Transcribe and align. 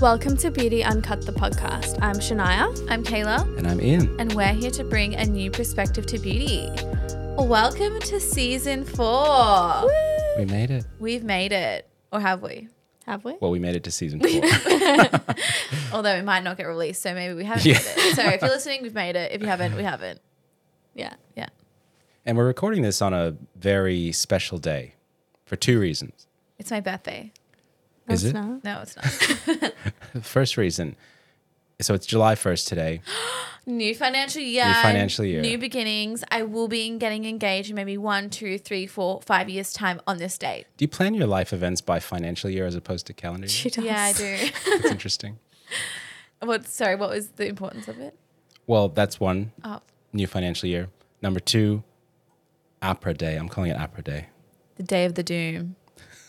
Welcome 0.00 0.36
to 0.38 0.50
Beauty 0.50 0.82
Uncut, 0.82 1.26
the 1.26 1.32
podcast. 1.32 1.98
I'm 2.02 2.16
Shania. 2.16 2.68
I'm 2.90 3.04
Kayla, 3.04 3.58
And 3.58 3.66
I'm 3.66 3.80
Ian. 3.80 4.18
and 4.18 4.32
we're 4.34 4.52
here 4.54 4.70
to 4.72 4.84
bring 4.84 5.14
a 5.14 5.24
new 5.26 5.50
perspective 5.50 6.06
to 6.06 6.18
beauty. 6.18 6.70
Welcome 7.38 8.00
to 8.00 8.18
season 8.20 8.84
four. 8.84 9.90
We 10.38 10.46
made 10.46 10.70
it. 10.70 10.84
We've 10.98 11.22
made 11.24 11.52
it, 11.52 11.88
or 12.12 12.20
have 12.20 12.42
we? 12.42 12.68
Have 13.06 13.24
we? 13.24 13.36
Well, 13.40 13.50
we 13.50 13.58
made 13.58 13.76
it 13.76 13.84
to 13.84 13.90
season 13.90 14.20
four. 14.20 14.30
Although 15.92 16.14
it 16.14 16.24
might 16.24 16.44
not 16.44 16.56
get 16.56 16.66
released, 16.66 17.02
so 17.02 17.14
maybe 17.14 17.34
we 17.34 17.44
haven't 17.44 17.66
Yeah. 17.66 17.74
made 17.74 17.80
it. 17.82 18.16
So 18.16 18.22
if 18.26 18.40
you're 18.40 18.50
listening, 18.50 18.82
we've 18.82 18.94
made 18.94 19.16
it. 19.16 19.32
If 19.32 19.40
you 19.42 19.48
haven't, 19.48 19.76
we 19.76 19.82
haven't. 19.82 20.20
Yeah. 20.94 21.14
Yeah. 21.36 21.48
and 22.26 22.36
we're 22.36 22.46
recording 22.46 22.82
this 22.82 23.00
on 23.00 23.14
a 23.14 23.36
very 23.56 24.12
special 24.12 24.58
day 24.58 24.94
for 25.50 25.56
two 25.56 25.80
reasons. 25.80 26.28
It's 26.60 26.70
my 26.70 26.78
birthday. 26.80 27.32
Is 28.08 28.22
That's 28.22 28.34
it? 28.34 28.38
not- 28.38 28.62
No, 28.64 28.82
it's 28.82 28.96
not. 28.96 29.74
First 30.24 30.56
reason, 30.56 30.94
so 31.80 31.92
it's 31.92 32.06
July 32.06 32.36
1st 32.36 32.68
today. 32.68 33.00
New 33.66 33.92
financial 33.96 34.40
year. 34.42 34.64
New 34.66 34.74
financial 34.74 35.24
year. 35.24 35.40
New 35.42 35.58
beginnings. 35.58 36.22
I 36.30 36.44
will 36.44 36.68
be 36.68 36.88
getting 36.98 37.24
engaged 37.24 37.68
in 37.70 37.74
maybe 37.76 37.98
one, 37.98 38.30
two, 38.30 38.58
three, 38.58 38.86
four, 38.86 39.20
five 39.22 39.48
years' 39.50 39.72
time 39.72 40.00
on 40.06 40.18
this 40.18 40.38
date. 40.38 40.66
Do 40.76 40.84
you 40.84 40.88
plan 40.88 41.14
your 41.14 41.26
life 41.26 41.52
events 41.52 41.80
by 41.80 41.98
financial 41.98 42.48
year 42.48 42.64
as 42.66 42.76
opposed 42.76 43.06
to 43.08 43.12
calendar 43.12 43.46
year? 43.46 43.50
She 43.50 43.70
does. 43.70 43.84
Yeah, 43.84 44.02
I 44.02 44.12
do. 44.12 44.24
It's 44.66 44.86
interesting. 44.90 45.40
what? 46.40 46.66
Sorry, 46.68 46.94
what 46.94 47.10
was 47.10 47.28
the 47.30 47.46
importance 47.48 47.88
of 47.88 47.98
it? 47.98 48.14
Well, 48.68 48.88
that's 48.88 49.18
one 49.18 49.50
Oh, 49.64 49.80
new 50.12 50.28
financial 50.28 50.68
year. 50.68 50.88
Number 51.20 51.40
two, 51.40 51.82
AHPRA 52.82 53.16
Day. 53.18 53.34
I'm 53.36 53.48
calling 53.48 53.70
it 53.72 53.76
AHPRA 53.76 54.04
Day. 54.04 54.28
The 54.80 54.86
day 54.86 55.04
of 55.04 55.14
the 55.14 55.22
doom. 55.22 55.76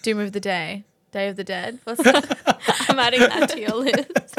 Doom 0.01 0.19
of 0.19 0.33
the 0.33 0.41
day. 0.41 0.83
Day 1.13 1.29
of 1.29 1.37
the 1.37 1.43
dead. 1.43 1.79
What's 1.85 2.03
that? 2.03 2.37
I'm 2.89 2.99
adding 2.99 3.21
that 3.21 3.49
to 3.51 3.59
your 3.61 3.75
list. 3.75 4.35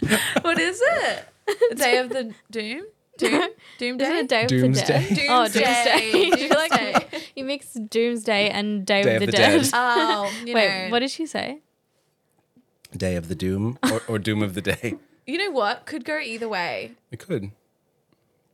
what 0.42 0.58
is 0.58 0.80
it? 0.82 1.24
The 1.68 1.74
day 1.74 1.98
of 1.98 2.08
the 2.08 2.34
doom? 2.50 2.84
Doom? 3.18 3.48
Doom 3.78 4.00
Isn't 4.00 4.00
day? 4.00 4.18
it 4.20 4.28
Day 4.28 4.42
of 4.44 4.48
Doomsday. 4.48 5.08
the 5.08 5.14
Dead? 5.14 5.26
Oh, 5.28 5.44
Doomsday. 5.44 6.10
Doomsday. 6.12 6.40
you, 6.42 6.48
like, 6.48 6.70
Doomsday. 6.72 7.22
you 7.36 7.44
mix 7.44 7.74
Doomsday 7.74 8.48
and 8.48 8.86
Day, 8.86 9.02
Day 9.02 9.16
of 9.16 9.20
the, 9.20 9.26
of 9.26 9.30
the 9.30 9.36
Dead. 9.36 9.62
Dead. 9.62 9.70
Oh, 9.74 10.32
you 10.46 10.54
Wait, 10.54 10.84
know. 10.86 10.90
what 10.90 11.00
did 11.00 11.10
she 11.10 11.26
say? 11.26 11.60
Day 12.96 13.16
of 13.16 13.28
the 13.28 13.34
Doom 13.34 13.78
or, 13.92 14.02
or 14.08 14.18
Doom 14.18 14.42
of 14.42 14.54
the 14.54 14.62
Day. 14.62 14.94
you 15.26 15.36
know 15.36 15.50
what? 15.50 15.84
Could 15.84 16.06
go 16.06 16.18
either 16.18 16.48
way. 16.48 16.92
It 17.10 17.18
could. 17.18 17.50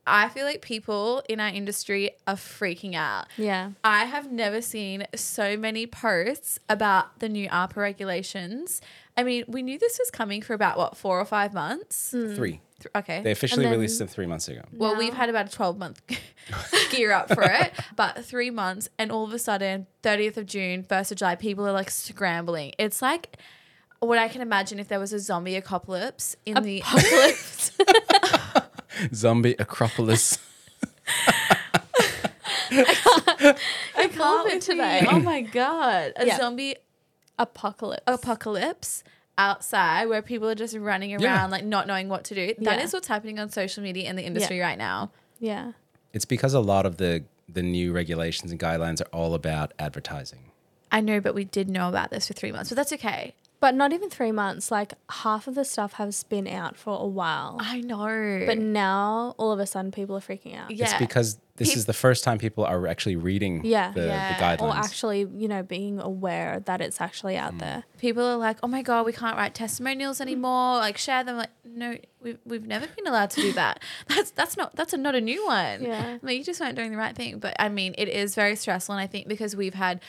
I 0.05 0.27
feel 0.29 0.45
like 0.45 0.61
people 0.61 1.23
in 1.29 1.39
our 1.39 1.47
industry 1.47 2.11
are 2.27 2.35
freaking 2.35 2.93
out. 2.95 3.27
Yeah. 3.37 3.71
I 3.83 4.05
have 4.05 4.31
never 4.31 4.61
seen 4.61 5.05
so 5.15 5.55
many 5.55 5.87
posts 5.87 6.59
about 6.67 7.19
the 7.19 7.29
new 7.29 7.47
AHPRA 7.49 7.77
regulations. 7.77 8.81
I 9.15 9.23
mean, 9.23 9.45
we 9.47 9.61
knew 9.63 9.79
this 9.79 9.97
was 9.99 10.11
coming 10.11 10.41
for 10.41 10.53
about 10.53 10.77
what, 10.77 10.97
four 10.97 11.19
or 11.19 11.25
five 11.25 11.53
months? 11.53 12.09
Three. 12.11 12.35
Th- 12.51 12.61
Okay. 12.97 13.21
They 13.23 13.31
officially 13.31 13.63
then- 13.63 13.71
released 13.71 13.97
them 13.99 14.09
three 14.09 14.25
months 14.25 14.49
ago. 14.49 14.61
Well, 14.73 14.93
No. 14.93 14.99
we've 14.99 15.13
had 15.13 15.29
about 15.29 15.47
a 15.47 15.51
12 15.51 15.77
month 15.77 16.01
gear 16.91 17.13
up 17.13 17.33
for 17.33 17.43
it, 17.43 17.71
but 17.95 18.25
three 18.25 18.49
months, 18.49 18.89
and 18.99 19.09
all 19.09 19.23
of 19.23 19.31
a 19.31 19.39
sudden, 19.39 19.87
30th 20.03 20.35
of 20.35 20.45
June, 20.47 20.83
1st 20.83 21.11
of 21.13 21.17
July, 21.19 21.35
people 21.35 21.65
are 21.65 21.71
like 21.71 21.89
scrambling. 21.89 22.73
It's 22.77 23.01
like 23.01 23.37
what 24.01 24.17
I 24.17 24.27
can 24.27 24.41
imagine 24.41 24.79
if 24.79 24.89
there 24.89 24.99
was 24.99 25.13
a 25.13 25.19
zombie 25.19 25.55
apocalypse 25.55 26.35
in 26.45 26.61
the 26.61 26.81
Apocalypse. 26.81 27.71
Zombie 29.13 29.55
Acropolis. 29.59 30.37
I 32.71 34.07
can't 34.11 34.47
it 34.53 34.61
today. 34.61 35.05
Oh 35.09 35.19
my 35.19 35.41
God. 35.41 36.13
A 36.15 36.25
Yeah. 36.25 36.37
zombie 36.37 36.75
Apocalypse. 37.37 38.03
apocalypse 38.07 39.03
outside 39.37 40.05
where 40.07 40.21
people 40.21 40.47
are 40.49 40.55
just 40.55 40.75
running 40.75 41.11
around, 41.13 41.21
Yeah. 41.23 41.45
like 41.47 41.63
not 41.65 41.87
knowing 41.87 42.09
what 42.09 42.23
to 42.25 42.35
do. 42.35 42.53
That 42.59 42.79
is 42.81 42.91
Yeah. 42.93 42.97
what's 42.97 43.07
happening 43.07 43.39
on 43.39 43.49
social 43.49 43.83
media 43.83 44.09
in 44.09 44.15
the 44.15 44.23
industry 44.23 44.59
right 44.59 44.77
now. 44.77 45.11
yeah. 45.39 45.71
It's 46.13 46.25
because 46.25 46.53
a 46.53 46.59
lot 46.59 46.85
of 46.85 46.97
the 46.97 47.23
the 47.49 47.63
new 47.63 47.91
regulations 47.91 48.51
and 48.51 48.59
guidelines 48.59 49.01
are 49.01 49.09
all 49.11 49.33
about 49.33 49.73
advertising. 49.77 50.51
I 50.91 51.01
know, 51.01 51.19
but 51.19 51.33
we 51.35 51.43
did 51.43 51.69
know 51.69 51.89
about 51.89 52.09
this 52.11 52.27
for 52.27 52.33
three 52.33 52.51
months, 52.51 52.69
but 52.69 52.75
that's 52.77 52.93
okay. 52.93 53.33
But 53.63 53.75
not 53.75 53.93
even 53.93 54.09
three 54.09 54.33
months. 54.33 54.71
Like 54.71 54.93
half 55.09 55.47
of 55.47 55.55
the 55.55 55.63
stuff 55.63 55.93
has 55.93 56.23
been 56.23 56.49
out 56.49 56.75
for 56.75 56.99
a 57.01 57.07
while. 57.07 57.55
I 57.61 57.79
know. 57.79 58.43
But 58.45 58.57
now 58.57 59.35
all 59.37 59.53
of 59.53 59.59
a 59.61 59.65
sudden 59.65 59.89
people 59.89 60.17
are 60.17 60.19
freaking 60.19 60.57
out. 60.57 60.69
yeah. 60.69 60.83
It's 60.83 60.95
because 60.95 61.37
this 61.55 61.69
Peop- 61.69 61.77
is 61.77 61.85
the 61.85 61.93
first 61.93 62.25
time 62.25 62.39
people 62.39 62.65
are 62.65 62.87
actually 62.87 63.15
reading 63.15 63.61
Yeah. 63.63 63.91
the, 63.91 64.07
Yeah. 64.07 64.33
the 64.33 64.43
guidelines. 64.43 64.67
Or 64.67 64.75
actually, 64.75 65.27
you 65.33 65.47
know, 65.47 65.63
being 65.63 66.01
aware 66.01 66.59
that 66.59 66.81
it's 66.81 66.99
actually 66.99 67.37
out 67.37 67.53
hmm. 67.53 67.59
there. 67.59 67.83
people 67.99 68.23
are 68.23 68.35
like, 68.35 68.57
"Oh 68.63 68.67
my 68.67 68.81
god, 68.81 69.05
we 69.05 69.13
can't 69.13 69.37
write 69.37 69.53
testimonials 69.53 70.19
anymore. 70.19 70.79
Like 70.79 70.97
share 70.97 71.23
them." 71.23 71.37
Like, 71.37 71.51
no, 71.63 71.97
we've 72.21 72.39
we've 72.43 72.67
never 72.67 72.87
been 72.87 73.07
allowed 73.07 73.29
to 73.29 73.41
do 73.41 73.53
that. 73.61 73.79
That's 74.09 74.31
that's 74.31 74.57
not 74.57 74.75
that's 74.75 74.91
a, 74.91 74.97
not 74.97 75.15
a 75.15 75.21
new 75.21 75.45
one. 75.45 75.83
Yeah. 75.83 76.17
I 76.21 76.25
mean, 76.25 76.37
you 76.37 76.43
just 76.43 76.59
weren't 76.59 76.75
doing 76.75 76.91
the 76.91 76.97
right 76.97 77.15
thing. 77.15 77.39
But 77.39 77.55
I 77.59 77.69
mean, 77.69 77.95
it 77.97 78.09
is 78.09 78.35
very 78.35 78.57
stressful, 78.57 78.93
and 78.93 79.01
I 79.01 79.07
think 79.07 79.29
because 79.29 79.55
we've 79.55 79.73
had 79.73 80.01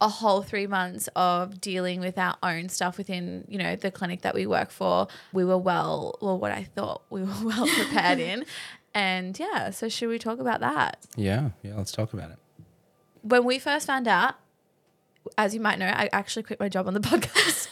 a 0.00 0.08
whole 0.08 0.42
three 0.42 0.66
months 0.66 1.08
of 1.16 1.60
dealing 1.60 2.00
with 2.00 2.18
our 2.18 2.36
own 2.42 2.68
stuff 2.68 2.98
within 2.98 3.44
you 3.48 3.58
know 3.58 3.76
the 3.76 3.90
clinic 3.90 4.22
that 4.22 4.34
we 4.34 4.46
work 4.46 4.70
for, 4.70 5.08
we 5.32 5.44
were 5.44 5.58
well, 5.58 6.18
well, 6.20 6.38
what 6.38 6.52
I 6.52 6.64
thought 6.64 7.02
we 7.10 7.22
were 7.22 7.34
well 7.44 7.66
prepared 7.66 8.18
in. 8.18 8.44
And 8.94 9.38
yeah, 9.38 9.70
so 9.70 9.88
should 9.88 10.08
we 10.08 10.18
talk 10.18 10.38
about 10.38 10.60
that? 10.60 10.98
yeah, 11.16 11.50
yeah. 11.62 11.74
Let's 11.76 11.92
talk 11.92 12.12
about 12.12 12.30
it. 12.30 12.38
when 13.22 13.44
we 13.44 13.58
first 13.58 13.86
found 13.86 14.08
out, 14.08 14.36
as 15.36 15.54
you 15.54 15.60
might 15.60 15.78
know, 15.78 15.86
I 15.88 16.08
actually 16.12 16.44
quit 16.44 16.60
my 16.60 16.68
job 16.68 16.86
on 16.86 16.94
the 16.94 17.00
podcast. 17.12 17.68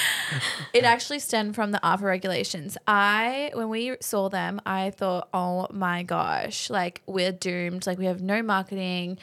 it 0.72 0.84
actually 0.84 1.18
stemmed 1.18 1.54
from 1.54 1.70
the 1.72 1.80
AHPRA 1.82 2.02
regulations. 2.02 2.78
I, 2.86 3.50
when 3.54 3.68
we 3.68 3.96
saw 4.00 4.28
them, 4.28 4.60
I 4.64 4.90
thought, 4.90 5.28
oh 5.34 5.68
my 5.70 6.02
gosh, 6.02 6.70
like 6.70 7.02
we're 7.06 7.32
doomed. 7.32 7.86
Like 7.86 7.98
we 7.98 8.06
have 8.06 8.22
no 8.22 8.42
marketing. 8.42 9.18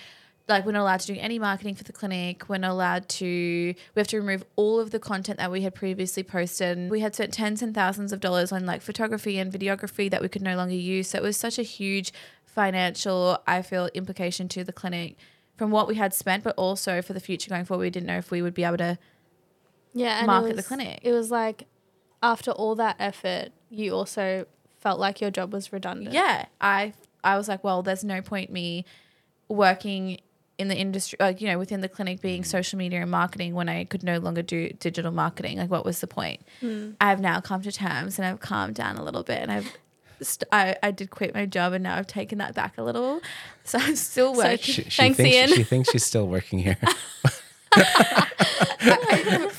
Like 0.49 0.65
we're 0.65 0.71
not 0.71 0.81
allowed 0.81 0.99
to 1.01 1.13
do 1.13 1.19
any 1.19 1.39
marketing 1.39 1.75
for 1.75 1.83
the 1.83 1.93
clinic. 1.93 2.49
We're 2.49 2.57
not 2.57 2.71
allowed 2.71 3.07
to. 3.09 3.25
We 3.25 3.99
have 3.99 4.07
to 4.07 4.17
remove 4.17 4.43
all 4.55 4.79
of 4.79 4.91
the 4.91 4.99
content 4.99 5.37
that 5.37 5.51
we 5.51 5.61
had 5.61 5.75
previously 5.75 6.23
posted. 6.23 6.77
And 6.77 6.91
we 6.91 7.01
had 7.01 7.15
spent 7.15 7.33
tens 7.33 7.61
and 7.61 7.73
thousands 7.73 8.11
of 8.11 8.19
dollars 8.19 8.51
on 8.51 8.65
like 8.65 8.81
photography 8.81 9.37
and 9.37 9.53
videography 9.53 10.09
that 10.09 10.21
we 10.21 10.27
could 10.27 10.41
no 10.41 10.55
longer 10.55 10.75
use. 10.75 11.09
So 11.09 11.19
it 11.19 11.23
was 11.23 11.37
such 11.37 11.59
a 11.59 11.63
huge 11.63 12.11
financial, 12.45 13.37
I 13.47 13.61
feel, 13.61 13.89
implication 13.93 14.47
to 14.49 14.63
the 14.63 14.73
clinic 14.73 15.15
from 15.55 15.71
what 15.71 15.87
we 15.87 15.95
had 15.95 16.13
spent, 16.13 16.43
but 16.43 16.55
also 16.57 17.01
for 17.01 17.13
the 17.13 17.19
future 17.19 17.49
going 17.49 17.65
forward. 17.65 17.83
We 17.83 17.89
didn't 17.91 18.07
know 18.07 18.17
if 18.17 18.31
we 18.31 18.41
would 18.41 18.53
be 18.53 18.63
able 18.63 18.77
to. 18.77 18.97
Yeah. 19.93 20.25
Market 20.25 20.55
the 20.55 20.63
clinic. 20.63 20.99
It 21.03 21.11
was 21.11 21.31
like 21.31 21.65
after 22.21 22.51
all 22.51 22.75
that 22.75 22.95
effort, 22.99 23.49
you 23.69 23.93
also 23.93 24.45
felt 24.79 24.99
like 24.99 25.21
your 25.21 25.31
job 25.31 25.53
was 25.53 25.71
redundant. 25.71 26.13
Yeah, 26.13 26.45
I 26.59 26.93
I 27.23 27.37
was 27.37 27.47
like, 27.47 27.63
well, 27.63 27.83
there's 27.83 28.03
no 28.03 28.21
point 28.21 28.51
me 28.51 28.85
working 29.47 30.19
in 30.59 30.67
the 30.67 30.75
industry, 30.75 31.17
like 31.19 31.41
you 31.41 31.47
know, 31.47 31.57
within 31.57 31.81
the 31.81 31.89
clinic, 31.89 32.21
being 32.21 32.43
mm. 32.43 32.45
social 32.45 32.77
media 32.77 33.01
and 33.01 33.09
marketing 33.09 33.55
when 33.55 33.69
I 33.69 33.85
could 33.85 34.03
no 34.03 34.19
longer 34.19 34.41
do 34.41 34.69
digital 34.79 35.11
marketing. 35.11 35.57
Like, 35.57 35.71
what 35.71 35.85
was 35.85 36.01
the 36.01 36.07
point? 36.07 36.41
Mm. 36.61 36.95
I've 37.01 37.19
now 37.19 37.39
come 37.41 37.61
to 37.63 37.71
terms 37.71 38.19
and 38.19 38.27
I've 38.27 38.39
calmed 38.39 38.75
down 38.75 38.97
a 38.97 39.03
little 39.03 39.23
bit, 39.23 39.39
and 39.39 39.51
I've. 39.51 39.71
St- 40.21 40.49
I, 40.51 40.75
I 40.83 40.91
did 40.91 41.11
quit 41.11 41.33
my 41.33 41.45
job 41.45 41.71
and 41.71 41.81
now 41.81 41.95
I've 41.95 42.05
taken 42.05 42.39
that 42.39 42.53
back 42.53 42.77
a 42.77 42.83
little. 42.83 43.21
So 43.63 43.77
I'm 43.77 43.95
still 43.95 44.33
So 44.33 44.41
working. 44.41 44.57
She, 44.57 44.83
she 44.83 44.89
Thanks, 44.89 45.17
thinks, 45.17 45.35
Ian. 45.35 45.49
She 45.49 45.63
thinks 45.63 45.91
she's 45.91 46.03
still 46.03 46.27
working 46.27 46.57
here. 46.57 46.75
for 47.71 47.79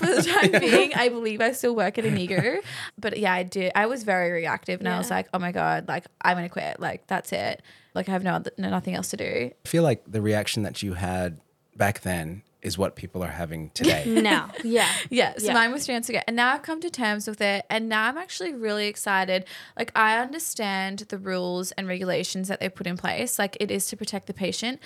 the 0.07 0.23
time 0.23 0.61
being, 0.61 0.95
I 0.95 1.09
believe 1.09 1.41
I 1.41 1.53
still 1.53 1.75
work 1.77 1.99
at 1.99 2.05
Inigo. 2.05 2.61
But 2.99 3.19
yeah, 3.19 3.33
I 3.33 3.43
did. 3.43 3.73
I 3.75 3.87
was 3.87 4.03
very 4.03 4.31
reactive, 4.33 4.81
and 4.81 4.89
I 4.89 4.99
was 4.99 5.11
like, 5.11 5.29
"Oh 5.33 5.39
my 5.39 5.53
god, 5.53 5.89
like 5.89 6.07
I'm 6.23 6.37
gonna 6.37 6.49
quit. 6.49 6.81
Like 6.81 7.07
that's 7.07 7.33
it. 7.33 7.63
Like 7.95 8.09
I 8.09 8.13
have 8.13 8.25
no 8.25 8.33
other, 8.35 8.51
no 8.59 8.71
nothing 8.71 8.95
else 8.95 9.11
to 9.11 9.17
do." 9.17 9.51
I 9.65 9.69
feel 9.69 9.83
like 9.83 10.03
the 10.07 10.23
reaction 10.23 10.63
that 10.65 10.83
you 10.83 10.95
had 10.95 11.41
back 11.77 12.01
then 12.01 12.43
is 12.63 12.77
what 12.77 12.95
people 12.95 13.23
are 13.25 13.31
having 13.31 13.71
today. 13.75 14.05
Now. 14.23 14.51
Yeah. 14.63 14.87
Yeah, 15.09 15.33
so 15.39 15.47
Yeah. 15.47 15.55
mine 15.55 15.73
was 15.73 15.87
three 15.87 15.95
months 15.95 16.09
ago, 16.11 16.21
and 16.27 16.37
now 16.37 16.53
I've 16.53 16.63
come 16.63 16.81
to 16.83 16.91
terms 16.91 17.27
with 17.27 17.41
it, 17.41 17.65
and 17.71 17.89
now 17.89 18.07
I'm 18.09 18.19
actually 18.19 18.53
really 18.53 18.87
excited. 18.87 19.47
Like 19.79 19.91
I 19.97 20.19
understand 20.19 21.01
the 21.09 21.17
rules 21.19 21.73
and 21.73 21.89
regulations 21.89 22.49
that 22.49 22.61
they 22.61 22.69
put 22.69 22.87
in 22.87 22.97
place. 22.99 23.39
Like 23.39 23.57
it 23.61 23.71
is 23.71 23.87
to 23.89 23.97
protect 23.97 24.27
the 24.27 24.35
patient. 24.35 24.79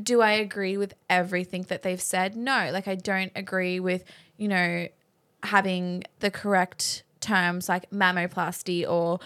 Do 0.00 0.20
I 0.22 0.32
agree 0.32 0.76
with 0.78 0.94
everything 1.10 1.62
that 1.68 1.82
they've 1.82 2.00
said? 2.00 2.36
No. 2.36 2.70
Like 2.72 2.86
I 2.88 2.94
don't 2.94 3.32
agree 3.34 3.80
with 3.80 4.04
you 4.36 4.48
know 4.48 4.86
having 5.42 6.04
the 6.20 6.30
correct 6.30 7.02
terms 7.20 7.68
like 7.68 7.90
mammoplasty 7.90 8.88
or 8.88 9.18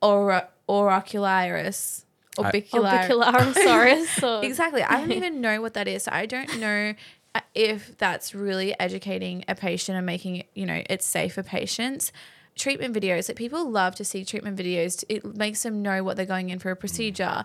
or 0.00 0.48
orocularis 0.68 2.02
Or 2.02 2.05
orbicular. 2.36 3.08
Bicularosaurus. 3.08 4.22
Or, 4.22 4.44
Exactly. 4.44 4.82
I 4.82 5.00
don't 5.00 5.12
even 5.20 5.40
know 5.40 5.60
what 5.60 5.74
that 5.74 5.88
is. 5.88 6.04
So 6.04 6.12
I 6.12 6.26
don't 6.26 6.58
know 6.60 6.94
uh, 7.34 7.40
if 7.54 7.96
that's 7.98 8.34
really 8.34 8.78
educating 8.78 9.44
a 9.48 9.54
patient 9.54 9.96
and 9.96 10.06
making 10.06 10.36
it, 10.36 10.46
you 10.54 10.66
know, 10.66 10.82
it's 10.88 11.06
safe 11.06 11.34
for 11.34 11.42
patients. 11.42 12.12
Treatment 12.54 12.94
videos, 12.94 13.28
like 13.28 13.36
people 13.36 13.70
love 13.70 13.94
to 13.96 14.04
see 14.04 14.24
treatment 14.24 14.58
videos. 14.58 15.04
It 15.08 15.36
makes 15.36 15.62
them 15.62 15.82
know 15.82 16.02
what 16.02 16.16
they're 16.16 16.24
going 16.24 16.48
in 16.48 16.58
for 16.58 16.70
a 16.70 16.76
procedure. 16.76 17.44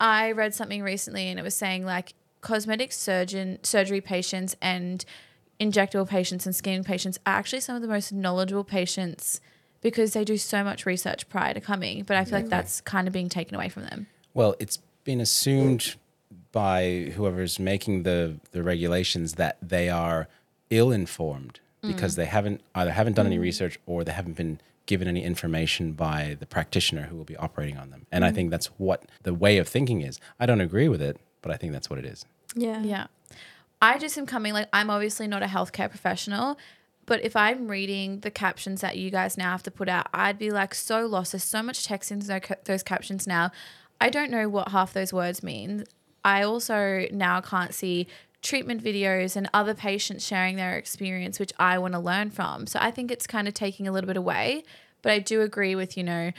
I 0.00 0.32
read 0.32 0.54
something 0.54 0.82
recently 0.82 1.28
and 1.28 1.38
it 1.38 1.42
was 1.42 1.54
saying 1.54 1.84
like 1.84 2.14
cosmetic 2.40 2.92
surgeon 2.92 3.58
surgery 3.62 4.00
patients 4.00 4.56
and 4.62 5.04
injectable 5.60 6.08
patients 6.08 6.46
and 6.46 6.54
skin 6.54 6.84
patients 6.84 7.18
are 7.26 7.34
actually 7.34 7.60
some 7.60 7.76
of 7.76 7.82
the 7.82 7.88
most 7.88 8.12
knowledgeable 8.12 8.64
patients 8.64 9.40
because 9.80 10.12
they 10.12 10.24
do 10.24 10.36
so 10.36 10.64
much 10.64 10.86
research 10.86 11.28
prior 11.28 11.54
to 11.54 11.60
coming. 11.60 12.02
But 12.04 12.16
I 12.16 12.24
feel 12.24 12.38
like 12.38 12.48
that's 12.48 12.80
kind 12.80 13.06
of 13.06 13.12
being 13.12 13.28
taken 13.28 13.54
away 13.54 13.68
from 13.68 13.84
them. 13.84 14.06
Well, 14.38 14.54
it's 14.60 14.78
been 15.02 15.20
assumed 15.20 15.96
by 16.52 17.12
whoever's 17.16 17.58
making 17.58 18.04
the 18.04 18.36
the 18.52 18.62
regulations 18.62 19.34
that 19.34 19.56
they 19.60 19.88
are 19.88 20.28
ill 20.70 20.92
informed 20.92 21.58
mm. 21.82 21.88
because 21.88 22.14
they 22.14 22.26
haven't 22.26 22.60
either 22.72 22.92
haven't 22.92 23.14
done 23.14 23.26
any 23.26 23.38
mm. 23.38 23.40
research 23.40 23.80
or 23.84 24.04
they 24.04 24.12
haven't 24.12 24.36
been 24.36 24.60
given 24.86 25.08
any 25.08 25.24
information 25.24 25.90
by 25.90 26.36
the 26.38 26.46
practitioner 26.46 27.02
who 27.06 27.16
will 27.16 27.24
be 27.24 27.36
operating 27.36 27.78
on 27.78 27.90
them. 27.90 28.06
And 28.12 28.24
I 28.24 28.30
mm. 28.30 28.36
think 28.36 28.50
that's 28.52 28.66
what 28.78 29.06
the 29.24 29.34
way 29.34 29.58
of 29.58 29.66
thinking 29.66 30.02
is. 30.02 30.20
I 30.38 30.46
don't 30.46 30.60
agree 30.60 30.88
with 30.88 31.02
it, 31.02 31.18
but 31.42 31.50
I 31.50 31.56
think 31.56 31.72
that's 31.72 31.90
what 31.90 31.98
it 31.98 32.04
is. 32.04 32.24
Yeah. 32.54 32.80
Yeah. 32.84 33.08
I 33.82 33.98
just 33.98 34.16
am 34.16 34.24
coming, 34.24 34.52
like, 34.52 34.68
I'm 34.72 34.88
obviously 34.88 35.26
not 35.26 35.42
a 35.42 35.46
healthcare 35.46 35.90
professional, 35.90 36.58
but 37.06 37.24
if 37.24 37.34
I'm 37.34 37.66
reading 37.66 38.20
the 38.20 38.30
captions 38.30 38.82
that 38.82 38.96
you 38.96 39.10
guys 39.10 39.36
now 39.36 39.50
have 39.50 39.64
to 39.64 39.72
put 39.72 39.88
out, 39.88 40.06
I'd 40.14 40.38
be 40.38 40.52
like 40.52 40.76
so 40.76 41.06
lost. 41.06 41.32
There's 41.32 41.42
so 41.42 41.62
much 41.62 41.84
text 41.84 42.12
into 42.12 42.26
tho- 42.28 42.56
those 42.66 42.84
captions 42.84 43.26
now. 43.26 43.50
I 44.00 44.10
don't 44.10 44.30
know 44.30 44.48
what 44.48 44.68
half 44.68 44.92
those 44.92 45.12
words 45.12 45.42
mean. 45.42 45.84
I 46.24 46.42
also 46.42 47.06
now 47.10 47.40
can't 47.40 47.74
see 47.74 48.06
treatment 48.42 48.82
videos 48.82 49.34
and 49.34 49.48
other 49.52 49.74
patients 49.74 50.24
sharing 50.24 50.56
their 50.56 50.76
experience, 50.76 51.40
which 51.40 51.52
I 51.58 51.78
want 51.78 51.94
to 51.94 52.00
learn 52.00 52.30
from. 52.30 52.66
So 52.66 52.78
I 52.80 52.90
think 52.90 53.10
it's 53.10 53.26
kind 53.26 53.48
of 53.48 53.54
taking 53.54 53.88
a 53.88 53.92
little 53.92 54.06
bit 54.06 54.16
away. 54.16 54.62
But 55.02 55.12
I 55.12 55.18
do 55.18 55.42
agree 55.42 55.74
with, 55.74 55.96
you 55.96 56.04
know, 56.04 56.32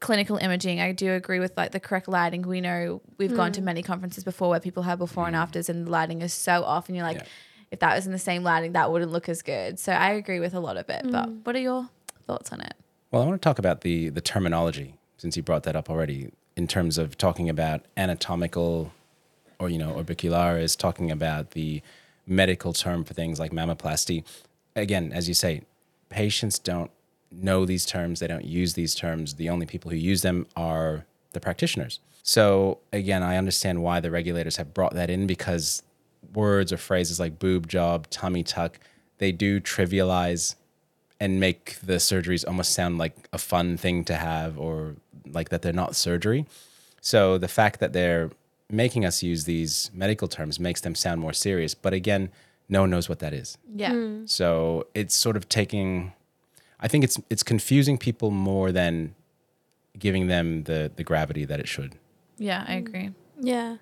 clinical 0.00 0.36
imaging. 0.36 0.80
I 0.80 0.92
do 0.92 1.12
agree 1.12 1.38
with 1.38 1.56
like 1.56 1.72
the 1.72 1.80
correct 1.80 2.08
lighting. 2.08 2.42
We 2.42 2.60
know 2.60 3.00
we've 3.18 3.34
gone 3.34 3.52
to 3.52 3.60
mm. 3.60 3.64
many 3.64 3.82
conferences 3.82 4.24
before 4.24 4.50
where 4.50 4.60
people 4.60 4.82
have 4.84 4.98
before 4.98 5.26
and 5.26 5.34
mm. 5.34 5.40
afters 5.40 5.68
and 5.68 5.86
the 5.86 5.90
lighting 5.90 6.22
is 6.22 6.32
so 6.32 6.62
off 6.64 6.88
and 6.88 6.96
you're 6.96 7.06
like, 7.06 7.18
Yeah. 7.18 7.26
if 7.70 7.80
that 7.80 7.94
was 7.94 8.06
in 8.06 8.12
the 8.12 8.18
same 8.18 8.42
lighting, 8.42 8.72
that 8.72 8.92
wouldn't 8.92 9.10
look 9.10 9.28
as 9.28 9.42
good. 9.42 9.78
So 9.78 9.92
I 9.92 10.10
agree 10.10 10.40
with 10.40 10.54
a 10.54 10.60
lot 10.60 10.76
of 10.76 10.88
it. 10.90 11.02
But 11.10 11.28
mm. 11.28 11.44
what 11.44 11.56
are 11.56 11.60
your 11.60 11.88
thoughts 12.26 12.52
on 12.52 12.60
it? 12.60 12.74
Well, 13.10 13.22
I 13.22 13.26
want 13.26 13.40
to 13.40 13.44
talk 13.44 13.58
about 13.58 13.80
the 13.80 14.10
the 14.10 14.20
terminology 14.20 14.98
since 15.16 15.36
you 15.36 15.42
brought 15.42 15.62
that 15.62 15.76
up 15.76 15.88
already 15.88 16.30
in 16.56 16.66
terms 16.66 16.98
of 16.98 17.16
talking 17.18 17.48
about 17.48 17.82
anatomical 17.96 18.92
or 19.58 19.68
you 19.68 19.78
know 19.78 19.94
orbicularis 19.94 20.76
talking 20.76 21.10
about 21.10 21.52
the 21.52 21.82
medical 22.26 22.72
term 22.72 23.04
for 23.04 23.14
things 23.14 23.38
like 23.38 23.52
mammoplasty. 23.52 24.24
Again, 24.74 25.12
as 25.12 25.28
you 25.28 25.34
say, 25.34 25.62
patients 26.08 26.58
don't 26.58 26.90
know 27.30 27.64
these 27.64 27.86
terms, 27.86 28.20
they 28.20 28.26
don't 28.26 28.44
use 28.44 28.74
these 28.74 28.94
terms. 28.94 29.34
The 29.34 29.48
only 29.48 29.66
people 29.66 29.90
who 29.90 29.96
use 29.96 30.22
them 30.22 30.46
are 30.56 31.04
the 31.32 31.40
practitioners. 31.40 32.00
So, 32.22 32.78
again, 32.92 33.22
I 33.22 33.36
understand 33.36 33.82
why 33.82 34.00
the 34.00 34.10
regulators 34.10 34.56
have 34.56 34.74
brought 34.74 34.94
that 34.94 35.10
in 35.10 35.26
because 35.26 35.82
words 36.34 36.72
or 36.72 36.76
phrases 36.76 37.20
like 37.20 37.38
boob 37.38 37.68
job, 37.68 38.10
tummy 38.10 38.42
tuck, 38.42 38.80
they 39.18 39.32
do 39.32 39.60
trivialize 39.60 40.56
and 41.20 41.40
make 41.40 41.78
the 41.82 41.94
surgeries 41.94 42.46
almost 42.46 42.72
sound 42.72 42.98
like 42.98 43.28
a 43.32 43.38
fun 43.38 43.76
thing 43.76 44.04
to 44.04 44.16
have 44.16 44.58
or 44.58 44.96
like 45.26 45.48
that 45.48 45.62
they're 45.62 45.72
not 45.72 45.96
surgery. 45.96 46.46
So 47.00 47.38
the 47.38 47.48
fact 47.48 47.80
that 47.80 47.92
they're 47.92 48.30
making 48.70 49.04
us 49.04 49.22
use 49.22 49.44
these 49.44 49.90
medical 49.94 50.28
terms 50.28 50.58
makes 50.58 50.80
them 50.80 50.94
sound 50.94 51.20
more 51.20 51.32
serious. 51.32 51.74
But 51.74 51.92
again, 51.92 52.30
no 52.68 52.82
one 52.82 52.90
knows 52.90 53.08
what 53.08 53.20
that 53.20 53.32
is. 53.32 53.56
Yeah. 53.74 53.92
Hmm. 53.92 54.26
So 54.26 54.86
it's 54.94 55.14
sort 55.14 55.36
of 55.36 55.48
taking 55.48 56.12
I 56.78 56.88
think 56.88 57.04
it's 57.04 57.18
it's 57.30 57.42
confusing 57.42 57.96
people 57.96 58.30
more 58.30 58.72
than 58.72 59.14
giving 59.98 60.26
them 60.26 60.64
the 60.64 60.90
the 60.94 61.04
gravity 61.04 61.44
that 61.44 61.60
it 61.60 61.68
should. 61.68 61.94
Yeah, 62.38 62.64
I 62.68 62.74
agree. 62.74 63.12
Yeah. 63.40 63.76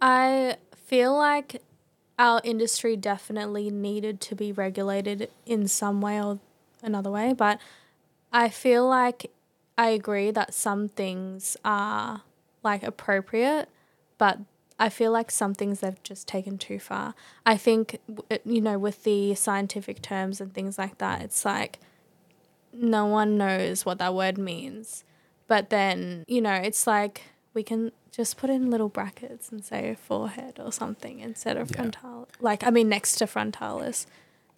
I 0.00 0.56
feel 0.74 1.16
like 1.16 1.62
our 2.18 2.40
industry 2.44 2.96
definitely 2.96 3.70
needed 3.70 4.20
to 4.22 4.34
be 4.34 4.52
regulated 4.52 5.30
in 5.44 5.66
some 5.66 6.00
way 6.00 6.22
or 6.22 6.38
another 6.82 7.10
way, 7.10 7.32
but 7.32 7.58
I 8.32 8.48
feel 8.48 8.86
like 8.86 9.30
I 9.78 9.90
agree 9.90 10.30
that 10.30 10.54
some 10.54 10.88
things 10.88 11.56
are 11.64 12.22
like 12.62 12.82
appropriate, 12.82 13.68
but 14.18 14.38
I 14.78 14.88
feel 14.88 15.10
like 15.12 15.30
some 15.30 15.54
things 15.54 15.80
they've 15.80 16.02
just 16.02 16.28
taken 16.28 16.58
too 16.58 16.78
far. 16.78 17.14
I 17.46 17.56
think, 17.56 17.98
you 18.44 18.60
know, 18.60 18.78
with 18.78 19.04
the 19.04 19.34
scientific 19.34 20.02
terms 20.02 20.40
and 20.40 20.52
things 20.52 20.76
like 20.78 20.98
that, 20.98 21.22
it's 21.22 21.44
like 21.44 21.78
no 22.72 23.06
one 23.06 23.38
knows 23.38 23.86
what 23.86 23.98
that 23.98 24.14
word 24.14 24.36
means. 24.36 25.02
But 25.48 25.70
then, 25.70 26.24
you 26.28 26.40
know, 26.42 26.52
it's 26.54 26.86
like 26.86 27.22
we 27.54 27.62
can 27.62 27.92
just 28.10 28.36
put 28.36 28.50
in 28.50 28.70
little 28.70 28.88
brackets 28.88 29.50
and 29.50 29.64
say 29.64 29.94
forehead 29.98 30.58
or 30.62 30.72
something 30.72 31.20
instead 31.20 31.56
of 31.56 31.70
Yeah. 31.70 31.76
frontal. 31.76 32.28
Like, 32.40 32.66
I 32.66 32.70
mean, 32.70 32.88
next 32.88 33.16
to 33.16 33.26
frontalis. 33.26 34.06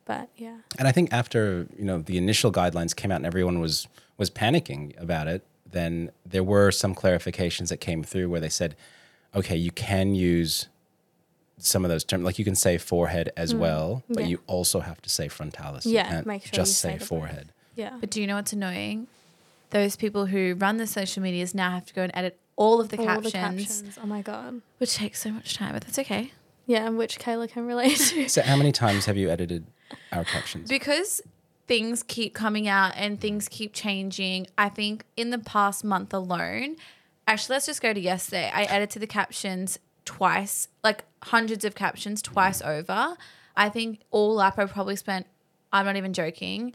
But 0.09 0.29
yeah. 0.37 0.57
And 0.79 0.89
I 0.89 0.93
think 0.93 1.13
after 1.13 1.67
you 1.79 1.85
know 1.85 1.99
the 2.01 2.17
initial 2.19 2.51
guidelines 2.51 2.97
came 2.97 3.13
out 3.13 3.17
and 3.17 3.27
everyone 3.27 3.61
was 3.61 3.87
was 4.17 4.31
panicking 4.31 5.01
about 5.01 5.29
it, 5.29 5.43
then 5.71 6.11
there 6.27 6.43
were 6.43 6.71
some 6.73 6.95
clarifications 6.95 7.69
that 7.69 7.77
came 7.77 8.03
through 8.03 8.29
where 8.31 8.41
they 8.41 8.49
said, 8.49 8.75
okay, 9.37 9.55
you 9.57 9.71
can 9.71 10.15
use 10.17 10.69
some 11.59 11.85
of 11.85 11.89
those 11.91 12.05
terms, 12.05 12.25
like 12.25 12.39
you 12.39 12.45
can 12.45 12.55
say 12.55 12.79
forehead 12.79 13.31
as 13.37 13.55
well, 13.55 14.03
but 14.09 14.19
Mm. 14.19 14.21
Yeah. 14.23 14.27
you 14.29 14.41
also 14.47 14.81
have 14.81 15.01
to 15.03 15.11
say 15.11 15.29
frontalis. 15.29 15.85
You 15.87 15.95
Yeah, 15.95 16.09
can't 16.09 16.27
make 16.27 16.43
sure 16.45 16.53
just 16.53 16.71
you 16.85 16.91
say 16.91 16.99
say 16.99 17.05
forehead. 17.05 17.53
Yeah. 17.75 17.97
But 18.01 18.11
do 18.11 18.21
you 18.21 18.27
know 18.27 18.37
what's 18.37 18.53
annoying? 18.53 19.09
Those 19.71 19.95
people 19.97 20.27
who 20.27 20.55
run 20.59 20.77
the 20.79 20.87
social 20.87 21.23
medias 21.23 21.55
now 21.55 21.71
have 21.73 21.85
to 21.87 21.95
go 21.95 22.03
and 22.03 22.13
edit 22.15 22.39
all 22.57 22.81
of 22.81 22.89
the, 22.89 22.97
All 22.99 23.05
captions, 23.07 23.33
the 23.33 23.39
captions. 23.39 23.99
Oh 24.03 24.07
my 24.07 24.23
God. 24.23 24.63
which 24.79 24.95
takes 24.95 25.21
so 25.21 25.31
much 25.31 25.55
time, 25.55 25.73
but 25.75 25.83
that's 25.83 25.99
okay. 25.99 26.33
Yeah, 26.67 26.87
and 26.87 26.97
which 26.99 27.19
Kayla 27.19 27.49
can 27.51 27.67
relate 27.67 27.97
to. 27.99 28.29
So 28.29 28.43
how 28.43 28.57
many 28.57 28.73
times 28.85 29.05
have 29.07 29.17
you 29.17 29.29
edited 29.31 29.65
our 30.13 30.25
captions? 30.25 30.69
Because 30.69 31.21
things 31.67 32.03
keep 32.03 32.35
coming 32.35 32.67
out 32.67 32.93
and 32.97 33.21
things 33.21 33.49
keep 33.49 33.73
changing, 33.73 34.47
I 34.57 34.69
think 34.69 35.05
in 35.17 35.31
the 35.31 35.39
past 35.39 35.85
month 35.85 36.13
alone, 36.15 36.77
actually, 37.27 37.55
let's 37.55 37.67
just 37.67 37.83
go 37.83 37.93
to 37.93 38.01
yesterday. 38.01 38.51
I 38.53 38.65
edited 38.65 39.03
the 39.03 39.07
captions 39.07 39.79
twice, 40.05 40.69
like 40.83 41.05
hundreds 41.23 41.65
of 41.65 41.75
captions 41.75 42.23
twice 42.23 42.63
over. 42.63 43.17
I 43.57 43.69
think 43.69 44.01
all 44.11 44.41
up, 44.41 44.59
I 44.59 44.65
probably 44.65 44.97
spent, 44.97 45.27
I'm 45.73 45.85
not 45.85 45.97
even 45.97 46.15
joking, 46.15 46.73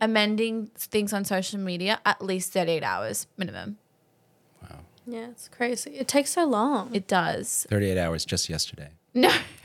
amending 0.00 0.66
things 0.76 1.12
on 1.12 1.24
social 1.24 1.58
media 1.58 2.00
at 2.04 2.22
least 2.22 2.52
38 2.52 2.82
hours 2.82 3.26
minimum. 3.36 3.78
Wow. 4.62 4.80
Yeah, 5.06 5.28
it's 5.30 5.48
crazy. 5.48 5.92
It 5.92 6.08
takes 6.08 6.30
so 6.30 6.44
long. 6.44 6.94
It 6.94 7.06
does. 7.06 7.66
38 7.70 7.96
hours 7.96 8.24
just 8.26 8.50
yesterday. 8.50 8.90
No. 9.22 9.30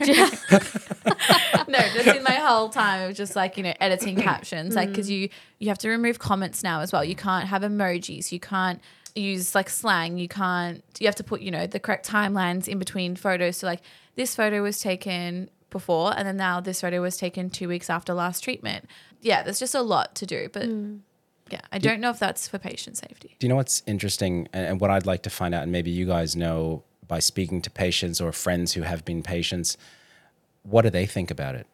no, 1.68 1.78
just 1.94 2.06
in 2.06 2.22
my 2.22 2.32
whole 2.32 2.70
time 2.70 3.10
of 3.10 3.14
just 3.14 3.36
like, 3.36 3.58
you 3.58 3.62
know, 3.62 3.74
editing 3.80 4.16
captions. 4.28 4.74
Like, 4.74 4.88
because 4.88 5.08
mm. 5.08 5.12
you, 5.12 5.28
you 5.58 5.68
have 5.68 5.78
to 5.78 5.90
remove 5.90 6.18
comments 6.18 6.62
now 6.62 6.80
as 6.80 6.90
well. 6.90 7.04
You 7.04 7.14
can't 7.14 7.46
have 7.46 7.60
emojis. 7.60 8.32
You 8.32 8.40
can't 8.40 8.80
use 9.14 9.54
like 9.54 9.68
slang. 9.68 10.16
You 10.16 10.26
can't, 10.26 10.82
you 10.98 11.06
have 11.06 11.16
to 11.16 11.24
put, 11.24 11.42
you 11.42 11.50
know, 11.50 11.66
the 11.66 11.78
correct 11.78 12.08
timelines 12.08 12.66
in 12.66 12.78
between 12.78 13.14
photos. 13.14 13.58
So, 13.58 13.66
like, 13.66 13.82
this 14.16 14.34
photo 14.34 14.62
was 14.62 14.80
taken 14.80 15.50
before, 15.68 16.16
and 16.16 16.26
then 16.26 16.38
now 16.38 16.60
this 16.60 16.80
photo 16.80 17.02
was 17.02 17.18
taken 17.18 17.50
two 17.50 17.68
weeks 17.68 17.90
after 17.90 18.14
last 18.14 18.40
treatment. 18.40 18.86
Yeah, 19.20 19.42
there's 19.42 19.58
just 19.58 19.74
a 19.74 19.82
lot 19.82 20.14
to 20.16 20.26
do. 20.26 20.48
But 20.50 20.68
mm. 20.68 21.00
yeah, 21.50 21.60
I 21.70 21.78
don't 21.78 22.00
know 22.00 22.10
if 22.10 22.18
that's 22.18 22.48
for 22.48 22.58
patient 22.58 22.96
safety. 22.96 23.36
Do 23.38 23.46
you 23.46 23.48
know 23.48 23.56
what's 23.56 23.82
interesting 23.86 24.48
and, 24.54 24.66
and 24.66 24.80
what 24.80 24.90
I'd 24.90 25.06
like 25.06 25.22
to 25.24 25.30
find 25.30 25.54
out, 25.54 25.62
and 25.62 25.72
maybe 25.72 25.90
you 25.90 26.06
guys 26.06 26.34
know 26.34 26.84
by 27.12 27.18
speaking 27.18 27.60
to 27.60 27.70
patients 27.70 28.22
or 28.22 28.32
friends 28.32 28.72
who 28.72 28.80
have 28.80 29.04
been 29.04 29.22
patients, 29.22 29.76
what 30.62 30.80
do 30.80 30.88
they 30.88 31.04
think 31.04 31.30
about 31.30 31.54
it? 31.54 31.66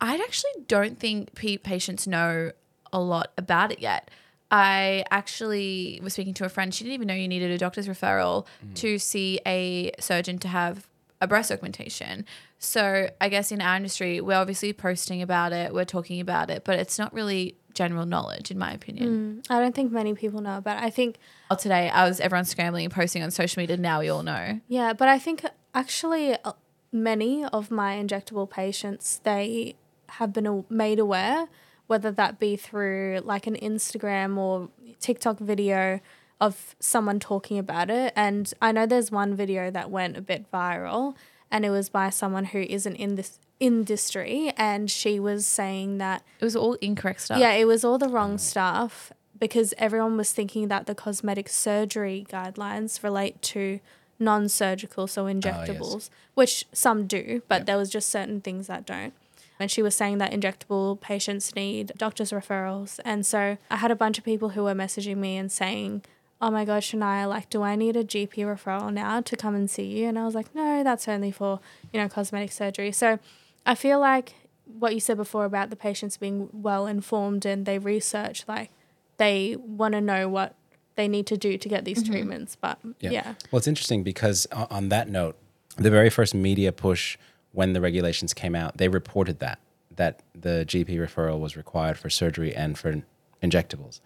I 0.00 0.16
actually 0.16 0.64
don't 0.66 0.98
think 0.98 1.32
patients 1.62 2.08
know 2.08 2.50
a 2.92 2.98
lot 2.98 3.30
about 3.38 3.70
it 3.70 3.78
yet. 3.78 4.10
I 4.50 5.04
actually 5.12 6.00
was 6.02 6.14
speaking 6.14 6.34
to 6.34 6.44
a 6.44 6.48
friend. 6.48 6.74
She 6.74 6.82
didn't 6.82 6.94
even 6.94 7.06
know 7.06 7.14
you 7.14 7.28
needed 7.28 7.52
a 7.52 7.58
doctor's 7.58 7.86
referral 7.86 8.48
hmm. 8.60 8.74
to 8.74 8.98
see 8.98 9.38
a 9.46 9.92
surgeon 10.00 10.40
to 10.40 10.48
have 10.48 10.88
a 11.20 11.28
breast 11.28 11.52
augmentation. 11.52 12.24
So 12.58 13.10
I 13.20 13.28
guess 13.28 13.52
in 13.52 13.60
our 13.60 13.76
industry, 13.76 14.20
we're 14.20 14.34
obviously 14.34 14.72
posting 14.72 15.22
about 15.22 15.52
it, 15.52 15.72
we're 15.72 15.84
talking 15.84 16.20
about 16.20 16.50
it, 16.50 16.64
but 16.64 16.80
it's 16.80 16.98
not 16.98 17.14
really 17.14 17.54
general 17.82 18.04
knowledge, 18.04 18.50
in 18.50 18.58
my 18.58 18.72
opinion. 18.72 19.42
I 19.48 19.58
don't 19.60 19.74
think 19.74 19.90
many 19.90 20.12
people 20.22 20.40
know 20.42 20.58
about 20.58 20.76
it. 20.76 20.84
I 20.84 20.90
think, 20.90 21.16
Well, 21.48 21.56
today, 21.56 21.88
I 21.88 22.06
was 22.08 22.20
everyone 22.20 22.44
scrambling 22.44 22.84
and 22.84 22.92
posting 22.92 23.22
on 23.22 23.30
social 23.30 23.60
media. 23.62 23.76
Now 23.78 24.00
we 24.00 24.08
all 24.10 24.22
know. 24.22 24.60
yeah, 24.68 24.92
but 24.92 25.08
I 25.08 25.18
think 25.18 25.38
actually 25.74 26.36
uh, 26.44 26.52
many 26.92 27.44
of 27.58 27.70
my 27.70 27.96
injectable 27.96 28.48
patients, 28.50 29.20
they 29.24 29.76
have 30.18 30.30
been 30.32 30.64
made 30.68 30.98
aware, 30.98 31.48
whether 31.86 32.10
that 32.12 32.38
be 32.38 32.54
through 32.56 33.20
like 33.24 33.46
an 33.46 33.56
Instagram 33.56 34.36
or 34.36 34.68
TikTok 35.00 35.38
video 35.38 36.00
of 36.38 36.74
someone 36.80 37.18
talking 37.18 37.58
about 37.58 37.88
it. 37.90 38.12
And 38.14 38.52
I 38.60 38.72
know 38.72 38.84
there's 38.86 39.10
one 39.10 39.34
video 39.34 39.70
that 39.70 39.90
went 39.90 40.16
a 40.18 40.22
bit 40.22 40.50
viral 40.52 41.14
and 41.50 41.64
it 41.64 41.70
was 41.70 41.88
by 41.88 42.10
someone 42.10 42.46
who 42.46 42.60
isn't 42.60 42.96
in 42.96 43.16
this 43.16 43.38
industry 43.60 44.52
and 44.56 44.90
she 44.90 45.20
was 45.20 45.46
saying 45.46 45.98
that 45.98 46.22
It 46.40 46.44
was 46.44 46.56
all 46.56 46.74
incorrect 46.74 47.20
stuff. 47.20 47.38
Yeah, 47.38 47.52
it 47.52 47.66
was 47.66 47.84
all 47.84 47.98
the 47.98 48.08
wrong 48.08 48.38
stuff 48.38 49.12
because 49.38 49.72
everyone 49.78 50.16
was 50.16 50.32
thinking 50.32 50.68
that 50.68 50.86
the 50.86 50.94
cosmetic 50.94 51.48
surgery 51.48 52.26
guidelines 52.28 53.02
relate 53.02 53.40
to 53.42 53.80
non-surgical, 54.18 55.06
so 55.06 55.26
ah, 55.26 55.30
injectables, 55.30 56.10
which 56.34 56.66
some 56.72 57.06
do, 57.06 57.42
but 57.48 57.60
Yeah. 57.60 57.64
there 57.64 57.76
was 57.78 57.88
just 57.90 58.08
certain 58.10 58.40
things 58.40 58.66
that 58.66 58.84
don't. 58.84 59.14
And 59.58 59.70
she 59.70 59.82
was 59.82 59.94
saying 59.94 60.18
that 60.18 60.32
injectable 60.32 61.00
patients 61.00 61.54
need 61.54 61.92
doctor's 61.96 62.30
referrals. 62.30 62.98
And 63.04 63.24
so 63.26 63.58
I 63.70 63.76
had 63.76 63.90
a 63.90 63.96
bunch 63.96 64.16
of 64.18 64.24
people 64.24 64.50
who 64.50 64.64
were 64.64 64.74
messaging 64.74 65.18
me 65.18 65.36
and 65.36 65.50
saying, 65.52 66.02
Oh 66.42 66.50
my 66.50 66.64
God, 66.64 66.82
Shania, 66.82 67.28
like, 67.28 67.50
do 67.50 67.62
I 67.62 67.76
need 67.76 67.96
a 67.96 68.04
GP 68.04 68.36
referral 68.36 68.90
now 68.90 69.20
to 69.20 69.36
come 69.36 69.54
and 69.54 69.68
see 69.70 69.84
you? 69.84 70.08
And 70.08 70.18
I 70.18 70.24
was 70.24 70.34
like, 70.34 70.54
No, 70.54 70.82
that's 70.82 71.06
only 71.08 71.30
for, 71.30 71.60
you 71.92 72.00
know, 72.00 72.08
cosmetic 72.08 72.52
surgery. 72.52 72.92
So 72.92 73.18
I 73.66 73.74
feel 73.74 74.00
like 74.00 74.34
what 74.64 74.94
you 74.94 75.00
said 75.00 75.16
before 75.16 75.44
about 75.44 75.70
the 75.70 75.76
patients 75.76 76.16
being 76.16 76.48
well 76.52 76.86
informed 76.86 77.44
and 77.44 77.66
they 77.66 77.78
research, 77.78 78.44
like, 78.46 78.70
they 79.16 79.56
want 79.58 79.92
to 79.92 80.00
know 80.00 80.28
what 80.28 80.54
they 80.96 81.08
need 81.08 81.26
to 81.26 81.36
do 81.36 81.56
to 81.58 81.68
get 81.68 81.84
these 81.84 82.02
mm-hmm. 82.02 82.12
treatments. 82.12 82.56
But 82.56 82.78
yeah. 83.00 83.34
Well, 83.50 83.58
it's 83.58 83.66
interesting 83.66 84.02
because 84.02 84.46
on 84.52 84.88
that 84.88 85.08
note, 85.08 85.36
the 85.76 85.90
very 85.90 86.10
first 86.10 86.34
media 86.34 86.72
push 86.72 87.16
when 87.52 87.72
the 87.72 87.80
regulations 87.80 88.34
came 88.34 88.54
out, 88.54 88.76
they 88.76 88.88
reported 88.88 89.40
that 89.40 89.60
that 89.96 90.22
the 90.34 90.64
GP 90.66 90.90
referral 90.98 91.40
was 91.40 91.56
required 91.56 91.98
for 91.98 92.08
surgery 92.08 92.54
and 92.54 92.78
for 92.78 93.02
injectables. 93.42 94.00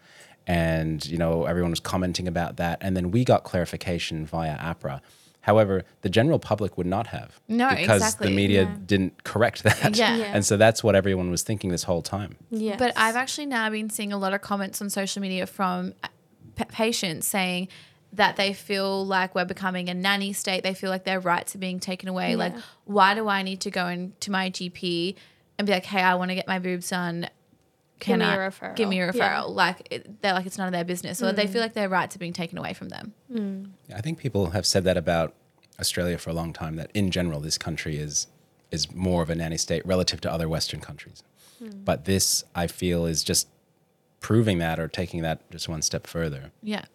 And 0.47 1.05
you 1.05 1.17
know, 1.17 1.45
everyone 1.45 1.71
was 1.71 1.79
commenting 1.79 2.27
about 2.27 2.57
that 2.57 2.79
and 2.81 2.95
then 2.97 3.11
we 3.11 3.23
got 3.23 3.43
clarification 3.43 4.25
via 4.25 4.57
AHPRA. 4.57 5.01
However, 5.45 5.83
the 6.01 6.09
general 6.09 6.39
public 6.39 6.75
would 6.75 6.87
not 6.87 7.05
have 7.07 7.39
No, 7.47 7.69
because 7.69 8.01
exactly. 8.01 8.29
the 8.29 8.35
media 8.35 8.63
Yeah. 8.63 8.75
didn't 8.87 9.23
correct 9.23 9.61
that. 9.63 9.95
Yeah. 9.95 10.15
Yeah. 10.17 10.31
And 10.33 10.43
so 10.43 10.57
that's 10.57 10.83
what 10.83 10.95
everyone 10.95 11.29
was 11.29 11.43
thinking 11.43 11.69
this 11.69 11.83
whole 11.83 12.01
time. 12.01 12.35
Yeah. 12.49 12.77
But 12.77 12.93
I've 12.97 13.15
actually 13.15 13.45
now 13.45 13.69
been 13.69 13.91
seeing 13.91 14.11
a 14.11 14.17
lot 14.17 14.33
of 14.33 14.41
comments 14.41 14.81
on 14.81 14.89
social 14.89 15.21
media 15.21 15.45
from 15.45 15.93
uh, 16.03 16.07
p- 16.55 16.65
patients 16.65 17.27
saying 17.27 17.67
that 18.13 18.37
they 18.37 18.53
feel 18.53 19.05
like 19.05 19.35
we're 19.35 19.45
becoming 19.45 19.87
a 19.87 19.93
nanny 19.93 20.33
state. 20.33 20.63
They 20.63 20.73
feel 20.73 20.89
like 20.89 21.03
their 21.03 21.19
rights 21.19 21.53
are 21.53 21.59
being 21.59 21.79
taken 21.79 22.09
away. 22.09 22.35
Like, 22.35 22.53
why 22.85 23.13
do 23.13 23.27
I 23.27 23.43
need 23.43 23.61
to 23.61 23.69
go 23.71 23.85
into 23.87 24.31
my 24.31 24.49
GP 24.49 25.15
and 25.59 25.67
be 25.67 25.73
like, 25.73 25.85
hey, 25.85 26.01
I 26.01 26.15
want 26.15 26.29
to 26.29 26.35
get 26.35 26.47
my 26.47 26.57
boobs 26.57 26.89
done? 26.89 27.29
Can 27.99 28.19
me 28.19 28.25
a 28.25 28.29
I 28.29 28.37
referral." 28.37 28.75
give 28.75 28.89
me 28.89 29.01
a 29.01 29.11
referral? 29.11 29.15
Yeah. 29.15 29.41
Mm. 29.43 29.55
Like 29.55 29.87
it, 29.91 30.21
they're 30.21 30.33
like 30.33 30.45
it's 30.45 30.57
none 30.57 30.67
of 30.67 30.73
their 30.73 30.83
business. 30.83 31.17
So 31.17 31.31
they 31.31 31.47
feel 31.47 31.61
like 31.61 31.73
their 31.73 31.89
rights 31.89 32.15
are 32.15 32.19
being 32.19 32.33
taken 32.33 32.57
away 32.57 32.73
from 32.73 32.89
them. 32.89 33.13
I 33.93 34.01
think 34.01 34.19
people 34.19 34.51
have 34.51 34.65
said 34.65 34.83
that 34.83 34.97
about 34.97 35.33
Australia 35.79 36.17
for 36.17 36.29
a 36.29 36.33
long 36.33 36.53
time. 36.53 36.75
That 36.75 36.91
in 36.93 37.11
general, 37.11 37.39
this 37.39 37.57
country 37.57 37.97
is 37.97 38.27
is 38.71 38.93
more 38.93 39.21
of 39.23 39.29
a 39.29 39.35
nanny 39.35 39.57
state 39.57 39.85
relative 39.85 40.21
to 40.21 40.31
other 40.31 40.49
Western 40.49 40.81
countries. 40.81 41.23
But 41.61 42.05
this, 42.05 42.43
I 42.53 42.67
feel, 42.67 43.05
is 43.05 43.23
just 43.23 43.47
proving 44.19 44.57
that 44.59 44.79
or 44.79 44.87
taking 44.87 45.21
that 45.21 45.49
just 45.49 45.69
one 45.69 45.81
step 45.81 46.05
further. 46.05 46.51
Yeah. 46.61 46.85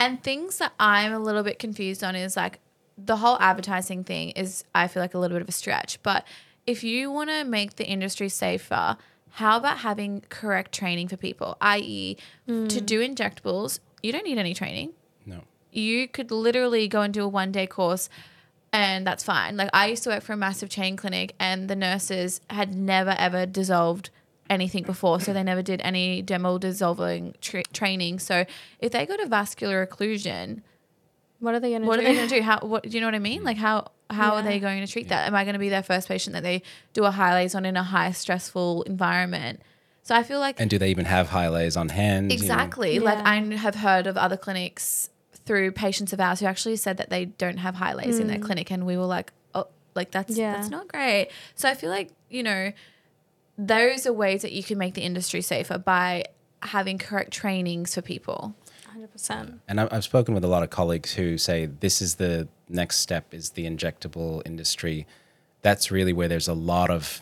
And 0.00 0.22
things 0.22 0.58
that 0.58 0.72
I'm 0.80 1.12
a 1.12 1.18
little 1.18 1.42
bit 1.42 1.58
confused 1.58 2.02
on 2.02 2.16
is 2.16 2.36
like 2.36 2.58
the 2.98 3.16
whole 3.16 3.38
advertising 3.40 4.04
thing 4.04 4.30
is 4.30 4.64
I 4.74 4.88
feel 4.88 5.02
like 5.02 5.14
a 5.14 5.18
little 5.18 5.36
bit 5.36 5.42
of 5.42 5.48
a 5.48 5.52
stretch. 5.52 6.02
But 6.02 6.26
if 6.66 6.82
you 6.82 7.10
want 7.10 7.30
to 7.30 7.44
make 7.44 7.76
the 7.76 7.86
industry 7.86 8.28
safer, 8.28 8.96
how 9.34 9.56
about 9.56 9.78
having 9.78 10.22
correct 10.28 10.72
training 10.72 11.08
for 11.08 11.16
people? 11.16 11.56
i.e., 11.60 12.16
to 12.46 12.52
hmm. 12.52 12.66
do 12.66 13.06
injectables, 13.06 13.80
you 14.02 14.12
don't 14.12 14.24
need 14.24 14.38
any 14.38 14.54
training. 14.54 14.92
No. 15.26 15.40
You 15.72 16.06
could 16.06 16.30
literally 16.30 16.86
go 16.86 17.02
and 17.02 17.12
do 17.12 17.24
a 17.24 17.28
one 17.28 17.50
day 17.50 17.66
course 17.66 18.08
and 18.74 19.06
that's 19.06 19.22
fine. 19.22 19.56
Like 19.56 19.70
I 19.72 19.86
used 19.86 20.02
to 20.02 20.10
work 20.10 20.22
for 20.22 20.32
a 20.32 20.36
massive 20.36 20.68
chain 20.68 20.96
clinic 20.96 21.34
and 21.38 21.68
the 21.68 21.76
nurses 21.76 22.40
had 22.50 22.74
never 22.74 23.14
ever 23.18 23.46
dissolved 23.46 24.10
anything 24.50 24.82
before, 24.82 25.20
so 25.20 25.32
they 25.32 25.42
never 25.42 25.62
did 25.62 25.80
any 25.82 26.22
dermal 26.22 26.60
dissolving 26.60 27.34
tra- 27.40 27.62
training. 27.72 28.18
So 28.18 28.44
if 28.80 28.92
they 28.92 29.06
got 29.06 29.20
a 29.20 29.26
vascular 29.26 29.86
occlusion, 29.86 30.62
what 31.38 31.54
are 31.54 31.60
they 31.60 31.70
going 31.70 31.82
to 31.82 31.86
do? 31.86 31.88
what 31.88 31.98
are 31.98 32.02
they 32.02 32.14
going 32.14 32.28
to 32.28 32.34
do? 32.36 32.42
How 32.42 32.58
what 32.60 32.82
do 32.82 32.90
you 32.90 33.00
know 33.00 33.06
what 33.06 33.14
I 33.14 33.20
mean? 33.20 33.40
Hmm. 33.40 33.46
Like 33.46 33.56
how 33.56 33.90
how 34.10 34.34
are 34.34 34.42
they 34.42 34.58
going 34.58 34.84
to 34.84 34.90
treat 34.90 35.08
that? 35.08 35.26
Am 35.26 35.34
I 35.34 35.44
going 35.44 35.54
to 35.54 35.58
be 35.58 35.68
their 35.68 35.82
first 35.82 36.08
patient 36.08 36.34
that 36.34 36.42
they 36.42 36.62
do 36.92 37.04
a 37.04 37.10
high 37.10 37.34
laser 37.34 37.58
on 37.58 37.64
in 37.64 37.76
a 37.76 37.82
high 37.82 38.12
stressful 38.12 38.82
environment? 38.82 39.60
So 40.02 40.14
I 40.14 40.22
feel 40.22 40.38
like 40.38 40.60
And 40.60 40.68
do 40.68 40.78
they 40.78 40.90
even 40.90 41.06
have 41.06 41.28
Hylase 41.28 41.78
on 41.78 41.88
hand? 41.88 42.30
you 42.30 42.38
know? 42.38 42.42
Exactly. 42.42 42.98
Like 42.98 43.18
Yeah. 43.18 43.30
I 43.30 43.36
have 43.56 43.76
heard 43.76 44.06
of 44.06 44.16
other 44.16 44.36
clinics 44.36 45.08
through 45.46 45.72
patients 45.72 46.12
of 46.12 46.20
ours 46.20 46.40
who 46.40 46.46
actually 46.46 46.76
said 46.76 46.98
that 46.98 47.10
they 47.10 47.24
don't 47.24 47.58
have 47.58 47.76
Hylase 47.76 48.20
in 48.20 48.26
their 48.28 48.38
mm. 48.38 48.42
clinic, 48.42 48.70
and 48.70 48.86
we 48.86 48.96
were 48.96 49.06
like, 49.06 49.32
oh, 49.54 49.66
like 49.94 50.10
that's 50.10 50.36
Yeah. 50.36 50.54
that's 50.54 50.70
not 50.70 50.88
great. 50.88 51.28
So 51.54 51.68
I 51.68 51.74
feel 51.74 51.90
like 51.90 52.10
you 52.28 52.42
know, 52.42 52.72
those 53.56 54.06
are 54.06 54.12
ways 54.12 54.42
that 54.42 54.52
you 54.52 54.62
can 54.62 54.78
make 54.78 54.94
the 54.94 55.02
industry 55.02 55.40
safer 55.40 55.78
by 55.78 56.24
having 56.62 56.98
correct 56.98 57.32
trainings 57.32 57.94
for 57.94 58.02
people. 58.02 58.54
100%. 59.06 59.60
And 59.68 59.80
I- 59.80 59.88
I've 59.90 60.04
spoken 60.04 60.34
with 60.34 60.44
a 60.44 60.48
lot 60.48 60.62
of 60.62 60.70
colleagues 60.70 61.14
who 61.14 61.38
say 61.38 61.66
this 61.66 62.00
is 62.02 62.16
the 62.16 62.48
next 62.68 62.98
step 62.98 63.32
is 63.34 63.50
the 63.50 63.66
injectable 63.66 64.42
industry. 64.46 65.06
That's 65.62 65.90
really 65.90 66.12
where 66.12 66.28
there's 66.28 66.48
a 66.48 66.54
lot 66.54 66.90
of 66.90 67.20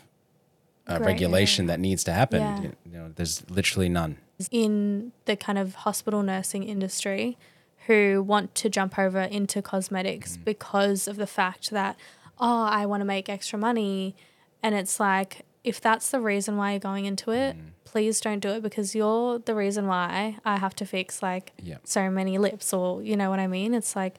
uh, 0.86 0.98
Great, 0.98 1.06
regulation 1.06 1.66
that 1.66 1.78
needs 1.80 2.02
to 2.04 2.12
happen. 2.12 2.40
Yeah. 2.40 2.60
You 2.84 2.98
know, 2.98 3.12
there's 3.14 3.48
literally 3.50 3.88
none. 3.88 4.18
in 4.50 5.12
the 5.26 5.36
kind 5.36 5.56
of 5.56 5.76
hospital 5.76 6.20
nursing 6.24 6.64
industry 6.64 7.38
who 7.86 8.22
want 8.26 8.54
to 8.56 8.68
jump 8.68 8.98
over 8.98 9.20
into 9.20 9.62
cosmetics 9.62 10.36
Mm. 10.36 10.44
because 10.44 11.06
of 11.06 11.16
the 11.16 11.28
fact 11.28 11.70
that, 11.70 11.96
oh, 12.40 12.64
I 12.64 12.84
want 12.86 13.02
to 13.02 13.04
make 13.04 13.28
extra 13.28 13.56
money. 13.58 14.16
And 14.60 14.74
it's 14.74 14.98
like, 14.98 15.42
if 15.64 15.80
that's 15.80 16.10
the 16.10 16.20
reason 16.20 16.56
why 16.56 16.72
you're 16.72 16.80
going 16.80 17.04
into 17.04 17.30
it, 17.30 17.56
Mm. 17.56 17.60
please 17.84 18.20
don't 18.20 18.40
do 18.40 18.50
it 18.50 18.62
because 18.62 18.94
you're 18.94 19.38
the 19.38 19.54
reason 19.54 19.86
why 19.86 20.38
I 20.44 20.56
have 20.58 20.74
to 20.76 20.84
fix 20.86 21.22
like 21.22 21.52
Yeah. 21.62 21.76
so 21.84 22.10
many 22.10 22.38
lips 22.38 22.72
or 22.72 23.02
you 23.02 23.16
know 23.16 23.30
what 23.30 23.38
I 23.38 23.46
mean? 23.46 23.72
It's 23.74 23.94
like 23.94 24.16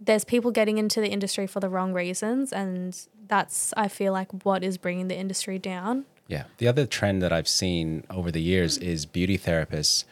there's 0.00 0.24
people 0.24 0.50
getting 0.50 0.78
into 0.78 1.00
the 1.00 1.08
industry 1.08 1.46
for 1.46 1.60
the 1.60 1.68
wrong 1.68 1.92
reasons 1.92 2.52
and 2.52 2.98
that's 3.28 3.72
I 3.76 3.88
feel 3.88 4.12
like 4.12 4.44
what 4.44 4.62
is 4.64 4.76
bringing 4.78 5.08
the 5.08 5.16
industry 5.16 5.58
down. 5.58 6.04
Yeah. 6.28 6.44
The 6.58 6.68
other 6.68 6.86
trend 6.86 7.22
that 7.22 7.32
I've 7.32 7.48
seen 7.48 8.04
over 8.08 8.30
the 8.30 8.40
years 8.40 8.78
is 8.78 9.04
beauty 9.06 9.36
therapists, 9.38 10.04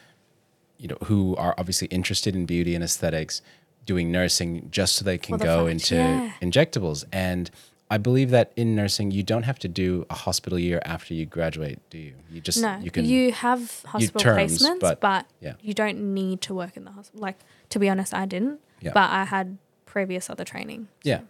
you 0.79 0.89
know, 0.89 0.99
who 1.05 1.35
are 1.37 1.55
obviously 1.57 1.89
interested 1.89 2.35
in 2.37 2.45
beauty 2.47 2.75
and 2.75 2.85
aesthetics, 2.85 3.41
doing 3.87 4.13
nursing 4.13 4.69
just 4.71 4.95
so 4.97 5.05
they 5.05 5.19
can 5.19 5.37
go 5.39 5.65
fact- 5.67 5.71
into 5.71 5.95
yeah. 5.97 6.33
injectables. 6.43 7.05
And 7.13 7.51
I 7.95 7.99
believe 7.99 8.31
that 8.31 8.53
in 8.57 8.75
nursing, 8.75 9.11
you 9.11 9.23
don't 9.23 9.43
have 9.51 9.59
to 9.59 9.69
do 9.69 10.07
a 10.09 10.15
hospital 10.15 10.59
year 10.59 10.81
after 10.95 11.13
you 11.13 11.27
graduate, 11.27 11.79
do 11.91 11.99
you? 11.99 12.15
You 12.33 12.41
just 12.41 12.63
No, 12.63 12.79
you 12.79 12.91
can 12.91 13.05
you, 13.05 13.33
have 13.33 13.83
hospital 13.85 14.19
terms, 14.19 14.63
placements, 14.63 14.81
but- 14.81 15.01
but, 15.01 15.27
yeah. 15.41 15.55
you 15.61 15.75
don't 15.75 15.99
need 16.15 16.41
to 16.47 16.55
work 16.55 16.75
in 16.79 16.85
the 16.85 16.93
hospital. 16.93 17.21
Like 17.21 17.39
to 17.69 17.79
be 17.79 17.91
honest, 17.91 18.15
I 18.15 18.25
didn't, 18.25 18.61
Yeah. 18.81 18.93
but 18.95 19.11
I 19.11 19.25
had 19.25 19.59
previous 19.85 20.31
other 20.31 20.45
training. 20.53 20.89
Yeah. 21.03 21.21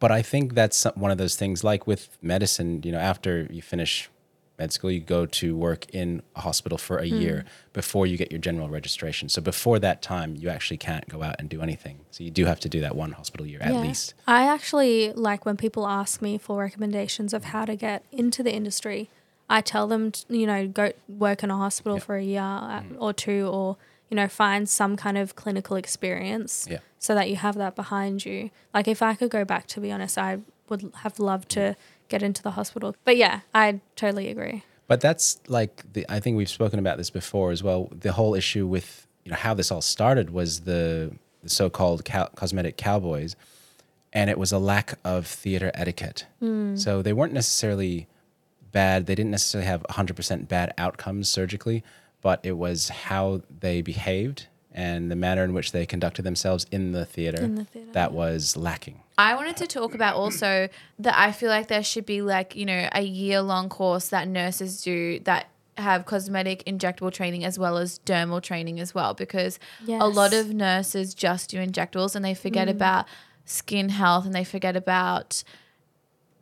But 0.00 0.10
I 0.10 0.22
think 0.22 0.54
that's 0.54 0.84
one 0.96 1.12
of 1.12 1.18
those 1.18 1.36
things 1.36 1.62
like 1.62 1.86
with 1.86 2.08
medicine, 2.20 2.82
you 2.84 2.90
know, 2.90 2.98
after 3.12 3.46
you 3.50 3.62
finish 3.62 4.10
med 4.58 4.72
school, 4.72 4.90
you 4.90 5.00
go 5.00 5.24
to 5.26 5.56
work 5.56 5.86
in 5.94 6.22
a 6.34 6.40
hospital 6.40 6.78
for 6.78 6.98
a 6.98 7.06
year 7.06 7.44
before 7.72 8.06
you 8.06 8.16
get 8.16 8.30
your 8.32 8.40
general 8.40 8.68
registration. 8.68 9.28
So 9.28 9.40
before 9.40 9.78
that 9.78 10.02
time, 10.02 10.34
you 10.36 10.48
actually 10.48 10.78
can't 10.78 11.08
go 11.08 11.22
out 11.22 11.36
and 11.38 11.48
do 11.48 11.62
anything. 11.62 12.00
So 12.10 12.24
you 12.24 12.30
do 12.30 12.44
have 12.46 12.58
to 12.60 12.68
do 12.68 12.80
that 12.80 12.96
one 12.96 13.12
hospital 13.12 13.46
year 13.46 13.60
at 13.62 13.74
least. 13.74 14.14
I 14.26 14.42
actually 14.44 15.12
like 15.12 15.46
when 15.46 15.56
people 15.56 15.86
ask 15.86 16.20
me 16.20 16.38
for 16.38 16.58
recommendations 16.58 17.32
of 17.32 17.44
how 17.44 17.64
to 17.66 17.76
get 17.76 18.02
into 18.10 18.42
the 18.42 18.52
industry. 18.52 19.08
I 19.50 19.60
tell 19.62 19.86
them, 19.86 20.10
t- 20.12 20.24
you 20.40 20.46
know, 20.46 20.66
go 20.68 20.92
work 21.08 21.42
in 21.42 21.50
a 21.50 21.56
hospital 21.56 21.96
Yeah. 21.96 22.02
Mm. 22.02 22.06
for 22.06 22.16
a 22.16 22.22
year 22.24 22.42
uh, 22.42 22.82
or 22.98 23.12
two, 23.14 23.46
or 23.46 23.76
you 24.10 24.14
know, 24.16 24.28
find 24.28 24.68
some 24.68 24.96
kind 24.96 25.16
of 25.16 25.34
clinical 25.36 25.76
experience, 25.76 26.66
Yeah. 26.70 26.78
so 26.98 27.14
that 27.14 27.28
you 27.30 27.36
have 27.36 27.56
that 27.56 27.74
behind 27.76 28.24
you. 28.26 28.50
Like 28.74 28.88
if 28.88 29.00
I 29.02 29.14
could 29.14 29.30
go 29.30 29.44
back, 29.44 29.66
to 29.68 29.80
be 29.80 29.90
honest, 29.92 30.18
I 30.18 30.38
would 30.68 30.90
have 31.02 31.18
loved 31.18 31.48
to 31.50 31.76
get 32.08 32.22
into 32.22 32.42
the 32.42 32.52
hospital. 32.52 32.94
But 33.04 33.16
yeah, 33.16 33.40
I 33.54 33.80
totally 33.96 34.28
agree. 34.28 34.64
But 34.86 35.00
that's 35.00 35.38
like 35.48 35.92
the 35.92 36.06
I 36.08 36.20
think 36.20 36.36
we've 36.36 36.48
spoken 36.48 36.78
about 36.78 36.96
this 36.96 37.10
before 37.10 37.50
as 37.50 37.62
well. 37.62 37.90
The 37.92 38.12
whole 38.12 38.34
issue 38.34 38.66
with 38.66 39.06
you 39.24 39.30
know 39.30 39.36
how 39.36 39.54
this 39.54 39.70
all 39.70 39.82
started 39.82 40.30
was 40.30 40.60
the 40.60 41.12
the 41.42 41.48
so-called 41.48 42.04
cow, 42.04 42.26
cosmetic 42.34 42.76
cowboys, 42.76 43.36
and 44.12 44.30
it 44.30 44.38
was 44.38 44.50
a 44.50 44.58
lack 44.58 44.98
of 45.04 45.26
theater 45.26 45.70
etiquette. 45.74 46.26
Hmm. 46.40 46.74
So 46.76 47.02
they 47.02 47.12
weren't 47.12 47.32
necessarily 47.32 48.08
bad. 48.72 49.06
They 49.06 49.14
didn't 49.14 49.30
necessarily 49.30 49.66
have 49.66 49.84
100% 49.90 50.48
bad 50.48 50.74
outcomes 50.78 51.28
surgically, 51.28 51.84
but 52.20 52.40
it 52.42 52.52
was 52.52 52.88
how 52.88 53.42
they 53.60 53.82
behaved 53.82 54.46
and 54.78 55.10
the 55.10 55.16
manner 55.16 55.42
in 55.42 55.52
which 55.52 55.72
they 55.72 55.84
conducted 55.84 56.22
themselves 56.22 56.64
in 56.70 56.92
the 56.92 57.04
theater, 57.04 57.42
In 57.42 57.56
the 57.56 57.64
theater, 57.64 57.90
that 57.92 58.12
was 58.12 58.56
lacking. 58.56 59.00
I 59.18 59.34
wanted 59.34 59.56
to 59.56 59.66
talk 59.66 59.92
about 59.92 60.14
also 60.14 60.68
that 61.00 61.18
I 61.18 61.32
feel 61.32 61.50
like 61.50 61.66
there 61.66 61.82
should 61.82 62.06
be 62.06 62.22
like, 62.22 62.54
you 62.54 62.64
know, 62.64 62.88
a 62.92 63.02
year 63.02 63.42
long 63.42 63.68
course 63.68 64.08
that 64.10 64.28
nurses 64.28 64.80
do 64.80 65.18
that 65.20 65.48
have 65.76 66.06
cosmetic 66.06 66.64
injectable 66.64 67.12
training 67.12 67.44
as 67.44 67.58
well 67.58 67.76
as 67.76 67.98
dermal 68.06 68.40
training 68.40 68.78
as 68.78 68.94
well 68.94 69.14
because 69.14 69.58
a 69.88 70.08
lot 70.08 70.32
of 70.32 70.52
nurses 70.52 71.14
just 71.14 71.50
do 71.50 71.58
injectables 71.58 72.14
and 72.16 72.24
they 72.24 72.34
forget 72.34 72.68
mm. 72.68 72.72
about 72.72 73.06
skin 73.44 73.88
health 73.88 74.26
and 74.26 74.34
they 74.34 74.42
forget 74.42 74.76
about 74.76 75.44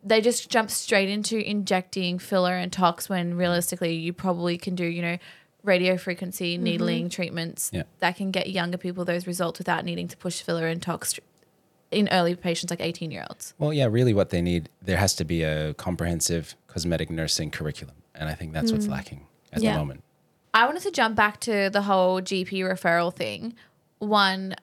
they 0.03 0.21
just 0.21 0.49
jump 0.49 0.71
straight 0.71 1.09
into 1.09 1.39
injecting 1.39 2.19
filler 2.19 2.55
and 2.55 2.73
tox 2.73 3.09
when 3.09 3.37
realistically 3.37 3.95
you 3.95 4.13
probably 4.13 4.57
can 4.57 4.75
do, 4.75 4.85
you 4.85 5.03
know, 5.03 5.19
radio 5.67 5.97
frequency 5.97 6.55
mm-hmm. 6.55 6.65
needling 6.65 7.09
treatments 7.11 7.71
Yeah. 7.73 7.83
that 7.99 8.17
can 8.17 8.31
get 8.31 8.49
younger 8.51 8.79
people 8.79 9.05
those 9.05 9.27
results 9.27 9.59
without 9.59 9.85
needing 9.85 10.09
to 10.09 10.17
push 10.17 10.41
filler 10.41 10.67
and 10.67 10.81
tox 10.81 11.19
in 11.91 12.09
early 12.11 12.35
patients 12.35 12.71
like 12.71 12.81
18 12.81 13.11
year 13.11 13.25
olds. 13.29 13.55
Well, 13.59 13.73
yeah, 13.73 13.87
really 13.87 14.15
what 14.15 14.31
they 14.31 14.43
need, 14.43 14.69
there 14.83 14.97
has 14.97 15.15
to 15.17 15.25
be 15.25 15.43
a 15.43 15.75
comprehensive 15.75 16.55
cosmetic 16.67 17.11
nursing 17.11 17.51
curriculum. 17.51 17.97
And 18.15 18.29
I 18.29 18.35
think 18.35 18.53
that's 18.53 18.73
what's 18.73 18.87
mm. 18.87 18.93
lacking 18.93 19.27
at 19.53 19.63
Yeah. 19.63 19.73
the 19.73 19.79
moment. 19.79 20.03
I 20.55 20.65
wanted 20.65 20.83
to 20.85 20.91
jump 20.91 21.17
back 21.17 21.41
to 21.41 21.69
the 21.71 21.83
whole 21.83 22.21
GP 22.23 22.61
referral 22.61 23.15
thing. 23.15 23.55
One, 23.99 24.55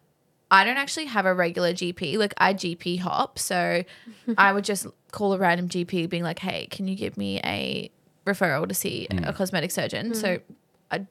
I 0.49 0.63
don't 0.63 0.77
actually 0.77 1.05
have 1.05 1.25
a 1.25 1.33
regular 1.33 1.73
GP. 1.73 2.17
Like 2.17 2.33
I 2.37 2.53
GP 2.53 2.99
hop, 2.99 3.37
so 3.37 3.83
I 4.37 4.53
would 4.53 4.63
just 4.63 4.87
call 5.11 5.33
a 5.33 5.37
random 5.37 5.69
GP, 5.69 6.09
being 6.09 6.23
like, 6.23 6.39
"Hey, 6.39 6.67
can 6.67 6.87
you 6.87 6.95
give 6.95 7.17
me 7.17 7.39
a 7.43 7.91
referral 8.25 8.67
to 8.67 8.73
see 8.73 9.07
a 9.09 9.13
mm. 9.13 9.35
cosmetic 9.35 9.71
surgeon?" 9.71 10.13
So 10.13 10.29
I, 10.29 10.39